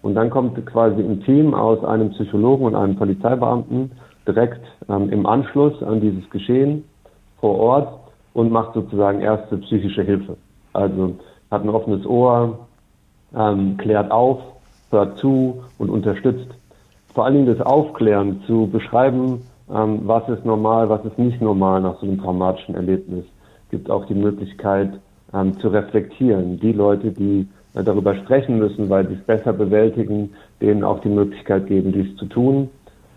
Und 0.00 0.14
dann 0.14 0.30
kommt 0.30 0.64
quasi 0.66 1.02
ein 1.02 1.22
Team 1.22 1.54
aus 1.54 1.84
einem 1.84 2.10
Psychologen 2.10 2.64
und 2.64 2.74
einem 2.74 2.96
Polizeibeamten 2.96 3.92
direkt 4.26 4.64
ähm, 4.88 5.10
im 5.10 5.26
Anschluss 5.26 5.82
an 5.82 6.00
dieses 6.00 6.28
Geschehen 6.30 6.84
vor 7.40 7.58
Ort 7.58 8.00
und 8.34 8.50
macht 8.50 8.74
sozusagen 8.74 9.20
erste 9.20 9.58
psychische 9.58 10.02
Hilfe. 10.02 10.36
Also 10.72 11.16
hat 11.50 11.62
ein 11.62 11.68
offenes 11.68 12.06
Ohr, 12.06 12.66
ähm, 13.36 13.76
klärt 13.76 14.10
auf, 14.10 14.40
hört 14.90 15.18
zu 15.18 15.62
und 15.78 15.90
unterstützt. 15.90 16.48
Vor 17.14 17.24
allen 17.24 17.34
Dingen 17.34 17.58
das 17.58 17.64
Aufklären 17.64 18.42
zu 18.46 18.68
beschreiben, 18.68 19.42
ähm, 19.70 20.00
was 20.04 20.28
ist 20.28 20.44
normal, 20.44 20.88
was 20.88 21.04
ist 21.04 21.18
nicht 21.18 21.40
normal 21.40 21.80
nach 21.82 21.98
so 22.00 22.06
einem 22.06 22.20
traumatischen 22.20 22.74
Erlebnis. 22.74 23.24
Gibt 23.70 23.90
auch 23.90 24.06
die 24.06 24.14
Möglichkeit 24.14 24.98
ähm, 25.34 25.58
zu 25.58 25.68
reflektieren. 25.68 26.58
Die 26.60 26.72
Leute, 26.72 27.10
die 27.10 27.46
äh, 27.74 27.82
darüber 27.82 28.14
sprechen 28.14 28.58
müssen, 28.58 28.88
weil 28.88 29.06
sie 29.08 29.14
es 29.14 29.20
besser 29.24 29.52
bewältigen, 29.52 30.30
denen 30.60 30.84
auch 30.84 31.00
die 31.00 31.08
Möglichkeit 31.08 31.66
geben, 31.66 31.92
dies 31.92 32.16
zu 32.16 32.26
tun 32.26 32.70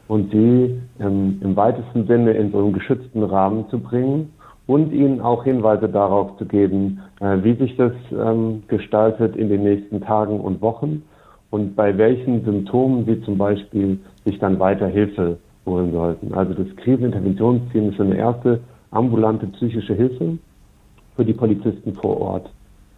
und 0.08 0.32
sie 0.32 0.80
ähm, 1.00 1.40
im 1.42 1.56
weitesten 1.56 2.06
Sinne 2.08 2.34
in 2.34 2.52
so 2.52 2.60
einen 2.60 2.74
geschützten 2.74 3.24
Rahmen 3.24 3.70
zu 3.70 3.80
bringen 3.80 4.34
und 4.68 4.92
ihnen 4.92 5.22
auch 5.22 5.44
Hinweise 5.44 5.90
darauf 5.90 6.38
zu 6.38 6.46
geben, 6.46 7.02
äh, 7.22 7.38
wie 7.44 7.56
sich 7.56 7.76
das 7.78 7.94
ähm, 8.12 8.64
gestaltet 8.68 9.36
in 9.36 9.50
den 9.50 9.64
nächsten 9.64 10.02
Tagen 10.02 10.40
und 10.40 10.62
Wochen 10.62 11.04
und 11.56 11.74
bei 11.74 11.98
welchen 11.98 12.44
Symptomen 12.44 13.06
sie 13.06 13.22
zum 13.22 13.38
Beispiel 13.38 13.98
sich 14.26 14.38
dann 14.40 14.60
weiter 14.60 14.88
Hilfe 14.88 15.38
holen 15.66 15.94
sollten. 15.94 16.34
Also 16.34 16.54
das 16.54 16.68
Kriseninterventionsteam 16.76 17.92
ist 17.92 18.02
eine 18.02 18.18
erste 18.18 18.60
ambulante 18.92 19.48
psychische 19.48 19.94
Hilfe 19.94 20.38
für 21.16 21.24
die 21.24 21.32
Polizisten 21.32 21.94
vor 21.94 22.20
Ort, 22.20 22.50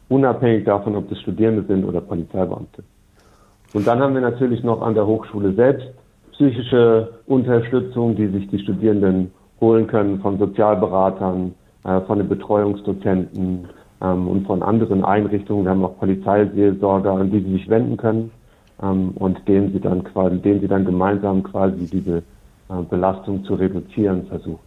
unabhängig 0.10 0.66
davon, 0.66 0.96
ob 0.96 1.08
das 1.08 1.20
Studierende 1.20 1.62
sind 1.68 1.86
oder 1.86 2.02
Polizeibeamte. 2.02 2.82
Und 3.76 3.86
dann 3.86 4.00
haben 4.00 4.16
wir 4.16 4.22
natürlich 4.22 4.64
noch 4.64 4.82
an 4.82 4.96
der 4.96 5.06
Hochschule 5.06 5.54
selbst 5.54 5.90
psychische 6.32 7.10
Unterstützung, 7.28 8.16
die 8.16 8.26
sich 8.26 8.48
die 8.48 8.58
Studierenden 8.58 9.30
holen 9.62 9.86
können 9.86 10.20
von 10.20 10.40
Sozialberatern, 10.40 11.54
äh, 11.84 12.02
von 12.02 12.18
den 12.18 12.28
Betreuungsdozenten 12.28 13.68
ähm, 14.02 14.28
und 14.28 14.48
von 14.48 14.64
anderen 14.64 15.06
Einrichtungen. 15.06 15.66
Wir 15.66 15.72
haben 15.72 15.86
auch 15.86 16.00
Polizeiseelsorger, 16.00 17.12
an 17.12 17.30
die 17.30 17.42
sie 17.42 17.52
sich 17.52 17.70
wenden 17.70 17.98
können 17.98 18.32
ähm, 18.82 19.12
und 19.16 19.48
denen 19.48 19.74
sie 19.74 19.80
dann 19.80 20.04
quasi, 20.04 20.38
denen 20.40 20.62
sie 20.62 20.68
dann 20.68 20.86
gemeinsam 20.86 21.44
quasi 21.44 21.88
diese 21.88 22.18
äh, 22.70 22.82
Belastung 22.90 23.44
zu 23.46 23.56
reduzieren 23.56 24.26
versuchen. 24.28 24.60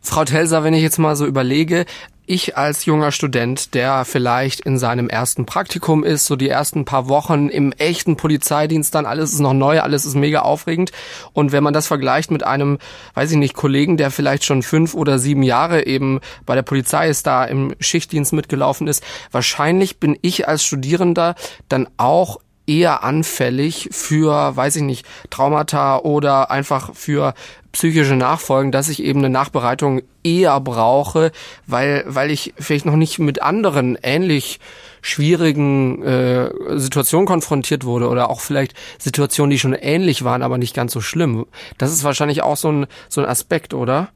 Frau 0.00 0.24
Telser, 0.24 0.64
wenn 0.64 0.74
ich 0.74 0.82
jetzt 0.82 0.98
mal 0.98 1.16
so 1.16 1.26
überlege, 1.26 1.84
ich 2.28 2.58
als 2.58 2.84
junger 2.84 3.10
Student, 3.10 3.74
der 3.74 4.04
vielleicht 4.04 4.60
in 4.60 4.78
seinem 4.78 5.08
ersten 5.08 5.46
Praktikum 5.46 6.04
ist, 6.04 6.26
so 6.26 6.36
die 6.36 6.48
ersten 6.48 6.84
paar 6.84 7.08
Wochen 7.08 7.48
im 7.48 7.72
echten 7.72 8.16
Polizeidienst, 8.16 8.94
dann 8.94 9.06
alles 9.06 9.32
ist 9.32 9.40
noch 9.40 9.54
neu, 9.54 9.80
alles 9.80 10.04
ist 10.04 10.14
mega 10.14 10.42
aufregend. 10.42 10.92
Und 11.32 11.52
wenn 11.52 11.64
man 11.64 11.72
das 11.72 11.86
vergleicht 11.86 12.30
mit 12.30 12.44
einem, 12.44 12.78
weiß 13.14 13.32
ich 13.32 13.38
nicht, 13.38 13.54
Kollegen, 13.54 13.96
der 13.96 14.10
vielleicht 14.10 14.44
schon 14.44 14.62
fünf 14.62 14.94
oder 14.94 15.18
sieben 15.18 15.42
Jahre 15.42 15.86
eben 15.86 16.20
bei 16.44 16.54
der 16.54 16.62
Polizei 16.62 17.08
ist, 17.08 17.26
da 17.26 17.44
im 17.44 17.74
Schichtdienst 17.80 18.34
mitgelaufen 18.34 18.86
ist, 18.88 19.02
wahrscheinlich 19.32 19.98
bin 19.98 20.16
ich 20.20 20.46
als 20.46 20.64
Studierender 20.64 21.34
dann 21.68 21.88
auch 21.96 22.38
eher 22.68 23.02
anfällig 23.02 23.88
für, 23.92 24.56
weiß 24.56 24.76
ich 24.76 24.82
nicht, 24.82 25.06
Traumata 25.30 25.98
oder 25.98 26.50
einfach 26.50 26.94
für 26.94 27.34
psychische 27.72 28.16
Nachfolgen, 28.16 28.72
dass 28.72 28.88
ich 28.88 29.02
eben 29.02 29.20
eine 29.20 29.30
Nachbereitung 29.30 30.02
eher 30.24 30.58
brauche, 30.60 31.32
weil, 31.66 32.04
weil 32.06 32.30
ich 32.30 32.54
vielleicht 32.58 32.86
noch 32.86 32.96
nicht 32.96 33.18
mit 33.18 33.42
anderen 33.42 33.98
ähnlich 34.02 34.58
schwierigen 35.00 36.02
äh, 36.02 36.50
Situationen 36.78 37.26
konfrontiert 37.26 37.84
wurde 37.84 38.08
oder 38.08 38.30
auch 38.30 38.40
vielleicht 38.40 38.74
Situationen, 38.98 39.50
die 39.50 39.58
schon 39.58 39.74
ähnlich 39.74 40.24
waren, 40.24 40.42
aber 40.42 40.58
nicht 40.58 40.74
ganz 40.74 40.92
so 40.92 41.00
schlimm. 41.00 41.46
Das 41.78 41.92
ist 41.92 42.04
wahrscheinlich 42.04 42.42
auch 42.42 42.56
so 42.56 42.70
ein, 42.70 42.86
so 43.08 43.20
ein 43.20 43.26
Aspekt, 43.26 43.74
oder? 43.74 44.08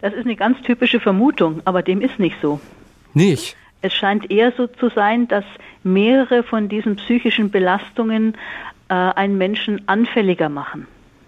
Das 0.00 0.14
ist 0.14 0.24
eine 0.24 0.36
ganz 0.36 0.60
typische 0.62 1.00
Vermutung, 1.00 1.62
aber 1.64 1.82
dem 1.82 2.00
ist 2.00 2.18
nicht 2.18 2.36
so. 2.40 2.60
Nicht? 3.14 3.56
Es 3.82 3.94
scheint 3.94 4.30
eher 4.30 4.52
so 4.56 4.66
zu 4.66 4.88
sein, 4.88 5.28
dass 5.28 5.44
mehrere 5.82 6.42
von 6.42 6.68
diesen 6.68 6.96
psychischen 6.96 7.50
Belastungen 7.50 8.34
äh, 8.88 8.94
einen 8.94 9.38
Menschen 9.38 9.86
anfälliger 9.88 10.48
machen 10.48 10.86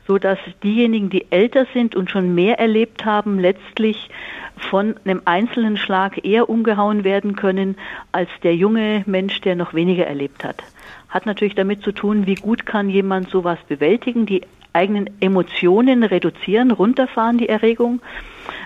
so 0.09 0.16
dass 0.16 0.38
diejenigen, 0.62 1.11
die 1.11 1.30
älter 1.30 1.66
sind 1.74 1.94
und 1.94 2.11
schon 2.11 2.34
mehr 2.34 2.59
erlebt 2.59 3.05
haben, 3.05 3.38
letztlich 3.38 4.09
von 4.57 4.94
einem 5.05 5.20
einzelnen 5.26 5.76
Schlag 5.76 6.24
eher 6.24 6.49
umgehauen 6.49 7.05
werden 7.05 7.36
können 7.36 7.76
als 8.11 8.30
der 8.42 8.57
junge 8.57 9.05
Mensch, 9.07 9.42
der 9.42 9.55
noch 9.55 9.74
weniger 9.74 10.07
erlebt 10.07 10.44
hat. 10.44 10.64
Hat 11.11 11.26
natürlich 11.26 11.55
damit 11.55 11.82
zu 11.82 11.92
tun, 11.92 12.26
wie 12.26 12.34
gut 12.34 12.64
kann 12.64 12.88
jemand 12.88 13.28
sowas 13.28 13.59
bewältigen, 13.68 14.24
die 14.24 14.42
eigenen 14.72 15.11
Emotionen 15.20 16.03
reduzieren, 16.03 16.70
runterfahren, 16.70 17.36
die 17.36 17.49
Erregung. 17.49 18.01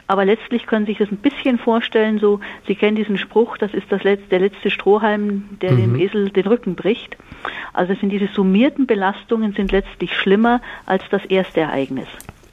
Aber 0.06 0.24
letztlich 0.24 0.66
können 0.66 0.86
Sie 0.86 0.92
sich 0.92 0.98
das 0.98 1.10
ein 1.10 1.18
bisschen 1.18 1.58
vorstellen, 1.58 2.18
so, 2.18 2.40
Sie 2.66 2.74
kennen 2.74 2.96
diesen 2.96 3.18
Spruch, 3.18 3.56
das 3.56 3.72
ist 3.72 3.90
das 3.90 4.02
letzte, 4.02 4.28
der 4.28 4.40
letzte 4.40 4.70
Strohhalm, 4.70 5.58
der 5.60 5.72
mhm. 5.72 5.76
dem 5.76 6.00
Esel 6.00 6.30
den 6.30 6.46
Rücken 6.46 6.74
bricht. 6.74 7.16
Also 7.72 7.94
sind 7.94 8.10
diese 8.10 8.28
summierten 8.28 8.86
Belastungen 8.86 9.52
sind 9.52 9.72
letztlich 9.72 10.14
schlimmer 10.14 10.60
als 10.86 11.02
das 11.10 11.24
erste 11.24 11.60
Ereignis. 11.60 12.08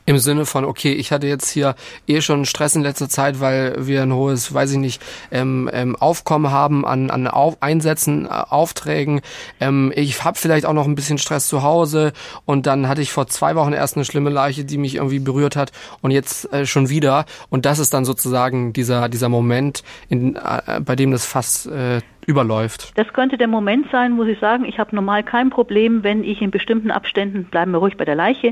Im 0.09 0.17
Sinne 0.17 0.47
von, 0.47 0.65
okay, 0.65 0.93
ich 0.93 1.11
hatte 1.11 1.27
jetzt 1.27 1.51
hier 1.51 1.75
eh 2.07 2.21
schon 2.21 2.45
Stress 2.45 2.75
in 2.75 2.81
letzter 2.81 3.09
Zeit, 3.09 3.41
weil 3.41 3.85
wir 3.85 4.01
ein 4.01 4.11
hohes, 4.11 4.51
weiß 4.51 4.71
ich 4.71 4.79
nicht, 4.79 4.99
ähm, 5.29 5.69
ähm, 5.71 5.95
Aufkommen 5.95 6.51
haben 6.51 6.83
an, 6.83 7.11
an 7.11 7.27
Auf 7.27 7.61
Einsätzen, 7.61 8.25
äh, 8.25 8.29
Aufträgen. 8.29 9.21
Ähm, 9.59 9.93
ich 9.95 10.23
habe 10.23 10.35
vielleicht 10.35 10.65
auch 10.65 10.73
noch 10.73 10.87
ein 10.87 10.95
bisschen 10.95 11.19
Stress 11.19 11.47
zu 11.47 11.61
Hause 11.61 12.11
und 12.45 12.65
dann 12.65 12.87
hatte 12.87 13.03
ich 13.03 13.11
vor 13.11 13.27
zwei 13.27 13.53
Wochen 13.53 13.71
erst 13.71 13.97
eine 13.97 14.05
schlimme 14.05 14.31
Leiche, 14.31 14.65
die 14.65 14.79
mich 14.79 14.95
irgendwie 14.95 15.19
berührt 15.19 15.55
hat 15.55 15.71
und 16.01 16.09
jetzt 16.09 16.51
äh, 16.51 16.65
schon 16.65 16.89
wieder. 16.89 17.27
Und 17.51 17.67
das 17.67 17.77
ist 17.77 17.93
dann 17.93 18.03
sozusagen 18.03 18.73
dieser, 18.73 19.09
dieser 19.09 19.29
Moment, 19.29 19.83
in, 20.09 20.37
äh, 20.37 20.79
bei 20.83 20.95
dem 20.95 21.11
das 21.11 21.27
fast 21.27 21.67
äh, 21.67 22.01
überläuft. 22.29 22.95
Das 22.95 23.11
könnte 23.11 23.39
der 23.39 23.47
Moment 23.47 23.87
sein, 23.91 24.17
wo 24.19 24.23
Sie 24.23 24.35
sagen, 24.35 24.63
ich 24.63 24.77
habe 24.77 24.95
normal 24.95 25.23
kein 25.23 25.49
Problem, 25.49 26.03
wenn 26.03 26.23
ich 26.23 26.43
in 26.43 26.51
bestimmten 26.51 26.91
Abständen, 26.91 27.45
bleiben 27.45 27.71
wir 27.71 27.79
ruhig 27.79 27.97
bei 27.97 28.05
der 28.05 28.13
Leiche, 28.13 28.49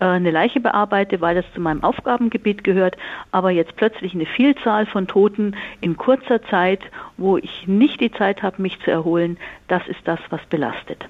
äh, 0.00 0.04
eine 0.06 0.30
Leiche 0.30 0.60
bearbeite, 0.60 1.20
weil 1.20 1.34
das 1.34 1.44
zu 1.52 1.60
meinem 1.60 1.84
Aufgabengebiet 1.84 2.64
gehört, 2.64 2.96
aber 3.30 3.50
jetzt 3.50 3.76
plötzlich 3.76 4.14
eine 4.14 4.24
Vielzahl 4.24 4.86
von 4.86 5.06
Toten 5.06 5.54
in 5.82 5.98
kurzer 5.98 6.42
Zeit, 6.44 6.80
wo 7.18 7.36
ich 7.36 7.66
nicht 7.66 8.00
die 8.00 8.10
Zeit 8.10 8.42
habe, 8.42 8.62
mich 8.62 8.80
zu 8.80 8.90
erholen, 8.90 9.36
das 9.68 9.86
ist 9.88 10.00
das, 10.04 10.20
was 10.30 10.40
belastet. 10.46 11.06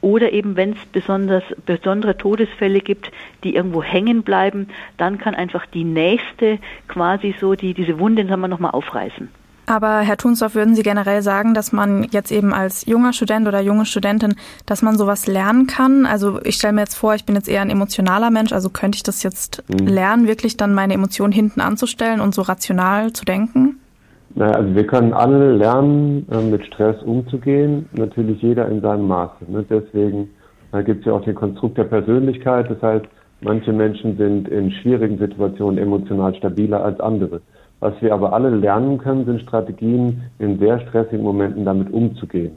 Oder 0.00 0.32
eben, 0.32 0.56
wenn 0.56 0.72
es 0.72 0.86
besonders, 0.86 1.44
besondere 1.66 2.16
Todesfälle 2.16 2.80
gibt, 2.80 3.12
die 3.44 3.54
irgendwo 3.54 3.82
hängen 3.82 4.22
bleiben, 4.22 4.68
dann 4.96 5.18
kann 5.18 5.34
einfach 5.34 5.66
die 5.66 5.84
nächste 5.84 6.58
quasi 6.88 7.34
so 7.38 7.54
die, 7.54 7.74
diese 7.74 7.98
Wunde 7.98 8.24
nochmal 8.24 8.70
aufreißen. 8.70 9.28
Aber 9.70 10.00
Herr 10.00 10.16
Thunsdorf, 10.16 10.56
würden 10.56 10.74
Sie 10.74 10.82
generell 10.82 11.22
sagen, 11.22 11.54
dass 11.54 11.70
man 11.70 12.02
jetzt 12.10 12.32
eben 12.32 12.52
als 12.52 12.86
junger 12.86 13.12
Student 13.12 13.46
oder 13.46 13.60
junge 13.60 13.84
Studentin, 13.84 14.34
dass 14.66 14.82
man 14.82 14.98
sowas 14.98 15.28
lernen 15.28 15.68
kann? 15.68 16.06
Also 16.06 16.40
ich 16.42 16.56
stelle 16.56 16.72
mir 16.72 16.80
jetzt 16.80 16.96
vor, 16.96 17.14
ich 17.14 17.24
bin 17.24 17.36
jetzt 17.36 17.48
eher 17.48 17.62
ein 17.62 17.70
emotionaler 17.70 18.32
Mensch, 18.32 18.52
also 18.52 18.68
könnte 18.68 18.96
ich 18.96 19.04
das 19.04 19.22
jetzt 19.22 19.62
mhm. 19.68 19.86
lernen, 19.86 20.26
wirklich 20.26 20.56
dann 20.56 20.74
meine 20.74 20.94
Emotionen 20.94 21.32
hinten 21.32 21.60
anzustellen 21.60 22.20
und 22.20 22.34
so 22.34 22.42
rational 22.42 23.12
zu 23.12 23.24
denken? 23.24 23.76
Naja, 24.34 24.54
also 24.54 24.74
wir 24.74 24.86
können 24.88 25.12
alle 25.12 25.52
lernen, 25.52 26.26
äh, 26.32 26.42
mit 26.42 26.66
Stress 26.66 27.00
umzugehen, 27.04 27.88
natürlich 27.92 28.42
jeder 28.42 28.68
in 28.68 28.80
seinem 28.80 29.06
Maße. 29.06 29.44
Ne? 29.46 29.64
Deswegen 29.70 30.30
gibt 30.84 31.00
es 31.00 31.06
ja 31.06 31.12
auch 31.12 31.22
den 31.22 31.36
Konstrukt 31.36 31.78
der 31.78 31.84
Persönlichkeit. 31.84 32.68
Das 32.68 32.82
heißt, 32.82 33.04
manche 33.40 33.72
Menschen 33.72 34.16
sind 34.16 34.48
in 34.48 34.72
schwierigen 34.72 35.18
Situationen 35.18 35.78
emotional 35.78 36.34
stabiler 36.34 36.84
als 36.84 36.98
andere. 36.98 37.40
Was 37.80 37.94
wir 38.00 38.12
aber 38.12 38.32
alle 38.32 38.50
lernen 38.50 38.98
können, 38.98 39.24
sind 39.24 39.40
Strategien, 39.40 40.22
in 40.38 40.58
sehr 40.58 40.80
stressigen 40.80 41.24
Momenten 41.24 41.64
damit 41.64 41.92
umzugehen. 41.92 42.56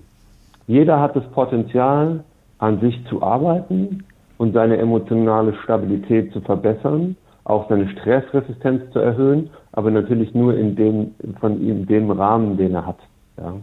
Jeder 0.68 1.00
hat 1.00 1.16
das 1.16 1.26
Potenzial, 1.32 2.24
an 2.60 2.80
sich 2.80 3.06
zu 3.08 3.22
arbeiten 3.22 4.04
und 4.38 4.54
seine 4.54 4.78
emotionale 4.78 5.54
Stabilität 5.64 6.32
zu 6.32 6.42
verbessern, 6.42 7.16
auch 7.46 7.68
seine 7.70 7.90
Stressresistenz 7.90 8.92
zu 8.92 9.00
erhöhen, 9.00 9.50
aber 9.74 9.92
natürlich 9.92 10.34
nur 10.34 10.58
in 10.58 10.76
dem, 10.76 11.16
von 11.40 11.62
ihm, 11.62 11.86
dem 11.86 12.10
Rahmen, 12.12 12.56
den 12.56 12.74
er 12.74 12.86
hat. 12.86 13.00
Ja. 13.38 13.56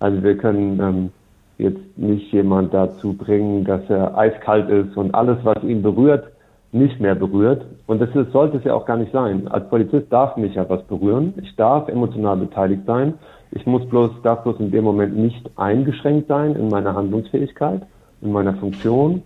Also 0.00 0.22
wir 0.22 0.36
können 0.36 0.80
ähm, 0.80 1.10
jetzt 1.58 1.96
nicht 1.96 2.32
jemand 2.32 2.74
dazu 2.74 3.12
bringen, 3.12 3.64
dass 3.64 3.88
er 3.88 4.16
eiskalt 4.18 4.68
ist 4.68 4.96
und 4.96 5.14
alles, 5.14 5.38
was 5.44 5.62
ihn 5.62 5.82
berührt, 5.82 6.26
nicht 6.74 7.00
mehr 7.00 7.14
berührt. 7.14 7.64
Und 7.86 8.00
das 8.00 8.10
ist, 8.14 8.32
sollte 8.32 8.58
es 8.58 8.64
ja 8.64 8.74
auch 8.74 8.84
gar 8.84 8.96
nicht 8.96 9.12
sein. 9.12 9.48
Als 9.48 9.68
Polizist 9.68 10.12
darf 10.12 10.36
mich 10.36 10.54
ja 10.54 10.68
was 10.68 10.82
berühren. 10.84 11.34
Ich 11.40 11.54
darf 11.56 11.88
emotional 11.88 12.36
beteiligt 12.36 12.82
sein. 12.86 13.14
Ich 13.52 13.64
muss 13.66 13.86
bloß, 13.88 14.10
darf 14.22 14.42
bloß 14.42 14.58
in 14.58 14.70
dem 14.70 14.84
Moment 14.84 15.16
nicht 15.16 15.48
eingeschränkt 15.56 16.28
sein 16.28 16.56
in 16.56 16.68
meiner 16.68 16.94
Handlungsfähigkeit, 16.94 17.82
in 18.20 18.32
meiner 18.32 18.54
Funktion. 18.54 19.22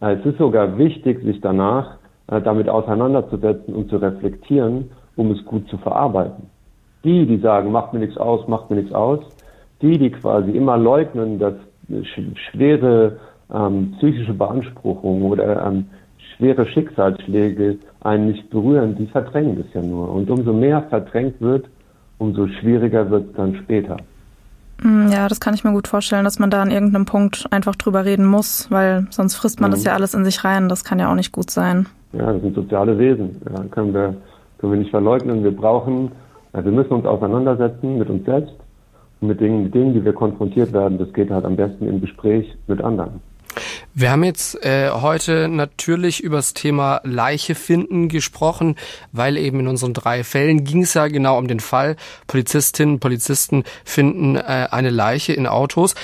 Äh, 0.00 0.14
es 0.14 0.26
ist 0.26 0.38
sogar 0.38 0.78
wichtig, 0.78 1.22
sich 1.24 1.40
danach 1.40 1.98
äh, 2.28 2.40
damit 2.40 2.68
auseinanderzusetzen 2.68 3.74
und 3.74 3.90
zu 3.90 3.96
reflektieren, 3.96 4.90
um 5.16 5.32
es 5.32 5.44
gut 5.44 5.68
zu 5.68 5.78
verarbeiten. 5.78 6.50
Die, 7.04 7.26
die 7.26 7.38
sagen, 7.38 7.72
macht 7.72 7.92
mir 7.92 7.98
nichts 7.98 8.16
aus, 8.16 8.46
macht 8.46 8.70
mir 8.70 8.76
nichts 8.76 8.92
aus, 8.92 9.18
die, 9.80 9.98
die 9.98 10.10
quasi 10.10 10.52
immer 10.52 10.78
leugnen, 10.78 11.40
dass 11.40 11.54
schwere 12.50 13.18
ähm, 13.52 13.94
psychische 13.98 14.34
Beanspruchungen 14.34 15.24
oder 15.24 15.66
ähm, 15.66 15.86
schwere 16.42 16.66
Schicksalsschläge 16.66 17.78
einen 18.00 18.26
nicht 18.26 18.50
berühren, 18.50 18.96
die 18.96 19.06
verdrängen 19.06 19.56
das 19.56 19.66
ja 19.74 19.80
nur. 19.80 20.10
Und 20.10 20.28
umso 20.28 20.52
mehr 20.52 20.82
verdrängt 20.90 21.40
wird, 21.40 21.66
umso 22.18 22.48
schwieriger 22.48 23.08
wird 23.10 23.28
es 23.30 23.36
dann 23.36 23.54
später. 23.54 23.96
Hm, 24.80 25.08
ja, 25.12 25.28
das 25.28 25.38
kann 25.38 25.54
ich 25.54 25.62
mir 25.62 25.72
gut 25.72 25.86
vorstellen, 25.86 26.24
dass 26.24 26.40
man 26.40 26.50
da 26.50 26.60
an 26.60 26.72
irgendeinem 26.72 27.04
Punkt 27.04 27.46
einfach 27.52 27.76
drüber 27.76 28.04
reden 28.04 28.26
muss, 28.26 28.68
weil 28.70 29.06
sonst 29.10 29.36
frisst 29.36 29.60
man 29.60 29.70
mhm. 29.70 29.74
das 29.74 29.84
ja 29.84 29.94
alles 29.94 30.14
in 30.14 30.24
sich 30.24 30.42
rein. 30.42 30.68
Das 30.68 30.82
kann 30.82 30.98
ja 30.98 31.10
auch 31.10 31.14
nicht 31.14 31.30
gut 31.30 31.50
sein. 31.50 31.86
Ja, 32.12 32.32
das 32.32 32.42
sind 32.42 32.56
soziale 32.56 32.98
Wesen. 32.98 33.40
Ja, 33.48 33.62
können 33.70 33.94
wir, 33.94 34.16
können 34.58 34.72
wir 34.72 34.78
nicht 34.80 34.90
verleugnen. 34.90 35.44
Wir 35.44 35.56
brauchen, 35.56 36.10
also 36.52 36.68
wir 36.68 36.76
müssen 36.76 36.92
uns 36.92 37.06
auseinandersetzen 37.06 37.98
mit 37.98 38.10
uns 38.10 38.24
selbst 38.24 38.54
und 39.20 39.28
mit 39.28 39.40
Dingen, 39.40 39.62
mit 39.62 39.74
Dingen, 39.74 39.94
die 39.94 40.04
wir 40.04 40.12
konfrontiert 40.12 40.72
werden. 40.72 40.98
Das 40.98 41.12
geht 41.12 41.30
halt 41.30 41.44
am 41.44 41.54
besten 41.54 41.86
im 41.86 42.00
Gespräch 42.00 42.52
mit 42.66 42.82
anderen. 42.82 43.20
Wir 43.94 44.10
haben 44.10 44.24
jetzt 44.24 44.64
äh, 44.64 44.90
heute 44.90 45.48
natürlich 45.48 46.22
über 46.22 46.36
das 46.36 46.54
Thema 46.54 47.02
Leiche 47.04 47.54
finden 47.54 48.08
gesprochen, 48.08 48.76
weil 49.12 49.36
eben 49.36 49.60
in 49.60 49.68
unseren 49.68 49.92
drei 49.92 50.24
Fällen 50.24 50.64
ging 50.64 50.82
es 50.82 50.94
ja 50.94 51.08
genau 51.08 51.36
um 51.36 51.46
den 51.46 51.60
Fall, 51.60 51.96
Polizistinnen, 52.26 53.00
Polizisten 53.00 53.64
finden 53.84 54.36
äh, 54.36 54.68
eine 54.70 54.88
Leiche 54.88 55.34
in 55.34 55.46
Autos. 55.46 55.94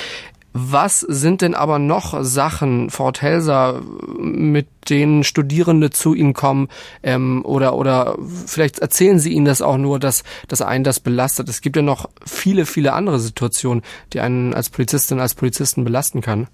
Was 0.52 1.00
sind 1.00 1.40
denn 1.40 1.54
aber 1.54 1.78
noch 1.78 2.22
Sachen, 2.22 2.90
Frau 2.90 3.10
Telser, 3.10 3.80
mit 4.18 4.66
denen 4.90 5.24
Studierende 5.24 5.88
zu 5.88 6.12
Ihnen 6.12 6.34
kommen 6.34 6.68
ähm, 7.02 7.42
oder 7.44 7.74
oder 7.74 8.18
vielleicht 8.46 8.80
erzählen 8.80 9.18
Sie 9.18 9.32
ihnen 9.32 9.46
das 9.46 9.62
auch 9.62 9.78
nur, 9.78 9.98
dass, 9.98 10.24
dass 10.48 10.60
einen 10.60 10.84
das 10.84 11.00
belastet. 11.00 11.48
Es 11.48 11.62
gibt 11.62 11.76
ja 11.76 11.82
noch 11.82 12.10
viele, 12.26 12.66
viele 12.66 12.92
andere 12.92 13.18
Situationen, 13.18 13.82
die 14.12 14.20
einen 14.20 14.52
als 14.52 14.68
Polizistin, 14.68 15.20
als 15.20 15.34
Polizisten 15.34 15.84
belasten 15.84 16.20
kann. 16.20 16.48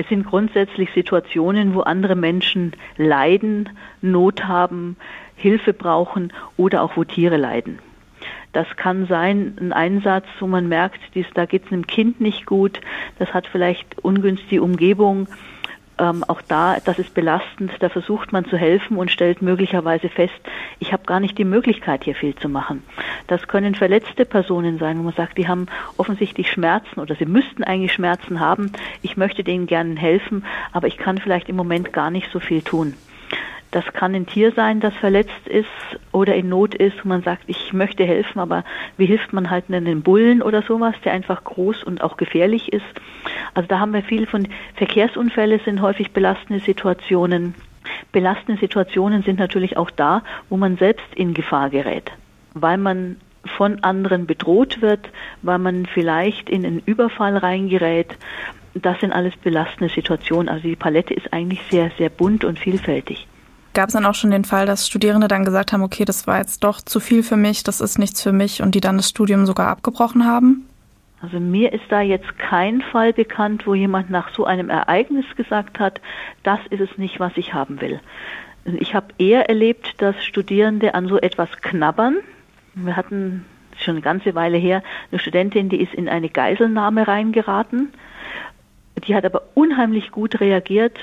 Es 0.00 0.08
sind 0.08 0.24
grundsätzlich 0.24 0.88
Situationen, 0.94 1.74
wo 1.74 1.80
andere 1.80 2.16
Menschen 2.16 2.72
leiden, 2.96 3.68
Not 4.00 4.44
haben, 4.44 4.96
Hilfe 5.36 5.74
brauchen 5.74 6.32
oder 6.56 6.80
auch 6.80 6.96
wo 6.96 7.04
Tiere 7.04 7.36
leiden. 7.36 7.80
Das 8.54 8.66
kann 8.76 9.06
sein 9.08 9.58
ein 9.60 9.74
Einsatz, 9.74 10.24
wo 10.38 10.46
man 10.46 10.70
merkt, 10.70 11.00
dies, 11.14 11.26
da 11.34 11.44
geht 11.44 11.66
es 11.66 11.72
einem 11.72 11.86
Kind 11.86 12.18
nicht 12.18 12.46
gut, 12.46 12.80
das 13.18 13.34
hat 13.34 13.46
vielleicht 13.46 13.98
ungünstige 13.98 14.62
Umgebung 14.62 15.28
ähm, 16.00 16.24
auch 16.26 16.40
da, 16.42 16.78
das 16.84 16.98
ist 16.98 17.14
belastend, 17.14 17.72
da 17.80 17.88
versucht 17.88 18.32
man 18.32 18.46
zu 18.46 18.56
helfen 18.56 18.96
und 18.96 19.10
stellt 19.10 19.42
möglicherweise 19.42 20.08
fest, 20.08 20.34
ich 20.78 20.92
habe 20.92 21.04
gar 21.04 21.20
nicht 21.20 21.36
die 21.36 21.44
Möglichkeit, 21.44 22.04
hier 22.04 22.14
viel 22.14 22.34
zu 22.34 22.48
machen. 22.48 22.82
Das 23.26 23.46
können 23.46 23.74
verletzte 23.74 24.24
Personen 24.24 24.78
sein, 24.78 24.98
wo 24.98 25.02
man 25.02 25.14
sagt, 25.14 25.36
die 25.36 25.46
haben 25.46 25.66
offensichtlich 25.98 26.50
Schmerzen 26.50 26.98
oder 26.98 27.14
sie 27.14 27.26
müssten 27.26 27.62
eigentlich 27.62 27.92
Schmerzen 27.92 28.40
haben. 28.40 28.72
Ich 29.02 29.16
möchte 29.16 29.44
denen 29.44 29.66
gerne 29.66 29.96
helfen, 29.96 30.44
aber 30.72 30.86
ich 30.86 30.96
kann 30.96 31.18
vielleicht 31.18 31.48
im 31.48 31.56
Moment 31.56 31.92
gar 31.92 32.10
nicht 32.10 32.30
so 32.32 32.40
viel 32.40 32.62
tun. 32.62 32.94
Das 33.70 33.84
kann 33.92 34.14
ein 34.16 34.26
Tier 34.26 34.52
sein, 34.52 34.80
das 34.80 34.94
verletzt 34.94 35.46
ist 35.46 35.68
oder 36.10 36.34
in 36.34 36.48
Not 36.48 36.74
ist, 36.74 37.04
wo 37.04 37.08
man 37.08 37.22
sagt, 37.22 37.44
ich 37.46 37.72
möchte 37.72 38.04
helfen, 38.04 38.40
aber 38.40 38.64
wie 38.96 39.06
hilft 39.06 39.32
man 39.32 39.48
halt 39.48 39.66
einem 39.68 40.02
Bullen 40.02 40.42
oder 40.42 40.62
sowas, 40.62 40.94
der 41.04 41.12
einfach 41.12 41.44
groß 41.44 41.84
und 41.84 42.02
auch 42.02 42.16
gefährlich 42.16 42.72
ist. 42.72 42.84
Also 43.54 43.68
da 43.68 43.78
haben 43.78 43.92
wir 43.92 44.02
viel 44.02 44.26
von 44.26 44.48
Verkehrsunfälle 44.74 45.60
sind 45.64 45.80
häufig 45.82 46.10
belastende 46.10 46.60
Situationen. 46.60 47.54
Belastende 48.10 48.60
Situationen 48.60 49.22
sind 49.22 49.38
natürlich 49.38 49.76
auch 49.76 49.90
da, 49.90 50.22
wo 50.48 50.56
man 50.56 50.76
selbst 50.76 51.14
in 51.14 51.32
Gefahr 51.32 51.70
gerät, 51.70 52.10
weil 52.54 52.76
man 52.76 53.16
von 53.56 53.82
anderen 53.84 54.26
bedroht 54.26 54.82
wird, 54.82 55.10
weil 55.42 55.58
man 55.58 55.86
vielleicht 55.86 56.50
in 56.50 56.66
einen 56.66 56.82
Überfall 56.84 57.36
reingerät. 57.36 58.16
Das 58.74 58.98
sind 59.00 59.12
alles 59.12 59.36
belastende 59.36 59.92
Situationen. 59.92 60.48
Also 60.48 60.68
die 60.68 60.76
Palette 60.76 61.14
ist 61.14 61.32
eigentlich 61.32 61.62
sehr, 61.70 61.90
sehr 61.98 62.10
bunt 62.10 62.44
und 62.44 62.58
vielfältig. 62.58 63.26
Gab 63.72 63.88
es 63.88 63.92
dann 63.92 64.06
auch 64.06 64.14
schon 64.14 64.32
den 64.32 64.44
Fall, 64.44 64.66
dass 64.66 64.88
Studierende 64.88 65.28
dann 65.28 65.44
gesagt 65.44 65.72
haben, 65.72 65.82
okay, 65.82 66.04
das 66.04 66.26
war 66.26 66.38
jetzt 66.38 66.64
doch 66.64 66.80
zu 66.80 66.98
viel 66.98 67.22
für 67.22 67.36
mich, 67.36 67.62
das 67.62 67.80
ist 67.80 67.98
nichts 67.98 68.22
für 68.22 68.32
mich 68.32 68.62
und 68.62 68.74
die 68.74 68.80
dann 68.80 68.96
das 68.96 69.08
Studium 69.08 69.46
sogar 69.46 69.68
abgebrochen 69.68 70.26
haben? 70.26 70.66
Also 71.22 71.38
mir 71.38 71.72
ist 71.72 71.84
da 71.90 72.00
jetzt 72.00 72.38
kein 72.38 72.80
Fall 72.80 73.12
bekannt, 73.12 73.66
wo 73.66 73.74
jemand 73.74 74.10
nach 74.10 74.34
so 74.34 74.44
einem 74.44 74.70
Ereignis 74.70 75.26
gesagt 75.36 75.78
hat, 75.78 76.00
das 76.42 76.58
ist 76.70 76.80
es 76.80 76.96
nicht, 76.96 77.20
was 77.20 77.32
ich 77.36 77.52
haben 77.52 77.80
will. 77.80 78.00
Ich 78.64 78.94
habe 78.94 79.08
eher 79.18 79.48
erlebt, 79.48 79.94
dass 79.98 80.24
Studierende 80.24 80.94
an 80.94 81.08
so 81.08 81.18
etwas 81.18 81.50
knabbern. 81.60 82.16
Wir 82.74 82.96
hatten 82.96 83.44
schon 83.78 83.94
eine 83.94 84.02
ganze 84.02 84.34
Weile 84.34 84.58
her 84.58 84.82
eine 85.10 85.18
Studentin, 85.18 85.68
die 85.68 85.80
ist 85.80 85.94
in 85.94 86.08
eine 86.08 86.28
Geiselnahme 86.28 87.06
reingeraten. 87.06 87.92
Die 89.06 89.14
hat 89.14 89.24
aber 89.24 89.42
unheimlich 89.54 90.10
gut 90.10 90.40
reagiert, 90.40 90.98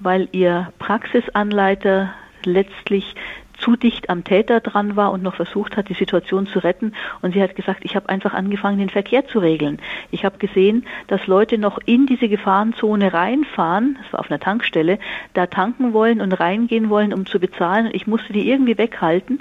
weil 0.00 0.28
ihr 0.32 0.72
Praxisanleiter 0.78 2.10
letztlich 2.44 3.14
zu 3.60 3.76
dicht 3.76 4.10
am 4.10 4.24
Täter 4.24 4.60
dran 4.60 4.96
war 4.96 5.12
und 5.12 5.22
noch 5.22 5.34
versucht 5.34 5.76
hat, 5.76 5.88
die 5.88 5.94
Situation 5.94 6.46
zu 6.46 6.58
retten. 6.58 6.92
Und 7.22 7.34
sie 7.34 7.42
hat 7.42 7.54
gesagt, 7.54 7.80
ich 7.84 7.94
habe 7.94 8.08
einfach 8.08 8.34
angefangen, 8.34 8.78
den 8.78 8.88
Verkehr 8.88 9.26
zu 9.26 9.38
regeln. 9.38 9.78
Ich 10.10 10.24
habe 10.24 10.38
gesehen, 10.38 10.86
dass 11.06 11.26
Leute 11.26 11.58
noch 11.58 11.78
in 11.84 12.06
diese 12.06 12.28
Gefahrenzone 12.28 13.12
reinfahren, 13.12 13.98
das 14.02 14.12
war 14.12 14.20
auf 14.20 14.30
einer 14.30 14.40
Tankstelle, 14.40 14.98
da 15.34 15.46
tanken 15.46 15.92
wollen 15.92 16.20
und 16.20 16.32
reingehen 16.32 16.90
wollen, 16.90 17.12
um 17.12 17.26
zu 17.26 17.38
bezahlen. 17.38 17.86
Und 17.86 17.94
ich 17.94 18.06
musste 18.06 18.32
die 18.32 18.48
irgendwie 18.48 18.78
weghalten. 18.78 19.40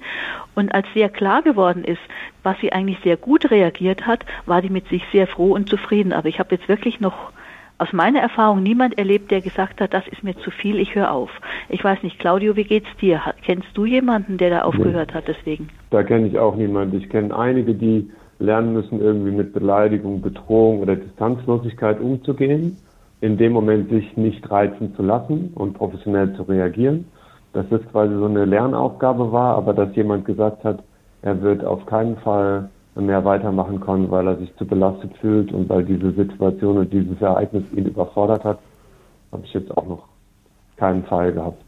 Und 0.55 0.73
als 0.73 0.87
sehr 0.93 1.09
klar 1.09 1.41
geworden 1.41 1.83
ist, 1.83 2.01
was 2.43 2.59
sie 2.59 2.73
eigentlich 2.73 2.99
sehr 3.03 3.17
gut 3.17 3.49
reagiert 3.51 4.05
hat, 4.05 4.25
war 4.45 4.61
die 4.61 4.69
mit 4.69 4.87
sich 4.89 5.03
sehr 5.11 5.27
froh 5.27 5.53
und 5.53 5.69
zufrieden. 5.69 6.13
Aber 6.13 6.27
ich 6.27 6.39
habe 6.39 6.55
jetzt 6.55 6.67
wirklich 6.67 6.99
noch 6.99 7.31
aus 7.79 7.93
meiner 7.93 8.19
Erfahrung 8.19 8.61
niemand 8.61 8.97
erlebt, 8.97 9.31
der 9.31 9.41
gesagt 9.41 9.79
hat, 9.81 9.93
das 9.93 10.05
ist 10.09 10.21
mir 10.21 10.37
zu 10.37 10.51
viel, 10.51 10.79
ich 10.79 10.95
höre 10.95 11.11
auf. 11.11 11.29
Ich 11.69 11.83
weiß 11.83 12.03
nicht, 12.03 12.19
Claudio, 12.19 12.55
wie 12.57 12.65
geht's 12.65 12.89
dir? 13.01 13.21
Kennst 13.43 13.69
du 13.73 13.85
jemanden, 13.85 14.37
der 14.37 14.49
da 14.49 14.61
aufgehört 14.61 15.13
hat 15.13 15.27
deswegen? 15.27 15.69
Da 15.89 16.03
kenne 16.03 16.27
ich 16.27 16.37
auch 16.37 16.55
niemanden. 16.55 16.97
Ich 16.97 17.09
kenne 17.09 17.35
einige, 17.35 17.73
die 17.73 18.11
lernen 18.39 18.73
müssen, 18.73 18.99
irgendwie 18.99 19.31
mit 19.31 19.53
Beleidigung, 19.53 20.21
Bedrohung 20.21 20.81
oder 20.81 20.97
Distanzlosigkeit 20.97 22.01
umzugehen, 22.01 22.77
in 23.21 23.37
dem 23.37 23.53
Moment 23.53 23.89
sich 23.89 24.15
nicht 24.17 24.49
reizen 24.51 24.93
zu 24.95 25.01
lassen 25.01 25.51
und 25.55 25.73
professionell 25.73 26.33
zu 26.35 26.43
reagieren. 26.43 27.05
Dass 27.53 27.67
das 27.69 27.81
quasi 27.91 28.13
so 28.13 28.25
eine 28.25 28.45
Lernaufgabe 28.45 29.31
war, 29.31 29.55
aber 29.55 29.73
dass 29.73 29.95
jemand 29.95 30.25
gesagt 30.25 30.63
hat, 30.63 30.83
er 31.21 31.41
wird 31.41 31.63
auf 31.63 31.85
keinen 31.85 32.17
Fall 32.17 32.69
mehr 32.95 33.23
weitermachen 33.23 33.79
kann, 33.79 34.11
weil 34.11 34.27
er 34.27 34.37
sich 34.37 34.55
zu 34.57 34.65
belastet 34.65 35.15
fühlt 35.17 35.51
und 35.51 35.69
weil 35.69 35.83
diese 35.83 36.11
Situation 36.11 36.77
und 36.77 36.91
dieses 36.91 37.21
Ereignis 37.21 37.63
ihn 37.73 37.85
überfordert 37.85 38.43
hat, 38.43 38.59
habe 39.31 39.43
ich 39.45 39.53
jetzt 39.53 39.75
auch 39.77 39.85
noch 39.85 40.03
keinen 40.77 41.03
Fall 41.03 41.31
gehabt. 41.33 41.63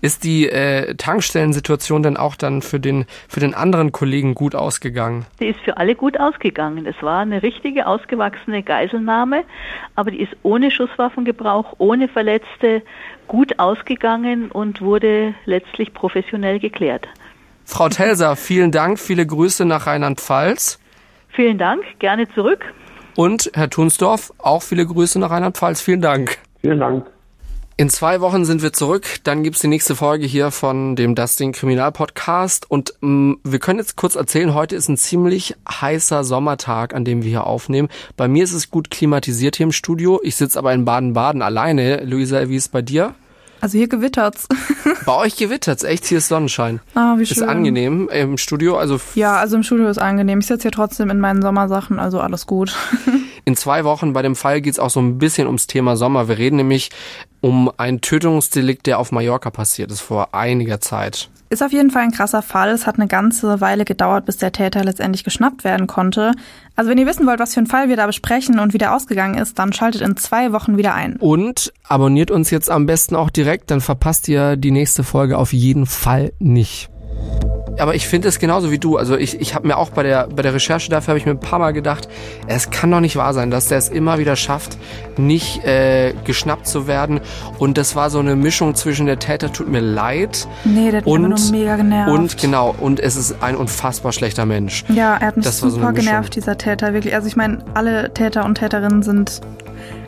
Ist 0.00 0.24
die 0.24 0.48
äh, 0.48 0.94
Tankstellensituation 0.94 2.02
denn 2.02 2.16
auch 2.16 2.36
dann 2.36 2.62
für 2.62 2.78
den, 2.78 3.06
für 3.28 3.40
den 3.40 3.54
anderen 3.54 3.92
Kollegen 3.92 4.34
gut 4.34 4.54
ausgegangen? 4.54 5.26
Die 5.40 5.46
ist 5.46 5.60
für 5.60 5.76
alle 5.76 5.94
gut 5.94 6.18
ausgegangen. 6.18 6.86
Es 6.86 7.02
war 7.02 7.20
eine 7.20 7.42
richtige 7.42 7.86
ausgewachsene 7.86 8.62
Geiselnahme, 8.62 9.44
aber 9.96 10.10
die 10.10 10.20
ist 10.20 10.36
ohne 10.42 10.70
Schusswaffengebrauch, 10.70 11.74
ohne 11.78 12.08
Verletzte 12.08 12.82
gut 13.26 13.58
ausgegangen 13.58 14.50
und 14.50 14.80
wurde 14.80 15.34
letztlich 15.46 15.92
professionell 15.94 16.60
geklärt. 16.60 17.08
Frau 17.64 17.88
Telser, 17.88 18.36
vielen 18.36 18.70
Dank, 18.70 18.98
viele 18.98 19.26
Grüße 19.26 19.64
nach 19.64 19.86
Rheinland-Pfalz. 19.86 20.78
Vielen 21.30 21.58
Dank, 21.58 21.82
gerne 21.98 22.28
zurück. 22.34 22.64
Und 23.16 23.50
Herr 23.54 23.70
Thunsdorf, 23.70 24.32
auch 24.38 24.62
viele 24.62 24.86
Grüße 24.86 25.18
nach 25.18 25.30
Rheinland-Pfalz. 25.30 25.80
Vielen 25.80 26.00
Dank. 26.00 26.38
Vielen 26.60 26.80
Dank. 26.80 27.06
In 27.76 27.90
zwei 27.90 28.20
Wochen 28.20 28.44
sind 28.44 28.62
wir 28.62 28.72
zurück. 28.72 29.04
Dann 29.24 29.42
gibt's 29.42 29.60
die 29.60 29.66
nächste 29.66 29.96
Folge 29.96 30.26
hier 30.26 30.52
von 30.52 30.94
dem 30.94 31.16
Dustin 31.16 31.50
Kriminalpodcast. 31.50 32.70
Und 32.70 32.94
mh, 33.00 33.08
mm, 33.08 33.40
wir 33.42 33.58
können 33.58 33.80
jetzt 33.80 33.96
kurz 33.96 34.14
erzählen, 34.14 34.54
heute 34.54 34.76
ist 34.76 34.88
ein 34.88 34.96
ziemlich 34.96 35.56
heißer 35.68 36.22
Sommertag, 36.22 36.94
an 36.94 37.04
dem 37.04 37.24
wir 37.24 37.30
hier 37.30 37.46
aufnehmen. 37.48 37.88
Bei 38.16 38.28
mir 38.28 38.44
ist 38.44 38.52
es 38.52 38.70
gut 38.70 38.90
klimatisiert 38.90 39.56
hier 39.56 39.64
im 39.64 39.72
Studio. 39.72 40.20
Ich 40.22 40.36
sitze 40.36 40.56
aber 40.56 40.72
in 40.72 40.84
Baden-Baden 40.84 41.42
alleine. 41.42 42.04
Luisa, 42.04 42.48
wie 42.48 42.54
ist 42.54 42.66
es 42.66 42.68
bei 42.68 42.82
dir? 42.82 43.16
Also 43.64 43.78
hier 43.78 43.88
gewittert's. 43.88 44.46
Bei 45.06 45.16
euch 45.16 45.36
gewittert's, 45.36 45.84
echt, 45.84 46.04
hier 46.04 46.18
ist 46.18 46.28
Sonnenschein. 46.28 46.80
Ah, 46.92 47.14
wie 47.16 47.24
schön. 47.24 47.38
Ist 47.38 47.48
angenehm 47.48 48.10
im 48.10 48.36
Studio, 48.36 48.76
also. 48.76 49.00
Ja, 49.14 49.36
also 49.38 49.56
im 49.56 49.62
Studio 49.62 49.88
ist 49.88 49.96
angenehm. 49.96 50.40
Ich 50.40 50.48
sitze 50.48 50.64
hier 50.64 50.70
trotzdem 50.70 51.08
in 51.08 51.18
meinen 51.18 51.40
Sommersachen, 51.40 51.98
also 51.98 52.20
alles 52.20 52.46
gut. 52.46 52.76
In 53.46 53.56
zwei 53.56 53.84
Wochen 53.84 54.12
bei 54.12 54.20
dem 54.20 54.36
Fall 54.36 54.60
geht's 54.60 54.78
auch 54.78 54.90
so 54.90 55.00
ein 55.00 55.16
bisschen 55.18 55.46
ums 55.46 55.66
Thema 55.66 55.96
Sommer. 55.96 56.28
Wir 56.28 56.36
reden 56.36 56.56
nämlich 56.56 56.90
um 57.40 57.70
ein 57.78 58.02
Tötungsdelikt, 58.02 58.86
der 58.86 58.98
auf 58.98 59.12
Mallorca 59.12 59.50
passiert 59.50 59.90
ist 59.90 60.00
vor 60.00 60.34
einiger 60.34 60.80
Zeit. 60.80 61.30
Ist 61.54 61.62
auf 61.62 61.70
jeden 61.70 61.92
Fall 61.92 62.02
ein 62.02 62.10
krasser 62.10 62.42
Fall. 62.42 62.70
Es 62.70 62.84
hat 62.84 62.96
eine 62.96 63.06
ganze 63.06 63.60
Weile 63.60 63.84
gedauert, 63.84 64.26
bis 64.26 64.38
der 64.38 64.50
Täter 64.50 64.82
letztendlich 64.82 65.22
geschnappt 65.22 65.62
werden 65.62 65.86
konnte. 65.86 66.32
Also 66.74 66.90
wenn 66.90 66.98
ihr 66.98 67.06
wissen 67.06 67.28
wollt, 67.28 67.38
was 67.38 67.54
für 67.54 67.60
ein 67.60 67.68
Fall 67.68 67.88
wir 67.88 67.94
da 67.94 68.08
besprechen 68.08 68.58
und 68.58 68.74
wie 68.74 68.78
der 68.78 68.92
ausgegangen 68.92 69.38
ist, 69.38 69.56
dann 69.56 69.72
schaltet 69.72 70.00
in 70.00 70.16
zwei 70.16 70.50
Wochen 70.50 70.76
wieder 70.76 70.94
ein. 70.94 71.14
Und 71.14 71.72
abonniert 71.86 72.32
uns 72.32 72.50
jetzt 72.50 72.72
am 72.72 72.86
besten 72.86 73.14
auch 73.14 73.30
direkt, 73.30 73.70
dann 73.70 73.80
verpasst 73.80 74.26
ihr 74.26 74.56
die 74.56 74.72
nächste 74.72 75.04
Folge 75.04 75.38
auf 75.38 75.52
jeden 75.52 75.86
Fall 75.86 76.32
nicht. 76.40 76.90
Aber 77.76 77.96
ich 77.96 78.06
finde 78.06 78.28
es 78.28 78.38
genauso 78.38 78.70
wie 78.70 78.78
du. 78.78 78.96
Also 78.96 79.16
ich, 79.16 79.40
ich 79.40 79.54
habe 79.56 79.66
mir 79.66 79.76
auch 79.76 79.90
bei 79.90 80.04
der, 80.04 80.28
bei 80.28 80.42
der 80.42 80.54
Recherche 80.54 80.90
dafür 80.90 81.08
habe 81.08 81.18
ich 81.18 81.26
mir 81.26 81.32
ein 81.32 81.40
paar 81.40 81.58
Mal 81.58 81.72
gedacht, 81.72 82.08
es 82.46 82.70
kann 82.70 82.88
doch 82.90 83.00
nicht 83.00 83.16
wahr 83.16 83.34
sein, 83.34 83.50
dass 83.50 83.66
der 83.66 83.78
es 83.78 83.88
immer 83.88 84.18
wieder 84.18 84.36
schafft, 84.36 84.78
nicht 85.16 85.64
äh, 85.64 86.14
geschnappt 86.24 86.68
zu 86.68 86.86
werden. 86.86 87.20
Und 87.58 87.76
das 87.76 87.96
war 87.96 88.10
so 88.10 88.20
eine 88.20 88.36
Mischung 88.36 88.76
zwischen 88.76 89.06
der 89.06 89.18
Täter 89.18 89.52
tut 89.52 89.68
mir 89.68 89.80
leid 89.80 90.46
Nee, 90.64 90.90
der 90.92 90.98
hat 91.00 91.06
mich 91.06 91.14
und, 91.14 91.28
nur 91.28 91.38
mega 91.50 91.74
genervt. 91.76 92.10
und 92.12 92.38
genau, 92.38 92.74
und 92.80 93.00
es 93.00 93.16
ist 93.16 93.42
ein 93.42 93.56
unfassbar 93.56 94.12
schlechter 94.12 94.46
Mensch. 94.46 94.84
Ja, 94.88 95.16
er 95.16 95.26
hat 95.28 95.36
mich 95.36 95.44
Das 95.44 95.58
so 95.58 95.68
super 95.68 95.90
Mischung. 95.90 96.04
genervt, 96.06 96.36
dieser 96.36 96.56
Täter, 96.56 96.92
wirklich. 96.94 97.14
Also 97.16 97.26
ich 97.26 97.34
meine, 97.34 97.58
alle 97.74 98.14
Täter 98.14 98.44
und 98.44 98.54
Täterinnen 98.56 99.02
sind, 99.02 99.40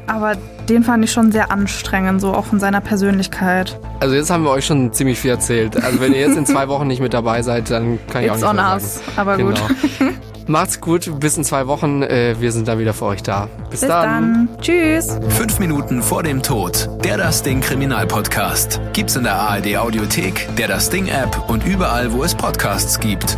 aber 0.06 0.34
den 0.68 0.82
fand 0.82 1.04
ich 1.04 1.12
schon 1.12 1.30
sehr 1.32 1.50
anstrengend, 1.50 2.20
so 2.20 2.32
auch 2.34 2.44
von 2.46 2.58
seiner 2.60 2.80
Persönlichkeit. 2.80 3.78
Also 4.00 4.14
jetzt 4.14 4.30
haben 4.30 4.44
wir 4.44 4.50
euch 4.50 4.66
schon 4.66 4.92
ziemlich 4.92 5.18
viel 5.18 5.30
erzählt. 5.30 5.82
Also 5.82 6.00
wenn 6.00 6.12
ihr 6.12 6.20
jetzt 6.20 6.36
in 6.36 6.46
zwei 6.46 6.68
Wochen 6.68 6.86
nicht 6.86 7.00
mit 7.00 7.14
dabei 7.14 7.42
seid, 7.42 7.70
dann 7.70 7.98
kann 8.12 8.22
ich 8.24 8.30
It's 8.32 8.42
auch 8.42 8.50
on 8.50 8.56
nicht 8.56 8.64
mehr 8.64 8.74
us, 8.74 8.94
sagen. 8.96 9.12
aber 9.16 9.36
gut. 9.38 9.54
Genau. 9.98 10.12
Macht's 10.48 10.80
gut, 10.80 11.18
bis 11.18 11.36
in 11.36 11.42
zwei 11.42 11.66
Wochen. 11.66 12.02
Äh, 12.04 12.36
wir 12.38 12.52
sind 12.52 12.68
da 12.68 12.78
wieder 12.78 12.94
für 12.94 13.06
euch 13.06 13.22
da. 13.24 13.48
Bis, 13.68 13.80
Bis 13.80 13.88
dann. 13.88 14.48
Tschüss. 14.60 15.18
Fünf 15.30 15.58
Minuten 15.58 16.02
vor 16.02 16.22
dem 16.22 16.40
Tod. 16.40 16.88
Der 17.02 17.16
Das 17.16 17.42
Ding 17.42 17.60
Kriminalpodcast. 17.60 18.80
Gibt's 18.92 19.16
in 19.16 19.24
der 19.24 19.34
ARD 19.34 19.76
Audiothek, 19.76 20.48
der 20.56 20.68
Das 20.68 20.88
Ding 20.88 21.08
App 21.08 21.48
und 21.48 21.66
überall, 21.66 22.12
wo 22.12 22.22
es 22.22 22.32
Podcasts 22.34 23.00
gibt. 23.00 23.36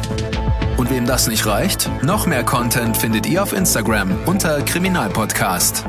Und 0.76 0.90
wem 0.90 1.06
das 1.06 1.28
nicht 1.28 1.46
reicht, 1.46 1.90
noch 2.04 2.26
mehr 2.26 2.44
Content 2.44 2.94
findet 2.96 3.26
ihr 3.26 3.42
auf 3.42 3.54
Instagram 3.54 4.10
unter 4.26 4.60
Kriminalpodcast. 4.60 5.84